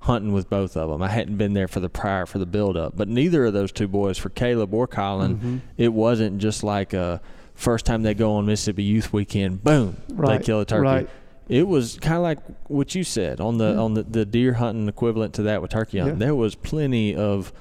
hunting 0.00 0.32
with 0.32 0.48
both 0.50 0.76
of 0.76 0.88
them. 0.90 1.02
I 1.02 1.08
hadn't 1.08 1.36
been 1.36 1.52
there 1.52 1.68
for 1.68 1.78
the 1.80 1.88
prior 1.90 2.24
for 2.26 2.38
the 2.38 2.46
build 2.46 2.76
up, 2.78 2.94
but 2.96 3.08
neither 3.08 3.44
of 3.44 3.52
those 3.52 3.70
two 3.70 3.86
boys, 3.86 4.16
for 4.18 4.30
Caleb 4.30 4.72
or 4.74 4.86
Colin, 4.88 5.36
Mhm. 5.36 5.60
it 5.76 5.92
wasn't 5.92 6.38
just 6.38 6.64
like 6.64 6.92
a 6.92 7.20
first 7.62 7.86
time 7.86 8.02
they 8.02 8.14
go 8.14 8.34
on 8.34 8.46
Mississippi 8.46 8.82
Youth 8.82 9.12
Weekend, 9.12 9.62
boom, 9.62 9.96
Right, 10.10 10.38
they 10.38 10.44
kill 10.44 10.60
a 10.60 10.64
turkey. 10.64 10.82
right. 10.82 11.08
It 11.48 11.66
was 11.66 11.98
kind 12.00 12.16
of 12.16 12.22
like 12.22 12.38
what 12.68 12.94
you 12.94 13.04
said 13.04 13.40
on 13.40 13.58
the 13.58 13.72
Yeah. 13.72 13.78
on 13.80 13.94
the, 13.94 14.02
the 14.04 14.24
deer 14.24 14.54
hunting 14.54 14.88
equivalent 14.88 15.34
to 15.34 15.42
that 15.44 15.60
with 15.62 15.70
turkey 15.70 15.98
hunting. 15.98 16.18
Yeah. 16.20 16.26
There 16.26 16.34
was 16.34 16.54
plenty 16.54 17.14
of 17.14 17.52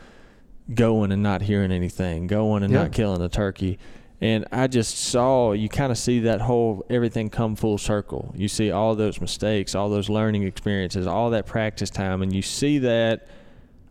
going 0.74 1.12
and 1.12 1.22
not 1.24 1.42
hearing 1.42 1.72
anything, 1.72 2.28
going 2.28 2.64
and 2.64 2.72
Yeah. 2.72 2.84
not 2.84 2.92
killing 2.92 3.22
a 3.22 3.30
turkey. 3.30 3.80
And 4.22 4.46
I 4.52 4.68
just 4.68 4.98
saw 4.98 5.52
you 5.54 5.68
kind 5.68 5.92
of 5.92 5.98
see 5.98 6.20
that 6.22 6.42
whole 6.42 6.86
everything 6.90 7.30
come 7.30 7.56
full 7.56 7.78
circle. 7.80 8.34
You 8.38 8.48
see 8.48 8.70
all 8.72 8.96
those 8.96 9.20
mistakes, 9.20 9.74
all 9.74 9.90
those 9.90 10.10
learning 10.10 10.44
experiences, 10.44 11.08
all 11.08 11.32
that 11.32 11.46
practice 11.48 11.90
time, 11.90 12.22
and 12.22 12.32
you 12.34 12.42
see 12.44 12.78
that. 12.80 13.28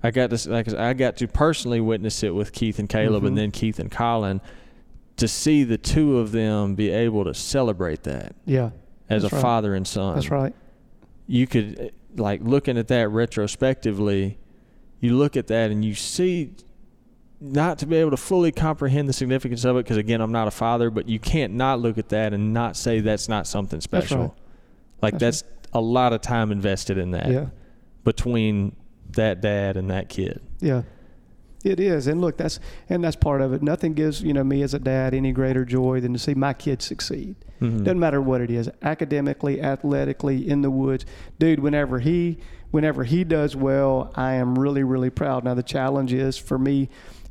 I 0.03 0.11
got 0.13 0.31
to 0.31 0.51
like 0.51 0.73
I 0.73 0.95
got 0.95 1.17
to 1.19 1.29
personally 1.29 1.81
witness 1.81 2.23
it 2.23 2.35
with 2.35 2.53
Keith 2.53 2.79
and 2.79 2.89
Caleb, 2.89 3.25
Mhm. 3.25 3.27
and 3.29 3.39
then 3.39 3.51
Keith 3.51 3.79
and 3.79 3.91
Colin 3.91 4.41
to 5.21 5.29
see 5.29 5.65
the 5.65 5.79
two 5.79 6.19
of 6.19 6.33
them 6.33 6.75
be 6.75 6.91
able 6.91 7.25
to 7.25 7.33
celebrate 7.35 8.03
that 8.05 8.35
Yeah. 8.47 8.71
as 9.09 9.25
a 9.25 9.29
right. 9.29 9.41
father 9.43 9.75
and 9.75 9.87
son. 9.87 10.15
That's 10.17 10.31
right. 10.31 10.55
You 11.27 11.47
could 11.47 11.79
uh, 11.81 12.23
like 12.23 12.41
looking 12.43 12.77
at 12.77 12.89
that 12.89 13.09
retrospectively, 13.09 14.39
you 15.01 15.17
look 15.17 15.37
at 15.37 15.47
that 15.49 15.71
and 15.71 15.85
you 15.85 15.95
see 15.95 16.53
not 17.41 17.79
to 17.79 17.87
be 17.87 17.97
able 17.97 18.11
to 18.11 18.17
fully 18.17 18.53
comprehend 18.53 19.09
the 19.09 19.13
significance 19.13 19.65
of 19.65 19.77
it 19.77 19.85
because 19.85 19.97
again 19.97 20.21
I'm 20.21 20.33
not 20.33 20.49
a 20.49 20.51
father, 20.51 20.91
but 20.91 21.09
you 21.09 21.19
can't 21.19 21.53
not 21.55 21.81
look 21.81 21.97
at 21.99 22.09
that 22.11 22.33
and 22.35 22.53
not 22.53 22.77
say 22.77 23.01
that's 23.01 23.29
not 23.29 23.47
something 23.47 23.81
special. 23.81 24.19
That's 24.19 24.31
right. 24.31 24.39
Like 25.03 25.19
That's 25.19 25.43
that's, 25.43 25.69
a 25.73 25.81
lot 25.81 26.13
of 26.13 26.21
time 26.21 26.51
invested 26.51 26.99
in 26.99 27.13
that 27.13 27.29
Yeah. 27.31 27.47
between 28.05 28.75
that 29.13 29.41
dad 29.41 29.77
and 29.77 29.91
that 29.91 30.09
kid. 30.09 30.41
Yeah. 30.61 30.83
It 31.63 31.79
is. 31.79 32.07
And 32.07 32.21
look, 32.21 32.37
that's 32.39 32.59
and 32.89 33.05
that's 33.05 33.17
part 33.17 33.41
of 33.43 33.53
it. 33.53 33.63
Nothing 33.63 33.93
gives, 33.95 34.23
you 34.23 34.33
know, 34.33 34.45
me 34.45 34.63
as 34.63 34.73
a 34.73 34.79
dad 34.79 35.13
any 35.15 35.33
greater 35.33 35.65
joy 35.65 36.01
than 36.01 36.13
to 36.15 36.19
see 36.19 36.35
my 36.35 36.53
kids 36.55 36.85
succeed. 36.87 37.37
Mhm. 37.61 37.85
Doesn't 37.85 37.99
matter 38.01 38.21
what 38.23 38.41
it 38.41 38.51
is, 38.51 38.71
academically, 38.83 39.61
athletically, 39.61 40.49
in 40.49 40.63
the 40.63 40.71
woods. 40.71 41.05
Dude, 41.39 41.61
whenever 41.61 41.99
he 41.99 42.39
whenever 42.71 43.03
he 43.05 43.25
does 43.25 43.57
well, 43.57 44.13
I 44.15 44.35
am 44.35 44.57
really, 44.57 44.85
really 44.85 45.11
proud. 45.11 45.45
Now 45.45 45.55
the 45.55 45.63
challenge 45.63 46.13
is 46.13 46.39
for 46.39 46.57
me 46.59 46.89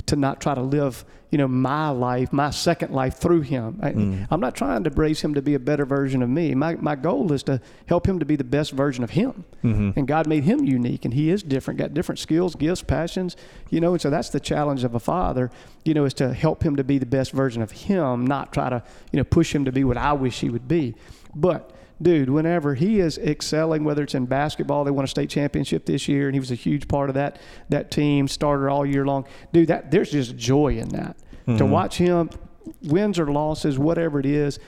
to 0.10 0.16
not 0.16 0.40
try 0.42 0.54
to 0.56 0.62
live, 0.62 1.04
you 1.32 1.38
know, 1.38 1.48
my 1.48 1.90
life, 1.90 2.32
my 2.34 2.50
second 2.50 2.92
life 2.92 3.18
through 3.18 3.42
him. 3.42 3.80
I, 3.82 3.92
Mm. 3.92 4.28
I'm 4.32 4.40
not 4.40 4.56
trying 4.56 4.84
to 4.84 4.90
raise 4.92 5.22
him 5.22 5.34
to 5.36 5.42
be 5.42 5.54
a 5.56 5.60
better 5.60 5.86
version 5.86 6.22
of 6.22 6.30
me. 6.30 6.54
My 6.56 6.76
my 6.76 6.96
goal 6.96 7.32
is 7.32 7.44
to 7.44 7.62
help 7.88 8.08
him 8.08 8.20
to 8.20 8.26
be 8.26 8.36
the 8.36 8.44
best 8.44 8.72
version 8.72 9.04
of 9.04 9.12
him. 9.12 9.46
Mhm. 9.64 9.96
And 9.98 10.08
God 10.08 10.28
made 10.28 10.44
him 10.44 10.64
unique, 10.64 11.06
and 11.06 11.14
he 11.14 11.30
is 11.30 11.42
different, 11.44 11.80
got 11.80 11.94
different 11.94 12.20
skills, 12.20 12.56
gifts, 12.56 12.82
passions, 12.82 13.36
you 13.70 13.80
know. 13.80 13.92
And 13.94 14.02
so 14.02 14.10
that's 14.10 14.30
the 14.30 14.40
challenge 14.40 14.84
of 14.84 14.96
a 14.96 15.00
father, 15.00 15.50
you 15.86 15.94
know, 15.94 16.06
is 16.06 16.14
to 16.16 16.34
help 16.34 16.64
him 16.64 16.76
to 16.76 16.84
be 16.84 16.98
the 16.98 17.06
best 17.06 17.32
version 17.32 17.62
of 17.62 17.72
him, 17.72 18.26
not 18.26 18.52
try 18.52 18.70
to, 18.70 18.84
you 19.12 19.18
know, 19.18 19.24
push 19.24 19.54
him 19.56 19.66
to 19.66 19.72
be 19.72 19.84
what 19.84 19.98
I 19.98 20.14
wish 20.14 20.40
he 20.42 20.50
would 20.50 20.68
be. 20.68 20.96
But 21.36 21.72
dude, 22.02 22.30
whenever 22.30 22.76
he 22.76 23.00
is 23.00 23.18
excelling, 23.18 23.84
whether 23.84 24.04
it's 24.04 24.16
in 24.16 24.26
basketball, 24.26 24.84
they 24.84 24.92
won 24.92 25.06
a 25.06 25.08
state 25.08 25.30
championship 25.30 25.86
this 25.86 26.08
year, 26.08 26.28
and 26.28 26.36
he 26.36 26.40
was 26.40 26.52
a 26.52 26.56
huge 26.56 26.88
part 26.88 27.10
of 27.10 27.16
that 27.16 27.40
that 27.70 27.92
team, 27.92 28.28
starter 28.28 28.70
all 28.70 28.86
year 28.86 29.06
long. 29.06 29.26
Dude, 29.54 29.68
that 29.68 29.92
there's 29.92 30.12
just 30.12 30.36
joy 30.38 30.78
in 30.78 30.90
that 30.90 31.18
to 31.46 31.52
Mhm. 31.64 31.70
watch 31.70 31.98
him, 31.98 32.30
wins 32.84 33.18
or 33.20 33.28
losses, 33.32 33.78
whatever 33.80 34.20
it 34.20 34.26
is, 34.26 34.60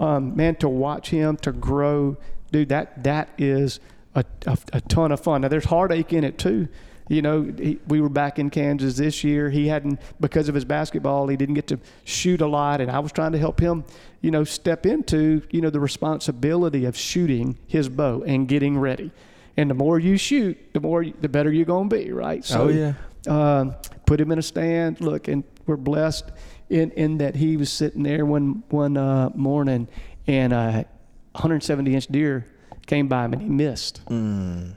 um, 0.00 0.36
man, 0.36 0.54
to 0.56 0.68
watch 0.68 1.10
him 1.10 1.36
to 1.38 1.52
grow, 1.52 2.16
dude, 2.52 2.68
that 2.68 3.02
that 3.04 3.28
is 3.38 3.80
a, 4.14 4.24
a, 4.46 4.56
a 4.72 4.80
ton 4.82 5.12
of 5.12 5.20
fun. 5.20 5.40
Now 5.42 5.48
there's 5.48 5.66
heartache 5.66 6.12
in 6.12 6.24
it 6.24 6.38
too. 6.38 6.68
You 7.08 7.22
know, 7.22 7.42
he, 7.42 7.78
we 7.88 8.00
were 8.00 8.08
back 8.08 8.38
in 8.38 8.50
Kansas 8.50 8.96
this 8.96 9.24
year. 9.24 9.50
He 9.50 9.68
hadn't, 9.68 10.00
because 10.20 10.48
of 10.48 10.54
his 10.54 10.64
basketball, 10.64 11.28
he 11.28 11.36
didn't 11.36 11.54
get 11.54 11.66
to 11.68 11.80
shoot 12.04 12.40
a 12.40 12.46
lot, 12.46 12.80
and 12.80 12.90
I 12.90 12.98
was 12.98 13.12
trying 13.12 13.32
to 13.32 13.38
help 13.38 13.60
him, 13.60 13.84
you 14.20 14.30
know, 14.30 14.44
step 14.44 14.86
into, 14.86 15.42
you 15.50 15.60
know, 15.60 15.70
the 15.70 15.80
responsibility 15.80 16.84
of 16.84 16.96
shooting 16.96 17.58
his 17.66 17.88
bow 17.88 18.22
and 18.22 18.46
getting 18.46 18.78
ready. 18.78 19.10
And 19.56 19.68
the 19.70 19.74
more 19.74 19.98
you 19.98 20.16
shoot, 20.16 20.56
the 20.72 20.80
more, 20.80 21.04
the 21.04 21.28
better 21.28 21.50
you're 21.50 21.64
gonna 21.64 21.88
be, 21.88 22.12
right? 22.12 22.44
So, 22.44 22.64
oh 22.64 22.68
yeah. 22.68 22.92
um, 23.26 23.74
put 24.06 24.20
him 24.20 24.30
in 24.30 24.38
a 24.38 24.42
stand. 24.42 25.00
Look, 25.00 25.26
and 25.26 25.42
we're 25.66 25.76
blessed 25.76 26.30
in, 26.70 26.92
in 26.92 27.18
that 27.18 27.34
he 27.34 27.56
was 27.56 27.72
sitting 27.72 28.02
there 28.02 28.24
one 28.24 28.62
one 28.68 28.96
uh, 28.96 29.30
morning, 29.34 29.88
and 30.26 30.52
a 30.52 30.86
170 31.32 31.94
inch 31.94 32.06
deer 32.06 32.46
came 32.86 33.08
by 33.08 33.24
him, 33.24 33.32
and 33.32 33.42
he 33.42 33.48
missed. 33.48 34.04
Mm. 34.06 34.74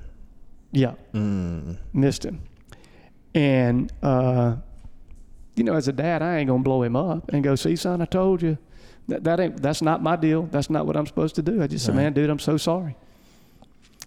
Yeah, 0.71 0.93
Mm. 1.13 1.77
missed 1.93 2.23
him. 2.25 2.41
And 3.35 3.91
uh, 4.01 4.55
you 5.55 5.63
know, 5.63 5.75
as 5.75 5.87
a 5.87 5.93
dad, 5.93 6.21
I 6.21 6.37
ain't 6.37 6.47
gonna 6.47 6.63
blow 6.63 6.83
him 6.83 6.95
up 6.95 7.29
and 7.33 7.43
go, 7.43 7.55
"See, 7.55 7.75
son, 7.75 8.01
I 8.01 8.05
told 8.05 8.41
you." 8.41 8.57
That, 9.07 9.23
that 9.25 9.39
ain't 9.39 9.61
that's 9.61 9.81
not 9.81 10.01
my 10.03 10.15
deal. 10.15 10.43
That's 10.43 10.69
not 10.69 10.85
what 10.85 10.95
I'm 10.95 11.05
supposed 11.07 11.35
to 11.35 11.41
do. 11.41 11.61
I 11.61 11.67
just 11.67 11.85
said, 11.85 11.95
"Man, 11.95 12.13
dude, 12.13 12.29
I'm 12.29 12.39
so 12.39 12.55
sorry." 12.57 12.95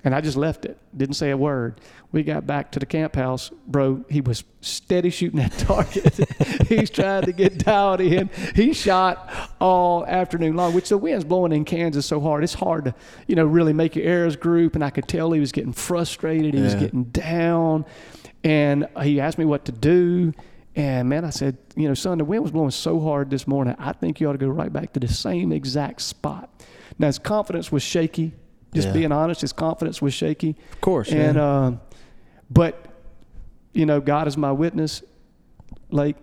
And 0.05 0.15
I 0.15 0.21
just 0.21 0.37
left 0.37 0.67
it. 0.67 0.79
Didn't 0.95 1.15
say 1.15 1.31
a 1.31 1.37
word. 1.37 1.81
We 2.13 2.23
got 2.23 2.47
back 2.47 2.71
to 2.73 2.79
the 2.79 2.85
camp 2.85 3.17
house, 3.17 3.51
bro. 3.67 4.05
He 4.11 4.21
was 4.21 4.45
steady 4.61 5.09
shooting 5.09 5.41
that 5.41 5.53
target. 5.59 6.21
He's 6.69 6.91
trying 6.91 7.25
to 7.25 7.33
get 7.33 7.59
dialed 7.65 8.03
in. 8.03 8.29
He 8.55 8.75
shot 8.75 9.33
all 9.61 10.05
afternoon 10.05 10.57
long, 10.57 10.75
which 10.75 10.91
the 10.91 10.99
wind's 10.99 11.25
blowing 11.25 11.53
in 11.53 11.65
Kansas 11.65 12.05
so 12.05 12.21
hard. 12.21 12.45
It's 12.45 12.53
hard 12.53 12.85
to, 12.85 12.95
you 13.27 13.35
know, 13.35 13.47
really 13.47 13.73
make 13.73 13.97
your 13.97 14.05
arrows 14.05 14.37
group. 14.37 14.75
And 14.75 14.85
I 14.85 14.91
could 14.91 15.09
tell 15.09 15.33
he 15.33 15.41
was 15.41 15.53
getting 15.53 15.73
frustrated. 15.73 16.53
He 16.53 16.61
was 16.61 16.75
getting 16.75 17.05
down. 17.05 17.87
And 18.45 18.87
he 19.03 19.21
asked 19.21 19.39
me 19.39 19.47
what 19.47 19.65
to 19.65 19.73
do. 19.73 20.35
And 20.77 21.09
man, 21.09 21.25
I 21.25 21.31
said, 21.31 21.57
you 21.77 21.89
know, 21.89 21.95
son, 21.95 22.19
the 22.19 22.25
wind 22.25 22.43
was 22.43 22.53
blowing 22.53 22.71
so 22.73 23.01
hard 23.01 23.31
this 23.31 23.47
morning. 23.47 23.75
I 23.79 23.93
think 23.93 24.21
you 24.21 24.29
ought 24.29 24.33
to 24.33 24.39
go 24.39 24.49
right 24.49 24.73
back 24.73 24.93
to 24.95 25.01
the 25.01 25.09
same 25.09 25.51
exact 25.51 26.03
spot. 26.03 26.51
Now 26.99 27.07
his 27.07 27.19
confidence 27.19 27.73
was 27.73 27.83
shaky. 27.83 28.35
Just 28.75 28.89
Yeah. 28.89 28.95
being 28.95 29.13
honest, 29.13 29.41
his 29.41 29.53
confidence 29.53 30.03
was 30.03 30.13
shaky. 30.13 30.57
Of 30.73 30.81
course. 30.81 31.11
And 31.13 31.37
yeah. 31.37 31.65
um, 31.67 31.81
but 32.51 32.87
you 33.73 33.87
know, 33.87 34.01
God 34.01 34.29
is 34.29 34.37
my 34.37 34.53
witness. 34.53 35.03
Like 35.91 36.17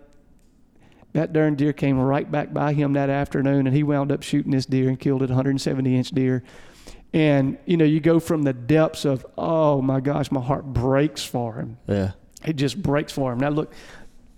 that 1.14 1.34
darn 1.34 1.56
deer 1.56 1.74
came 1.74 1.99
right 1.99 2.30
back 2.30 2.54
by 2.54 2.74
him 2.74 2.93
that 2.93 3.10
afternoon, 3.10 3.68
and 3.68 3.76
he 3.76 3.84
wound 3.84 4.12
up 4.12 4.24
shooting 4.24 4.52
this 4.52 4.66
deer 4.66 4.88
and 4.89 4.99
killed 4.99 5.22
it, 5.24 5.30
170 5.30 5.95
inch 5.95 6.10
deer. 6.12 6.43
And 7.14 7.58
you 7.66 7.76
know, 7.78 7.84
you 7.86 7.99
go 7.99 8.20
from 8.20 8.43
the 8.43 8.54
depths 8.54 9.04
of, 9.06 9.26
oh 9.38 9.82
my 9.82 9.99
gosh, 9.99 10.32
my 10.32 10.39
heart 10.41 10.66
breaks 10.66 11.24
for 11.24 11.56
him. 11.56 11.78
yeah. 11.88 12.12
It 12.43 12.56
just 12.56 12.82
breaks 12.82 13.14
for 13.14 13.32
him. 13.32 13.39
Now 13.39 13.49
look. 13.49 13.72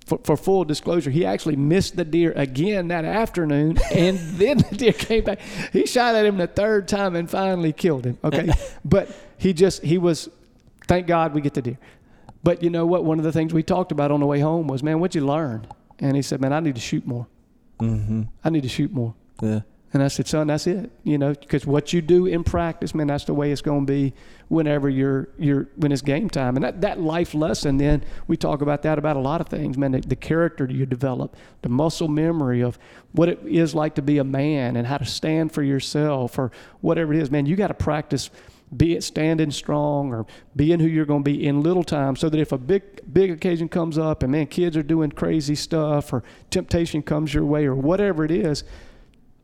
For, 0.06 0.20
for 0.24 0.36
full 0.36 0.66
disclosure, 0.66 1.10
he 1.10 1.26
actually 1.26 1.56
missed 1.56 1.95
the 1.95 2.04
deer 2.04 2.34
again 2.36 2.89
that 2.89 3.06
afternoon, 3.06 3.78
and 3.91 4.18
then 4.38 4.58
the 4.58 4.76
deer 4.76 4.91
came 4.91 5.24
back. 5.24 5.39
He 5.72 5.86
shot 5.86 6.16
at 6.16 6.26
him 6.26 6.38
the 6.38 6.47
third 6.47 6.88
time 6.88 7.16
and 7.16 7.30
finally 7.30 7.72
killed 7.72 8.06
him. 8.06 8.18
Okay, 8.24 8.49
but 8.86 9.10
he 9.38 9.54
just 9.54 9.82
he 9.84 9.97
was. 9.97 10.30
Thank 10.86 11.08
God 11.08 11.34
we 11.34 11.39
get 11.39 11.54
the 11.54 11.62
deer. 11.62 11.78
But 12.43 12.62
you 12.62 12.70
know 12.70 12.86
what? 12.86 13.06
One 13.06 13.20
of 13.20 13.24
the 13.24 13.32
things 13.32 13.54
we 13.54 13.64
talked 13.64 13.93
about 13.93 14.12
on 14.12 14.20
the 14.20 14.26
way 14.26 14.41
home 14.41 14.68
was, 14.68 14.84
man, 14.84 14.99
what'd 14.99 15.16
you 15.16 15.26
learn? 15.26 15.66
And 15.99 16.16
he 16.16 16.22
said, 16.22 16.41
man, 16.41 16.51
I 16.51 16.60
need 16.60 16.76
to 16.76 16.82
shoot 16.82 17.08
more. 17.08 17.26
Mm-hmm. 17.80 18.24
I 18.43 18.49
need 18.49 18.64
to 18.64 18.70
shoot 18.70 18.91
more. 18.91 19.14
Yeah. 19.41 19.62
And 19.94 20.02
I 20.02 20.08
said, 20.08 20.28
son, 20.28 20.48
that's 20.48 20.66
it. 20.66 20.91
You 21.04 21.20
know, 21.20 21.36
because 21.36 21.68
what 21.68 21.94
you 21.94 22.02
do 22.02 22.26
in 22.26 22.44
practice, 22.44 22.96
man, 22.96 23.06
that's 23.06 23.26
the 23.26 23.34
way 23.36 23.52
it's 23.52 23.62
going 23.62 23.86
to 23.86 23.94
be 23.94 24.14
whenever 24.48 24.89
you're 24.89 25.30
you're 25.38 25.68
when 25.76 25.91
it's 25.91 26.02
game 26.02 26.32
time. 26.32 26.56
And 26.56 26.66
that, 26.66 26.82
that 26.82 27.00
life 27.00 27.36
lesson, 27.36 27.78
then 27.78 28.04
we 28.26 28.36
talk 28.36 28.62
about 28.62 28.82
that 28.82 28.98
about 28.98 29.18
a 29.18 29.20
lot 29.20 29.39
of 29.39 29.48
things, 29.48 29.78
man. 29.78 29.91
The, 29.91 30.02
the 30.02 30.16
character 30.16 30.66
you 30.66 30.88
develop, 30.88 31.36
the 31.62 31.70
muscle 31.70 32.08
memory 32.08 32.62
of 32.62 32.80
what 33.12 33.30
it 33.30 33.39
is 33.46 33.76
like 33.76 33.94
to 33.96 34.02
be 34.02 34.18
a 34.18 34.24
man 34.24 34.76
and 34.76 34.88
how 34.88 34.98
to 34.98 35.06
stand 35.06 35.52
for 35.52 35.62
yourself 35.62 36.39
or 36.39 36.52
whatever 36.82 37.14
it 37.14 37.22
is, 37.22 37.30
man. 37.30 37.46
You 37.46 37.56
got 37.56 37.68
to 37.68 37.76
practice. 37.76 38.32
Be 38.76 38.96
it 38.96 39.04
standing 39.04 39.52
strong 39.52 40.12
or 40.12 40.26
being 40.56 40.80
who 40.80 40.88
you're 40.88 41.06
going 41.06 41.24
to 41.24 41.32
be 41.32 41.46
in 41.46 41.62
little 41.62 41.84
time, 41.84 42.16
so 42.16 42.28
that 42.28 42.39
if 42.39 42.52
a 42.52 42.58
big 42.58 42.82
big 43.14 43.30
occasion 43.30 43.70
comes 43.70 44.00
up 44.00 44.24
and 44.24 44.32
man, 44.32 44.48
kids 44.48 44.76
are 44.76 44.82
doing 44.82 45.12
crazy 45.12 45.54
stuff 45.54 46.12
or 46.12 46.24
temptation 46.50 47.04
comes 47.04 47.36
your 47.36 47.46
way 47.46 47.66
or 47.68 47.76
whatever 47.76 48.26
it 48.26 48.32
is, 48.32 48.64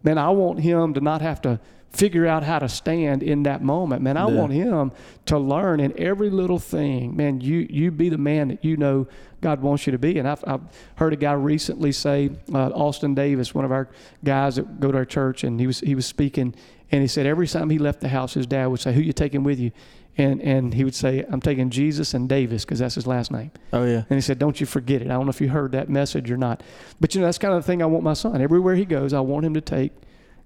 man, 0.03 0.17
I 0.17 0.29
want 0.29 0.59
him 0.59 0.93
to 0.93 1.01
not 1.01 1.21
have 1.21 1.41
to 1.41 1.59
figure 1.91 2.27
out 2.27 2.43
how 2.43 2.59
to 2.59 2.69
stand 2.69 3.23
in 3.23 3.43
that 3.43 3.63
moment. 3.63 4.01
Man, 4.03 4.15
I 4.15 4.27
Yeah. 4.29 4.35
want 4.39 4.53
him 4.53 4.91
to 5.25 5.39
learn 5.39 5.79
in 5.79 5.91
every 5.97 6.29
little 6.29 6.59
thing. 6.59 7.15
Man, 7.17 7.41
you 7.41 7.65
you 7.69 7.89
be 7.91 8.09
the 8.09 8.17
man 8.17 8.49
that 8.49 8.63
you 8.63 8.77
know 8.77 9.07
God 9.41 9.61
wants 9.61 9.85
you 9.85 9.91
to 9.91 9.97
be. 9.97 10.19
And 10.19 10.27
I've, 10.27 10.43
I've 10.45 10.61
heard 10.95 11.13
a 11.13 11.15
guy 11.15 11.33
recently 11.33 11.91
say, 11.91 12.31
uh, 12.53 12.69
Austin 12.69 13.15
Davis, 13.15 13.53
one 13.53 13.65
of 13.65 13.71
our 13.71 13.89
guys 14.23 14.55
that 14.57 14.79
go 14.79 14.91
to 14.91 14.97
our 14.97 15.05
church, 15.05 15.43
and 15.43 15.59
he 15.59 15.67
was 15.67 15.79
he 15.79 15.95
was 15.95 16.05
speaking, 16.05 16.55
and 16.91 17.01
he 17.01 17.07
said 17.07 17.25
every 17.25 17.47
time 17.47 17.69
he 17.69 17.77
left 17.77 18.01
the 18.01 18.09
house, 18.09 18.33
his 18.33 18.45
dad 18.45 18.67
would 18.67 18.79
say, 18.79 18.93
"Who 18.93 19.01
you 19.01 19.13
taking 19.13 19.43
with 19.43 19.59
you?" 19.59 19.71
And 20.17 20.41
and 20.41 20.73
he 20.73 20.83
would 20.83 20.95
say, 20.95 21.25
"I'm 21.29 21.41
taking 21.41 21.69
Jesus 21.69 22.13
and 22.13 22.27
Davis 22.27 22.65
because 22.65 22.79
that's 22.79 22.95
his 22.95 23.07
last 23.07 23.31
name." 23.31 23.51
Oh 23.71 23.85
yeah. 23.85 24.03
And 24.09 24.17
he 24.17 24.21
said, 24.21 24.39
Don't 24.39 24.59
you 24.59 24.65
forget 24.65 25.01
it. 25.01 25.05
I 25.05 25.13
don't 25.13 25.25
know 25.25 25.29
if 25.29 25.41
you 25.41 25.49
heard 25.49 25.71
that 25.73 25.89
message 25.89 26.29
or 26.31 26.37
not. 26.37 26.63
But 26.99 27.15
you 27.15 27.21
know, 27.21 27.27
that's 27.27 27.37
kind 27.37 27.53
of 27.53 27.63
the 27.63 27.67
thing 27.67 27.81
I 27.81 27.85
want 27.85 28.03
my 28.03 28.13
son. 28.13 28.41
Everywhere 28.41 28.75
he 28.75 28.85
goes, 28.85 29.13
I 29.13 29.19
want 29.19 29.45
him 29.45 29.53
to 29.53 29.61
take 29.61 29.93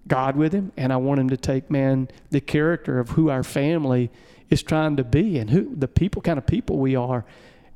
God 0.08 0.36
with 0.36 0.54
him 0.54 0.72
and 0.78 0.91
I 0.91 0.98
want 0.98 1.20
him 1.20 1.30
to 1.30 1.38
take, 1.38 1.72
man, 1.72 2.10
the 2.30 2.41
character 2.41 3.00
of 3.00 3.12
who 3.12 3.30
our 3.30 3.44
family 3.44 4.12
is 4.50 4.62
trying 4.62 4.98
to 4.98 5.04
be 5.04 5.38
and 5.38 5.50
who 5.50 5.74
the 5.76 5.88
people 5.88 6.22
kind 6.22 6.38
of 6.38 6.46
people 6.46 6.78
we 6.78 6.96
are. 6.96 7.26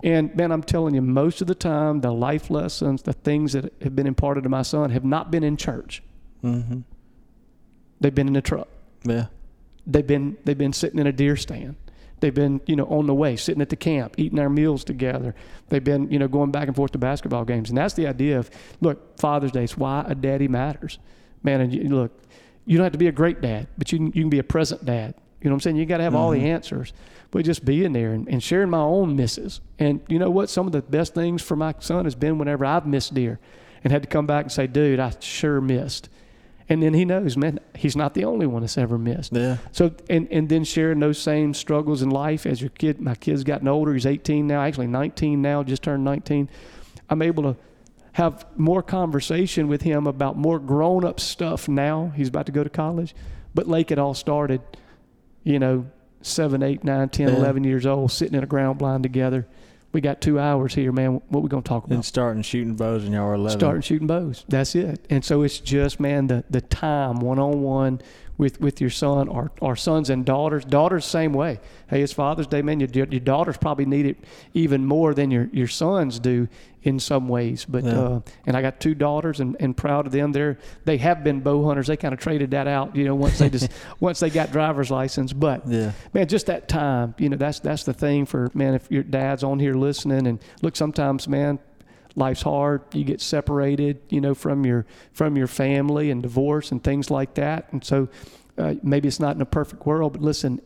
And 0.04 0.36
man, 0.36 0.52
I'm 0.52 0.64
telling 0.64 0.94
you, 0.94 1.02
most 1.02 1.42
of 1.42 1.48
the 1.48 1.56
time 1.56 2.02
the 2.02 2.12
life 2.12 2.50
lessons, 2.50 3.02
the 3.02 3.14
things 3.14 3.54
that 3.54 3.74
have 3.82 3.96
been 3.96 4.08
imparted 4.08 4.44
to 4.44 4.50
my 4.50 4.62
son 4.62 4.92
have 4.92 5.04
not 5.04 5.32
been 5.32 5.44
in 5.44 5.58
church. 5.58 6.04
Mm-hmm. 6.44 6.82
They've 8.00 8.14
been 8.14 8.28
in 8.28 8.34
the 8.34 8.42
truck. 8.42 8.68
Yeah. 9.04 9.28
They've 9.88 10.06
been 10.06 10.38
they've 10.44 10.58
been 10.58 10.74
sitting 10.74 11.00
in 11.00 11.08
a 11.08 11.12
deer 11.12 11.36
stand. 11.36 11.76
They've 12.20 12.34
been, 12.34 12.62
you 12.66 12.76
know, 12.76 12.86
on 12.86 13.06
the 13.06 13.14
way, 13.14 13.36
sitting 13.36 13.62
at 13.62 13.70
the 13.70 13.76
camp, 13.76 14.16
eating 14.18 14.40
our 14.40 14.50
meals 14.50 14.84
together. 14.84 15.36
They've 15.70 15.84
been, 15.84 16.10
you 16.12 16.18
know, 16.18 16.28
going 16.28 16.52
back 16.52 16.68
and 16.68 16.76
forth 16.76 16.92
to 16.94 16.98
basketball 16.98 17.46
games. 17.46 17.70
And 17.70 17.78
that's 17.78 17.94
the 17.94 18.08
idea 18.08 18.40
of, 18.40 18.50
look, 18.82 19.20
Father's 19.20 19.52
Day 19.52 19.64
is 19.64 19.78
why 19.78 20.04
a 20.08 20.16
daddy 20.16 20.48
matters. 20.48 20.98
Man, 21.44 21.62
and 21.62 21.72
you, 21.72 21.84
look, 21.84 22.20
you 22.66 22.78
don't 22.78 22.86
have 22.86 22.94
to 22.94 22.98
be 22.98 23.08
a 23.08 23.12
great 23.12 23.40
dad, 23.42 23.68
but 23.78 23.92
you 23.92 24.00
can, 24.00 24.08
you 24.08 24.24
can 24.24 24.30
be 24.32 24.40
a 24.40 24.44
present 24.44 24.84
dad. 24.84 25.14
You 25.42 25.50
know 25.50 25.54
what 25.54 25.58
I'm 25.58 25.62
saying? 25.62 25.76
You 25.78 25.86
got 25.86 25.98
to 25.98 26.04
have 26.04 26.16
all 26.16 26.32
the 26.32 26.38
mm-hmm. 26.38 26.48
answers. 26.48 26.94
But 27.30 27.46
just 27.46 27.66
being 27.66 27.94
there 27.94 28.14
and, 28.14 28.28
and 28.28 28.42
sharing 28.42 28.70
my 28.70 28.80
own 28.80 29.16
misses. 29.16 29.62
And 29.78 30.02
you 30.08 30.18
know 30.18 30.30
what? 30.30 30.50
Some 30.50 30.66
of 30.66 30.72
the 30.72 30.82
best 30.82 31.14
things 31.14 31.42
for 31.42 31.56
my 31.56 31.76
son 31.80 32.06
has 32.06 32.16
been 32.16 32.38
whenever 32.38 32.66
I've 32.66 32.88
missed 32.88 33.14
deer. 33.14 33.40
and 33.84 33.92
had 33.92 34.04
to 34.04 34.10
come 34.10 34.26
back 34.26 34.46
and 34.46 34.52
say, 34.52 34.68
dude, 34.68 35.00
I 35.00 35.14
sure 35.20 35.62
missed. 35.62 36.10
And 36.70 36.84
then 36.84 36.94
he 36.94 37.06
knows, 37.06 37.38
man, 37.38 37.60
he's 37.76 37.96
not 37.96 38.14
the 38.14 38.26
only 38.26 38.46
one 38.46 38.62
that's 38.62 38.78
ever 38.78 38.98
missed. 38.98 39.34
Yeah. 39.34 39.58
So 39.72 39.94
and 40.10 40.28
and 40.32 40.50
then 40.50 40.66
sharing 40.66 41.00
those 41.00 41.18
same 41.18 41.54
struggles 41.54 42.02
in 42.02 42.10
life 42.10 42.46
as 42.46 42.62
your 42.62 42.72
kid. 42.72 43.00
My 43.00 43.16
kid's 43.16 43.44
gotten 43.46 43.68
older. 43.68 43.94
He's 43.94 44.06
18 44.06 44.46
now, 44.48 44.62
actually 44.62 44.88
19 44.88 45.42
now, 45.42 45.64
just 45.64 45.84
turned 45.84 46.04
19. 46.04 46.50
I'm 47.10 47.22
able 47.22 47.44
to 47.44 47.56
have 48.14 48.46
more 48.58 48.82
conversation 48.82 49.68
with 49.68 49.84
him 49.84 50.08
about 50.08 50.36
more 50.36 50.60
grown 50.60 51.06
up 51.06 51.20
stuff 51.20 51.70
now. 51.70 52.12
He's 52.16 52.28
about 52.28 52.48
to 52.48 52.52
go 52.52 52.64
to 52.64 52.70
college, 52.70 53.16
but 53.56 53.68
Lake 53.68 53.92
it 53.92 54.00
all 54.00 54.14
started, 54.14 54.60
you 55.48 55.60
know, 55.60 55.86
seven, 56.22 56.62
eight, 56.62 56.84
nine, 56.84 57.10
10, 57.10 57.30
Yeah. 57.30 57.36
11 57.36 57.64
years 57.64 57.86
old, 57.86 58.12
sitting 58.12 58.36
in 58.36 58.44
a 58.44 58.48
ground 58.48 58.80
blind 58.80 59.04
together. 59.04 59.48
We 59.94 60.02
got 60.02 60.20
two 60.20 60.38
hours 60.40 60.76
here, 60.76 60.92
man. 60.92 61.22
What 61.30 61.42
we 61.42 61.50
gonna 61.50 61.62
talk 61.62 61.86
about? 61.86 61.96
And 61.96 62.04
starting 62.06 62.42
shooting 62.44 62.76
bows 62.76 63.06
and 63.06 63.14
y'all 63.14 63.24
are 63.30 63.36
11. 63.36 63.58
starting 63.58 63.82
shooting 63.82 64.08
bows. 64.08 64.44
That's 64.50 64.76
it. 64.76 65.06
And 65.10 65.24
so 65.24 65.44
it's 65.44 65.60
just 65.60 66.00
man 66.00 66.28
the 66.28 66.44
the 66.50 66.60
time 66.62 67.22
one 67.22 67.40
on 67.40 67.62
one 67.62 68.02
with 68.38 68.62
with 68.62 68.80
your 68.82 68.90
son 68.90 69.28
or 69.28 69.52
our 69.62 69.76
sons 69.76 70.10
and 70.10 70.26
daughters. 70.26 70.64
Daughters 70.66 71.06
same 71.06 71.34
way. 71.34 71.60
Hey, 71.90 72.02
it's 72.02 72.14
Father's 72.14 72.48
Day, 72.48 72.62
man. 72.62 72.80
Your 72.80 72.90
your 72.90 73.06
daughters 73.20 73.58
probably 73.58 73.86
need 73.86 74.06
it 74.06 74.18
even 74.54 74.86
more 74.86 75.14
than 75.14 75.32
your 75.32 75.50
your 75.52 75.68
sons 75.68 76.20
do 76.20 76.48
in 76.84 77.00
some 77.00 77.28
ways. 77.28 77.66
But 77.66 77.84
Yeah. 77.84 78.00
uh, 78.00 78.20
and 78.46 78.56
I 78.56 78.62
got 78.62 78.80
two 78.80 78.94
daughters 78.96 79.40
and, 79.40 79.58
and 79.60 79.76
proud 79.76 80.06
of 80.06 80.12
them. 80.12 80.32
They're 80.32 80.58
they 80.86 80.98
have 80.98 81.24
been 81.24 81.40
bow 81.42 81.66
hunters. 81.66 81.88
They 81.88 81.98
kind 81.98 82.14
of 82.14 82.20
traded 82.20 82.52
that 82.52 82.68
out, 82.68 82.96
you 82.96 83.04
know, 83.06 83.16
once 83.16 83.40
they 83.40 83.50
just 83.50 83.72
once 84.00 84.20
they 84.20 84.30
got 84.30 84.52
driver's 84.52 84.92
license. 84.92 85.34
But 85.34 85.68
Yeah. 85.68 85.92
man, 86.14 86.28
just 86.28 86.46
that 86.46 86.68
time, 86.68 87.16
you 87.18 87.30
know, 87.30 87.38
that's 87.38 87.60
that's 87.60 87.84
the 87.84 87.94
thing 87.94 88.26
for 88.26 88.52
man. 88.54 88.76
If 88.76 88.90
your 88.92 89.04
dad's 89.04 89.44
on 89.44 89.60
here 89.60 89.74
listening, 89.74 90.28
and 90.28 90.40
look, 90.62 90.76
sometimes, 90.76 91.28
man, 91.28 91.60
life's 92.18 92.42
hard. 92.42 92.82
You 92.94 93.04
get 93.04 93.22
separated, 93.22 94.02
you 94.10 94.20
know, 94.20 94.34
from 94.34 94.66
your 94.66 94.86
from 95.14 95.38
your 95.38 95.48
family 95.48 96.12
and 96.12 96.22
divorce 96.22 96.72
and 96.72 96.84
things 96.84 97.10
like 97.10 97.36
that. 97.36 97.72
And 97.72 97.84
so, 97.84 98.10
uh, 98.58 98.76
maybe 98.84 99.08
it's 99.08 99.20
not 99.20 99.36
in 99.36 99.42
a 99.42 99.46
perfect 99.46 99.86
world, 99.86 100.14
but 100.14 100.22
listen, 100.22 100.60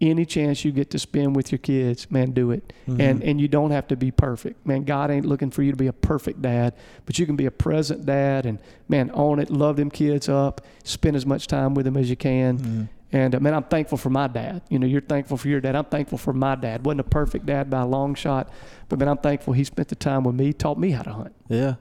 any 0.00 0.24
chance 0.26 0.64
you 0.64 0.72
get 0.72 0.90
to 0.90 0.98
spend 0.98 1.36
with 1.36 1.52
your 1.52 1.58
kids, 1.58 2.10
man, 2.10 2.32
do 2.32 2.50
it. 2.50 2.72
And 3.00 3.22
and 3.22 3.40
you 3.40 3.48
don't 3.48 3.70
have 3.70 3.88
to 3.88 3.96
be 3.96 4.10
perfect, 4.10 4.66
man. 4.66 4.84
God 4.84 5.10
ain't 5.10 5.26
looking 5.26 5.50
for 5.50 5.62
you 5.62 5.70
to 5.70 5.76
be 5.76 5.86
a 5.86 5.92
perfect 5.92 6.42
dad, 6.42 6.74
but 7.06 7.18
you 7.18 7.26
can 7.26 7.36
be 7.36 7.46
a 7.46 7.50
present 7.50 8.04
dad 8.06 8.46
and 8.46 8.58
man, 8.88 9.10
own 9.14 9.38
it, 9.38 9.50
love 9.50 9.76
them 9.76 9.90
kids 9.90 10.28
up, 10.28 10.60
spend 10.84 11.16
as 11.16 11.26
much 11.26 11.46
time 11.46 11.74
with 11.74 11.84
them 11.84 11.96
as 11.96 12.08
you 12.10 12.16
can. 12.16 12.88
And 13.14 13.32
uh, 13.32 13.38
man, 13.38 13.54
I'm 13.54 13.62
thankful 13.62 13.96
for 13.96 14.10
my 14.10 14.26
dad. 14.26 14.62
You 14.68 14.80
know, 14.80 14.88
you're 14.88 15.00
thankful 15.00 15.36
for 15.36 15.46
your 15.46 15.60
dad. 15.60 15.76
I'm 15.76 15.84
thankful 15.84 16.18
for 16.18 16.32
my 16.32 16.56
dad. 16.56 16.84
wasn't 16.84 17.00
a 17.00 17.04
perfect 17.04 17.46
dad 17.46 17.70
by 17.70 17.82
a 17.82 17.86
long 17.86 18.16
shot, 18.16 18.50
but 18.88 18.98
man, 18.98 19.08
I'm 19.08 19.18
thankful 19.18 19.52
he 19.52 19.62
spent 19.62 19.86
the 19.86 19.94
time 19.94 20.24
with 20.24 20.34
me, 20.34 20.52
taught 20.52 20.78
me 20.78 20.90
how 20.90 21.02
to 21.02 21.12
hunt. 21.12 21.34
Yeah, 21.48 21.76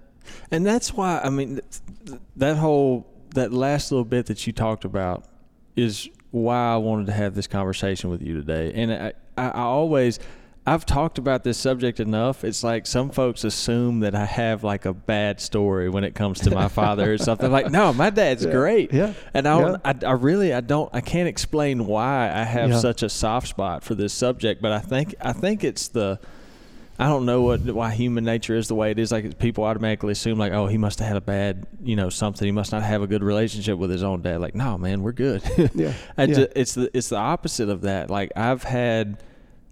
and 0.52 0.64
that's 0.64 0.94
why 0.94 1.22
I 1.24 1.32
mean 1.32 1.56
th- 1.56 1.66
th- 2.06 2.20
that 2.36 2.58
whole 2.58 3.08
that 3.34 3.52
last 3.52 3.92
little 3.92 4.06
bit 4.06 4.28
that 4.28 4.46
you 4.46 4.54
talked 4.54 4.86
about 4.86 5.26
is 5.76 6.08
why 6.30 6.74
I 6.74 6.78
wanted 6.78 7.08
to 7.08 7.14
have 7.14 7.34
this 7.34 7.48
conversation 7.48 8.12
with 8.12 8.22
you 8.22 8.36
today. 8.36 8.72
And 8.76 8.94
I, 8.94 9.14
I 9.36 9.62
always 9.62 10.20
I've 10.66 10.86
talked 10.86 11.18
about 11.18 11.44
this 11.44 11.58
subject 11.58 12.00
enough. 12.00 12.46
It's 12.46 12.64
like 12.64 12.88
some 12.88 13.10
folks 13.10 13.44
assume 13.44 14.00
that 14.00 14.16
I 14.16 14.24
have 14.24 14.64
like 14.64 14.86
a 14.86 14.94
bad 14.94 15.42
story 15.42 15.90
when 15.90 16.06
it 16.06 16.16
comes 16.16 16.40
to 16.42 16.52
my 16.52 16.70
father 16.70 17.12
or 17.12 17.18
something. 17.18 17.52
Like, 17.52 17.70
no, 17.70 17.92
my 17.92 18.10
dad's 18.10 18.46
great. 18.46 18.94
Yeah. 18.94 19.14
And 19.34 19.46
I, 19.46 19.60
Yeah. 19.60 19.76
I, 19.84 19.96
I 20.06 20.12
really, 20.14 20.54
I 20.54 20.62
don't, 20.62 20.90
I 20.94 21.02
can't 21.02 21.28
explain 21.28 21.86
why 21.86 22.32
I 22.34 22.44
have 22.44 22.70
Yeah. 22.70 22.80
such 22.80 23.04
a 23.04 23.10
soft 23.10 23.50
spot 23.50 23.84
for 23.84 23.94
this 23.94 24.14
subject. 24.14 24.62
But 24.62 24.72
I 24.72 24.80
think, 24.80 25.16
I 25.20 25.34
think 25.34 25.66
it's 25.66 25.90
the, 25.90 26.18
I 26.98 27.08
don't 27.10 27.26
know 27.26 27.42
what 27.42 27.60
why 27.62 27.90
human 27.92 28.24
nature 28.24 28.56
is 28.56 28.68
the 28.70 28.76
way 28.76 28.92
it 28.92 29.00
is. 29.00 29.12
Like 29.12 29.38
people 29.40 29.66
automatically 29.66 30.12
assume, 30.14 30.38
like, 30.38 30.54
oh, 30.54 30.68
he 30.68 30.78
must 30.78 31.00
have 31.00 31.08
had 31.10 31.18
a 31.18 31.22
bad, 31.22 31.66
you 31.84 31.96
know, 31.98 32.10
something. 32.10 32.46
He 32.46 32.52
must 32.54 32.72
not 32.72 32.84
have 32.84 33.02
a 33.02 33.08
good 33.08 33.24
relationship 33.24 33.78
with 33.80 33.90
his 33.90 34.04
own 34.04 34.22
dad. 34.22 34.40
Like, 34.40 34.56
no, 34.56 34.78
man, 34.78 35.02
we're 35.02 35.12
good. 35.12 35.42
Yeah. 35.76 35.94
Yeah. 36.18 36.46
it's 36.56 36.76
the 36.76 36.90
it's 36.96 37.10
the 37.10 37.18
opposite 37.18 37.68
of 37.68 37.82
that. 37.82 38.10
Like 38.12 38.32
I've 38.38 38.62
had, 38.64 39.18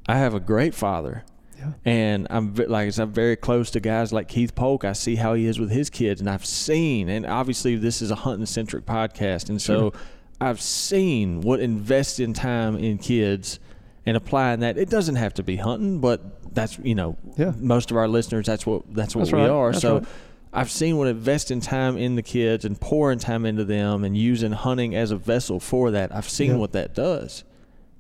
I 0.08 0.18
have 0.18 0.34
a 0.34 0.39
great 0.39 0.74
father, 0.74 1.24
Yeah. 1.58 1.74
and 1.86 2.28
I'm 2.30 2.54
like 2.56 2.88
I 2.88 2.89
said, 2.89 3.04
I'm 3.04 3.12
very 3.14 3.36
close 3.36 3.72
to 3.72 3.80
guys 3.80 4.12
like 4.12 4.28
Keith 4.28 4.56
Polk. 4.56 4.84
I 4.84 4.93
see 4.93 5.16
how 5.16 5.34
he 5.34 5.45
is 5.45 5.60
with 5.60 5.72
his 5.72 5.89
kids, 5.89 6.20
and 6.22 6.30
I've 6.30 6.45
seen, 6.45 7.10
and 7.10 7.26
obviously 7.26 7.76
this 7.76 8.02
is 8.02 8.12
a 8.12 8.16
hunting 8.16 8.45
centric 8.45 8.86
podcast, 8.86 9.49
and 9.49 9.62
so 9.62 9.93
I've 10.39 10.60
seen 10.62 11.41
what 11.41 11.60
investing 11.60 12.34
time 12.34 12.76
in 12.78 12.97
kids 12.97 13.60
and 14.06 14.18
applying 14.18 14.62
that. 14.62 14.78
It 14.78 14.89
doesn't 14.89 15.16
have 15.18 15.36
to 15.36 15.43
be 15.43 15.56
hunting, 15.58 15.99
but 15.99 16.54
that's 16.56 16.80
you 16.80 16.95
know, 16.95 17.16
Yeah. 17.38 17.54
most 17.58 17.91
of 17.91 17.97
our 17.97 18.08
listeners 18.08 18.47
that's 18.47 18.66
what 18.66 18.82
that's 18.93 19.16
what 19.16 19.22
That's 19.26 19.34
we 19.34 19.39
right. 19.41 19.49
are. 19.49 19.72
That's 19.72 19.82
so. 19.82 19.97
right. 19.99 20.08
I've 20.54 20.70
seen 20.72 20.97
what 20.97 21.08
investing 21.08 21.62
time 21.62 21.95
in 21.97 22.16
the 22.18 22.22
kids 22.24 22.66
and 22.66 22.78
pouring 22.78 23.20
time 23.20 23.45
into 23.45 23.64
them 23.64 24.04
and 24.04 24.18
using 24.18 24.52
hunting 24.52 24.93
as 24.93 25.12
a 25.12 25.16
vessel 25.16 25.62
for 25.62 25.91
that. 25.91 26.14
I've 26.14 26.28
seen 26.28 26.49
Yeah. 26.52 26.56
what 26.58 26.74
that 26.74 26.93
does. 26.93 27.45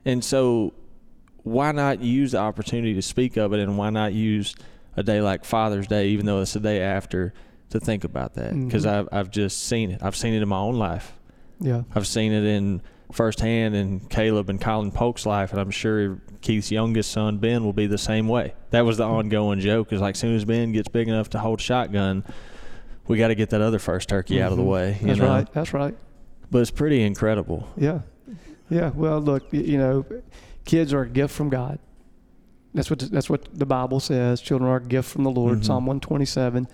And 0.03 0.21
so 0.21 0.73
why 1.43 1.71
not 1.71 2.01
use 2.01 2.31
the 2.33 2.37
opportunity 2.37 2.93
to 2.93 3.01
speak 3.01 3.37
of 3.37 3.53
it 3.53 3.59
and 3.59 3.77
why 3.77 3.89
not 3.89 4.13
use 4.13 4.55
a 4.97 5.03
day 5.03 5.21
like 5.21 5.45
Father's 5.45 5.87
Day 5.87 6.07
even 6.09 6.25
though 6.25 6.41
it's 6.41 6.53
the 6.53 6.59
day 6.59 6.81
after 6.81 7.33
to 7.69 7.79
think 7.79 8.03
about 8.03 8.33
that 8.35 8.53
because 8.65 8.85
Mhm. 8.85 8.89
I've 8.91 9.09
I've 9.11 9.31
just 9.31 9.63
seen 9.65 9.91
it. 9.91 10.01
I've 10.03 10.15
seen 10.15 10.33
it 10.33 10.41
in 10.41 10.49
my 10.49 10.57
own 10.59 10.75
life. 10.75 11.13
Yeah. 11.59 11.83
I've 11.95 12.07
seen 12.07 12.31
it 12.33 12.43
in 12.43 12.81
firsthand 13.11 13.75
in 13.75 13.99
Caleb 14.01 14.49
and 14.49 14.59
Colin 14.59 14.91
Polk's 14.91 15.25
life, 15.25 15.51
and 15.51 15.59
I'm 15.59 15.71
sure 15.71 16.17
Keith's 16.41 16.71
youngest 16.71 17.11
son 17.11 17.37
Ben 17.37 17.63
will 17.63 17.73
be 17.73 17.85
the 17.87 17.97
same 17.97 18.27
way. 18.27 18.53
That 18.71 18.81
was 18.85 18.97
the 18.97 19.03
ongoing 19.05 19.59
joke. 19.59 19.91
Is 19.93 19.99
like, 20.01 20.15
soon 20.15 20.35
as 20.35 20.45
Ben 20.45 20.71
gets 20.71 20.87
big 20.87 21.07
enough 21.07 21.29
to 21.31 21.39
hold 21.39 21.59
a 21.59 21.63
shotgun, 21.63 22.23
we 23.07 23.17
got 23.17 23.27
to 23.27 23.35
get 23.35 23.49
that 23.51 23.61
other 23.61 23.79
first 23.79 24.07
turkey 24.09 24.41
out 24.41 24.51
of 24.51 24.57
the 24.57 24.63
Mhm. 24.63 24.67
way. 24.67 24.97
you 25.01 25.07
That's 25.07 25.19
know? 25.19 25.27
right. 25.27 25.53
That's 25.53 25.73
right. 25.73 25.95
But 26.49 26.59
it's 26.59 26.71
pretty 26.71 27.03
incredible. 27.03 27.67
Yeah. 27.77 27.99
Yeah. 28.69 28.91
Well, 28.95 29.19
look, 29.19 29.43
you 29.51 29.77
know, 29.77 30.05
kids 30.65 30.93
are 30.93 31.01
a 31.01 31.09
gift 31.09 31.33
from 31.33 31.49
God. 31.49 31.79
That's 32.73 32.89
what 32.89 32.99
that's 32.99 33.29
what 33.29 33.47
the 33.57 33.65
Bible 33.65 33.99
says. 33.99 34.41
Children 34.41 34.69
are 34.69 34.77
a 34.77 34.81
gift 34.81 35.09
from 35.09 35.23
the 35.23 35.31
Lord. 35.31 35.59
Mhm. 35.59 35.65
Psalm 35.65 35.85
127. 35.85 36.67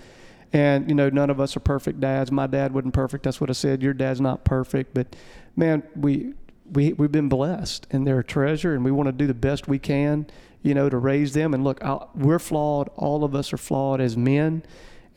And 0.54 0.88
you 0.88 0.96
know, 0.96 1.10
none 1.10 1.30
of 1.30 1.40
us 1.40 1.58
are 1.58 1.60
perfect 1.60 2.00
dads. 2.00 2.32
My 2.32 2.48
dad 2.48 2.74
wasn't 2.74 2.94
perfect. 2.94 3.24
That's 3.24 3.42
what 3.42 3.50
I 3.50 3.54
said. 3.54 3.82
Your 3.82 3.94
dad's 3.94 4.22
not 4.22 4.44
perfect, 4.44 4.94
but 4.94 5.16
man, 5.56 5.84
we 5.96 6.34
we 6.72 6.94
we've 6.94 7.12
been 7.12 7.30
blessed, 7.30 7.88
and 7.92 8.06
they're 8.06 8.20
a 8.20 8.24
treasure, 8.24 8.74
and 8.74 8.86
we 8.86 8.92
want 8.92 9.08
to 9.08 9.12
do 9.12 9.28
the 9.28 9.34
best 9.34 9.68
we 9.68 9.80
can, 9.80 10.28
you 10.62 10.74
know, 10.74 10.90
to 10.90 10.98
raise 10.98 11.34
them. 11.34 11.54
And 11.54 11.64
look, 11.64 11.84
i 11.84 11.98
we're 12.16 12.40
flawed. 12.40 12.90
All 12.96 13.24
of 13.24 13.36
us 13.36 13.52
are 13.52 13.58
flawed 13.58 14.00
as 14.00 14.16
men, 14.16 14.64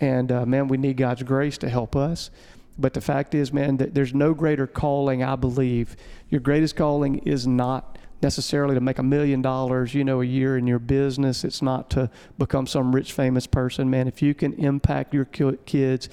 and 0.01 0.33
uh, 0.33 0.47
man, 0.47 0.69
we 0.69 0.79
need 0.79 0.97
God's 0.97 1.23
grace 1.23 1.59
to 1.59 1.69
help 1.69 1.95
us. 1.95 2.31
But 2.79 2.95
the 2.95 3.01
fact 3.01 3.35
is, 3.35 3.53
man, 3.53 3.77
that 3.77 3.95
there's 3.95 4.15
no 4.15 4.33
greater 4.33 4.67
calling, 4.67 5.23
I 5.23 5.37
believe. 5.37 5.97
Your 6.31 6.41
greatest 6.41 6.77
calling 6.77 7.19
is 7.19 7.47
not 7.47 7.99
necessarily 8.23 8.75
to 8.75 8.81
make 8.81 8.99
a 8.99 9.03
million 9.03 9.43
dollars, 9.43 9.95
you 9.95 10.05
know, 10.05 10.21
a 10.21 10.25
year 10.25 10.57
in 10.59 10.67
your 10.67 10.79
business. 10.79 11.45
It's 11.45 11.63
not 11.63 11.91
to 11.91 12.11
become 12.39 12.67
some 12.67 12.95
rich, 12.95 13.13
famous 13.13 13.47
person, 13.47 13.89
man. 13.91 14.09
If 14.09 14.21
you 14.23 14.35
can 14.35 14.53
impact 14.55 15.15
your 15.15 15.25
kids 15.25 16.09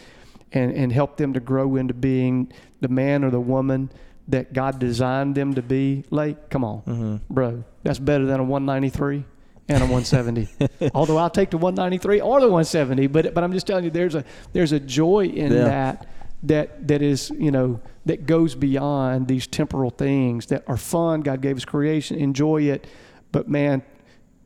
and, 0.52 0.72
and 0.72 0.92
help 0.92 1.18
them 1.18 1.34
to 1.34 1.40
grow 1.40 1.76
into 1.76 1.94
being 1.94 2.52
the 2.82 2.88
man 2.88 3.24
or 3.24 3.30
the 3.32 3.42
woman 3.42 3.90
that 4.30 4.54
God 4.54 4.80
designed 4.80 5.36
them 5.36 5.54
to 5.56 5.62
be, 5.62 6.04
like, 6.10 6.50
come 6.50 6.64
on, 6.64 6.82
Mm-hmm. 6.82 7.34
bro, 7.34 7.64
that's 7.84 8.00
better 8.00 8.26
than 8.26 8.40
a 8.42 8.44
193 8.44 9.24
and 9.70 9.78
a 9.84 9.86
170. 9.86 10.48
Although 10.94 11.18
I'll 11.18 11.30
take 11.30 11.50
the 11.50 11.58
193 11.58 12.22
or 12.22 12.40
the 12.40 12.48
170, 12.48 13.08
but 13.08 13.34
but 13.34 13.44
I'm 13.44 13.52
just 13.54 13.68
telling 13.68 13.84
you, 13.86 13.90
there's 13.90 14.16
a 14.16 14.24
there's 14.54 14.72
a 14.74 14.80
joy 14.80 15.26
in 15.28 15.52
Yeah. 15.54 15.64
that 15.66 16.08
that 16.44 16.88
that 16.88 17.02
is 17.02 17.32
you 17.32 17.52
know 17.52 17.80
that 18.06 18.26
goes 18.26 18.56
beyond 18.56 19.28
these 19.28 19.48
temporal 19.48 19.90
things 19.90 20.48
that 20.48 20.64
are 20.68 20.78
fun. 20.78 21.22
God 21.22 21.42
gave 21.42 21.58
us 21.58 21.66
creation, 21.66 22.18
enjoy 22.18 22.64
it, 22.64 22.88
but 23.32 23.48
man, 23.50 23.82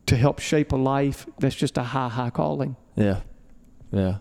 to 0.07 0.15
help 0.15 0.39
shape 0.39 0.71
a 0.71 0.75
life, 0.77 1.25
that's 1.39 1.55
just 1.55 1.77
a 1.77 1.83
high 1.83 2.09
high 2.09 2.29
calling. 2.29 2.75
Yeah. 2.95 3.21
Yeah. 3.91 4.17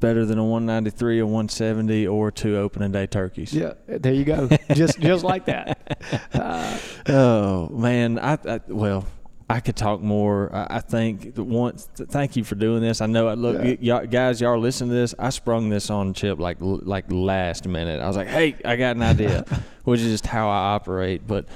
Better 0.00 0.24
than 0.26 0.36
a 0.38 0.44
193, 0.44 1.20
a 1.20 1.24
170, 1.26 2.08
or 2.08 2.32
two 2.32 2.56
opening 2.56 2.90
day 2.90 3.06
turkeys. 3.06 3.52
Yeah, 3.54 3.74
there 3.86 4.12
you 4.12 4.24
go, 4.24 4.48
just 4.72 4.98
just 5.00 5.24
like 5.24 5.44
that. 5.46 5.78
Uh, 6.34 6.78
Oh 7.08 7.68
man, 7.68 8.18
I, 8.18 8.38
I 8.44 8.60
well, 8.68 9.04
I 9.52 9.60
could 9.60 9.76
talk 9.76 10.00
more. 10.00 10.50
I, 10.54 10.76
I 10.76 10.80
think 10.80 11.32
once. 11.36 11.88
Thank 11.94 12.36
you 12.36 12.44
for 12.44 12.54
doing 12.54 12.80
this. 12.80 13.00
I 13.00 13.06
know. 13.06 13.28
I 13.28 13.34
Look, 13.34 13.56
Yeah. 13.58 13.62
y- 13.64 13.78
y'all, 13.80 14.06
guys, 14.06 14.40
y'all 14.40 14.58
listen 14.58 14.88
to 14.88 14.94
this. 14.94 15.14
I 15.18 15.30
sprung 15.30 15.68
this 15.68 15.90
on 15.90 16.14
Chip 16.14 16.38
like 16.38 16.56
like 16.60 17.04
last 17.10 17.66
minute. 17.68 18.00
I 18.00 18.06
was 18.06 18.16
like, 18.16 18.28
hey, 18.28 18.56
I 18.64 18.76
got 18.76 18.96
an 18.96 19.02
idea, 19.02 19.44
which 19.84 20.00
is 20.00 20.10
just 20.10 20.26
how 20.26 20.48
I 20.48 20.74
operate. 20.74 21.26
But 21.26 21.46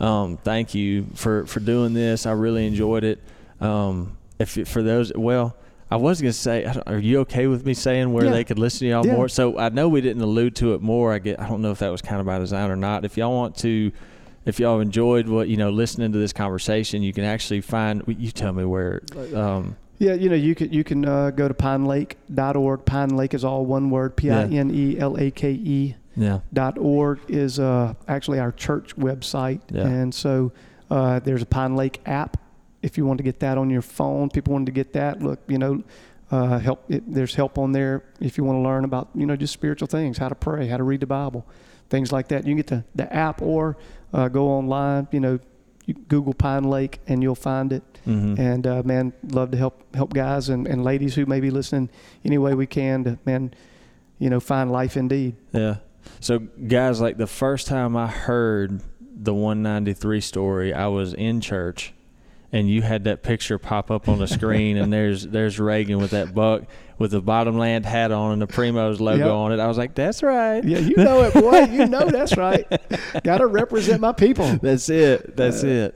um, 0.00 0.36
thank 0.36 0.74
you 0.74 1.06
for 1.14 1.46
for 1.46 1.60
doing 1.60 1.94
this. 1.94 2.26
I 2.26 2.32
really 2.32 2.66
enjoyed 2.66 3.04
it. 3.04 3.20
Um, 3.60 4.16
if 4.38 4.56
it- 4.58 4.68
for 4.68 4.82
those, 4.82 5.12
well. 5.14 5.56
I 5.88 5.94
was 5.94 6.20
gonna 6.20 6.32
say, 6.32 6.64
are 6.88 6.98
you 6.98 7.20
okay 7.20 7.46
with 7.46 7.64
me 7.64 7.72
saying 7.72 8.12
where 8.12 8.24
Yeah. 8.24 8.32
they 8.32 8.42
could 8.42 8.58
listen 8.58 8.80
to 8.80 8.86
y'all 8.88 9.06
Yeah. 9.06 9.12
more? 9.12 9.28
So 9.28 9.56
I 9.56 9.68
know 9.68 9.88
we 9.88 10.00
didn't 10.00 10.20
allude 10.20 10.56
to 10.56 10.74
it 10.74 10.82
more. 10.82 11.12
I 11.12 11.20
get, 11.20 11.38
I 11.38 11.48
don't 11.48 11.62
know 11.62 11.70
if 11.70 11.78
that 11.78 11.90
was 11.90 12.02
kind 12.02 12.18
of 12.18 12.26
by 12.26 12.40
design 12.40 12.72
or 12.72 12.74
not. 12.76 13.04
If 13.04 13.16
y'all 13.16 13.32
want 13.32 13.56
to, 13.58 13.92
if 14.46 14.58
y'all 14.60 14.80
enjoyed 14.80 15.28
what 15.28 15.48
you 15.48 15.56
know 15.56 15.70
listening 15.70 16.12
to 16.12 16.18
this 16.18 16.32
conversation, 16.32 17.02
you 17.02 17.12
can 17.12 17.24
actually 17.24 17.60
find. 17.60 18.02
You 18.06 18.30
tell 18.30 18.52
me 18.52 18.64
where. 18.64 19.02
Um, 19.34 19.76
Yeah, 19.98 20.12
you 20.14 20.28
know, 20.28 20.36
you 20.36 20.54
can 20.54 20.72
you 20.72 20.84
can 20.84 21.04
uh, 21.04 21.30
go 21.30 21.48
to 21.48 21.54
pinelake.org. 21.54 22.84
Pine 22.84 23.16
Lake 23.16 23.34
is 23.34 23.44
all 23.44 23.64
one 23.66 23.90
word. 23.90 24.16
P 24.16 24.30
I 24.30 24.44
N 24.44 24.70
E 24.72 24.98
L 24.98 25.16
A 25.18 25.30
K 25.30 25.50
E 25.52 25.94
Yeah. 26.16 26.40
dot 26.52 26.78
org 26.78 27.18
is 27.28 27.58
uh, 27.58 27.94
actually 28.08 28.38
our 28.38 28.52
church 28.52 28.94
website, 28.96 29.60
Yeah. 29.70 29.86
and 29.86 30.14
so 30.14 30.52
uh, 30.90 31.18
there's 31.20 31.42
a 31.42 31.46
Pine 31.46 31.76
Lake 31.76 32.00
app. 32.06 32.36
If 32.82 32.96
you 32.98 33.06
want 33.06 33.18
to 33.18 33.24
get 33.24 33.40
that 33.40 33.58
on 33.58 33.70
your 33.70 33.82
phone, 33.82 34.28
people 34.30 34.52
wanted 34.52 34.66
to 34.66 34.72
get 34.72 34.92
that. 34.92 35.22
Look, 35.22 35.40
you 35.48 35.58
know, 35.58 35.82
uh, 36.30 36.58
help. 36.58 36.84
It, 36.90 37.02
there's 37.12 37.34
help 37.34 37.58
on 37.58 37.72
there 37.72 38.04
if 38.20 38.36
you 38.38 38.44
want 38.44 38.58
to 38.58 38.62
learn 38.62 38.84
about 38.84 39.08
you 39.14 39.26
know 39.26 39.34
just 39.34 39.52
spiritual 39.54 39.88
things, 39.88 40.18
how 40.18 40.28
to 40.28 40.34
pray, 40.34 40.66
how 40.68 40.76
to 40.76 40.84
read 40.84 41.00
the 41.00 41.06
Bible, 41.06 41.46
things 41.88 42.12
like 42.12 42.28
that. 42.28 42.44
You 42.46 42.50
can 42.50 42.56
get 42.58 42.66
the 42.66 42.84
the 42.94 43.12
app 43.12 43.40
or 43.42 43.76
uh, 44.12 44.28
go 44.28 44.48
online. 44.48 45.08
You 45.10 45.20
know, 45.20 45.38
you 45.86 45.94
Google 45.94 46.34
Pine 46.34 46.64
Lake 46.64 47.00
and 47.06 47.22
you'll 47.22 47.34
find 47.34 47.72
it. 47.72 47.82
Mm-hmm. 48.06 48.40
And 48.40 48.66
uh, 48.66 48.82
man, 48.84 49.12
love 49.28 49.50
to 49.52 49.56
help 49.56 49.82
help 49.94 50.12
guys 50.12 50.48
and, 50.48 50.66
and 50.66 50.84
ladies 50.84 51.14
who 51.14 51.26
may 51.26 51.40
be 51.40 51.50
listening 51.50 51.90
any 52.24 52.38
way 52.38 52.54
we 52.54 52.66
can 52.66 53.04
to 53.04 53.18
man, 53.24 53.54
you 54.18 54.30
know, 54.30 54.40
find 54.40 54.70
life 54.70 54.96
indeed. 54.96 55.36
Yeah. 55.52 55.76
So, 56.20 56.38
guys, 56.38 57.00
like 57.00 57.16
the 57.16 57.26
first 57.26 57.66
time 57.66 57.96
I 57.96 58.06
heard 58.06 58.80
the 59.00 59.34
193 59.34 60.20
story, 60.20 60.72
I 60.72 60.86
was 60.86 61.14
in 61.14 61.40
church, 61.40 61.92
and 62.52 62.70
you 62.70 62.82
had 62.82 63.04
that 63.04 63.22
picture 63.22 63.58
pop 63.58 63.90
up 63.90 64.08
on 64.08 64.18
the 64.18 64.28
screen, 64.28 64.76
and 64.76 64.92
there's 64.92 65.26
there's 65.26 65.58
Reagan 65.58 65.98
with 65.98 66.12
that 66.12 66.34
buck 66.34 66.62
with 66.98 67.10
the 67.10 67.20
Bottomland 67.20 67.84
hat 67.84 68.10
on 68.12 68.32
and 68.32 68.40
the 68.42 68.46
Primos 68.46 69.00
logo 69.00 69.18
Yep. 69.24 69.30
on 69.30 69.52
it. 69.52 69.60
I 69.60 69.66
was 69.66 69.76
like, 69.78 69.94
that's 69.94 70.22
right. 70.22 70.64
Yeah, 70.64 70.78
you 70.78 70.96
know 70.96 71.22
it, 71.24 71.34
boy. 71.34 71.64
You 71.64 71.86
know 71.86 72.08
that's 72.08 72.36
right. 72.38 72.64
Got 73.22 73.38
to 73.38 73.46
represent 73.46 74.00
my 74.00 74.12
people. 74.12 74.56
That's 74.62 74.88
it. 74.88 75.36
That's 75.36 75.62
it. 75.62 75.94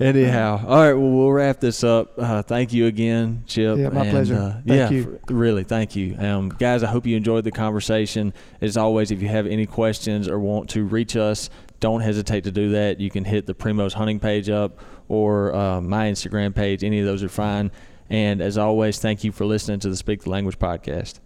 Anyhow, 0.00 0.64
all 0.66 0.78
right. 0.78 0.94
Well, 0.94 1.10
we'll 1.10 1.30
wrap 1.32 1.60
this 1.60 1.84
up. 1.84 2.12
Uh, 2.18 2.42
thank 2.42 2.72
you 2.72 2.86
again, 2.86 3.44
Chip. 3.46 3.78
Yeah, 3.78 3.88
my 3.90 4.02
And, 4.02 4.10
pleasure. 4.10 4.34
Uh, 4.36 4.52
Thank 4.54 4.66
yeah, 4.66 4.90
you. 4.90 5.20
f- 5.22 5.30
really, 5.30 5.64
thank 5.64 5.94
you, 5.96 6.16
um, 6.18 6.48
guys. 6.48 6.82
I 6.82 6.86
hope 6.88 7.06
you 7.06 7.16
enjoyed 7.16 7.44
the 7.44 7.50
conversation. 7.50 8.32
As 8.60 8.76
always, 8.76 9.10
if 9.10 9.20
you 9.22 9.28
have 9.28 9.46
any 9.46 9.66
questions 9.66 10.28
or 10.28 10.38
want 10.40 10.70
to 10.70 10.84
reach 10.84 11.16
us, 11.16 11.50
don't 11.80 12.00
hesitate 12.00 12.44
to 12.44 12.50
do 12.50 12.70
that. 12.72 13.00
You 13.00 13.10
can 13.10 13.24
hit 13.24 13.46
the 13.46 13.54
Primos 13.54 13.92
Hunting 13.92 14.20
page 14.20 14.48
up 14.50 14.80
or 15.08 15.54
uh, 15.54 15.80
my 15.80 16.10
Instagram 16.10 16.54
page. 16.54 16.84
Any 16.84 17.00
of 17.00 17.06
those 17.06 17.22
are 17.22 17.28
fine. 17.28 17.70
And 18.10 18.42
as 18.42 18.58
always, 18.58 18.98
thank 18.98 19.22
you 19.22 19.30
for 19.30 19.44
listening 19.44 19.78
to 19.80 19.88
the 19.88 19.96
Speak 19.96 20.24
the 20.24 20.30
Language 20.30 20.58
podcast. 20.58 21.20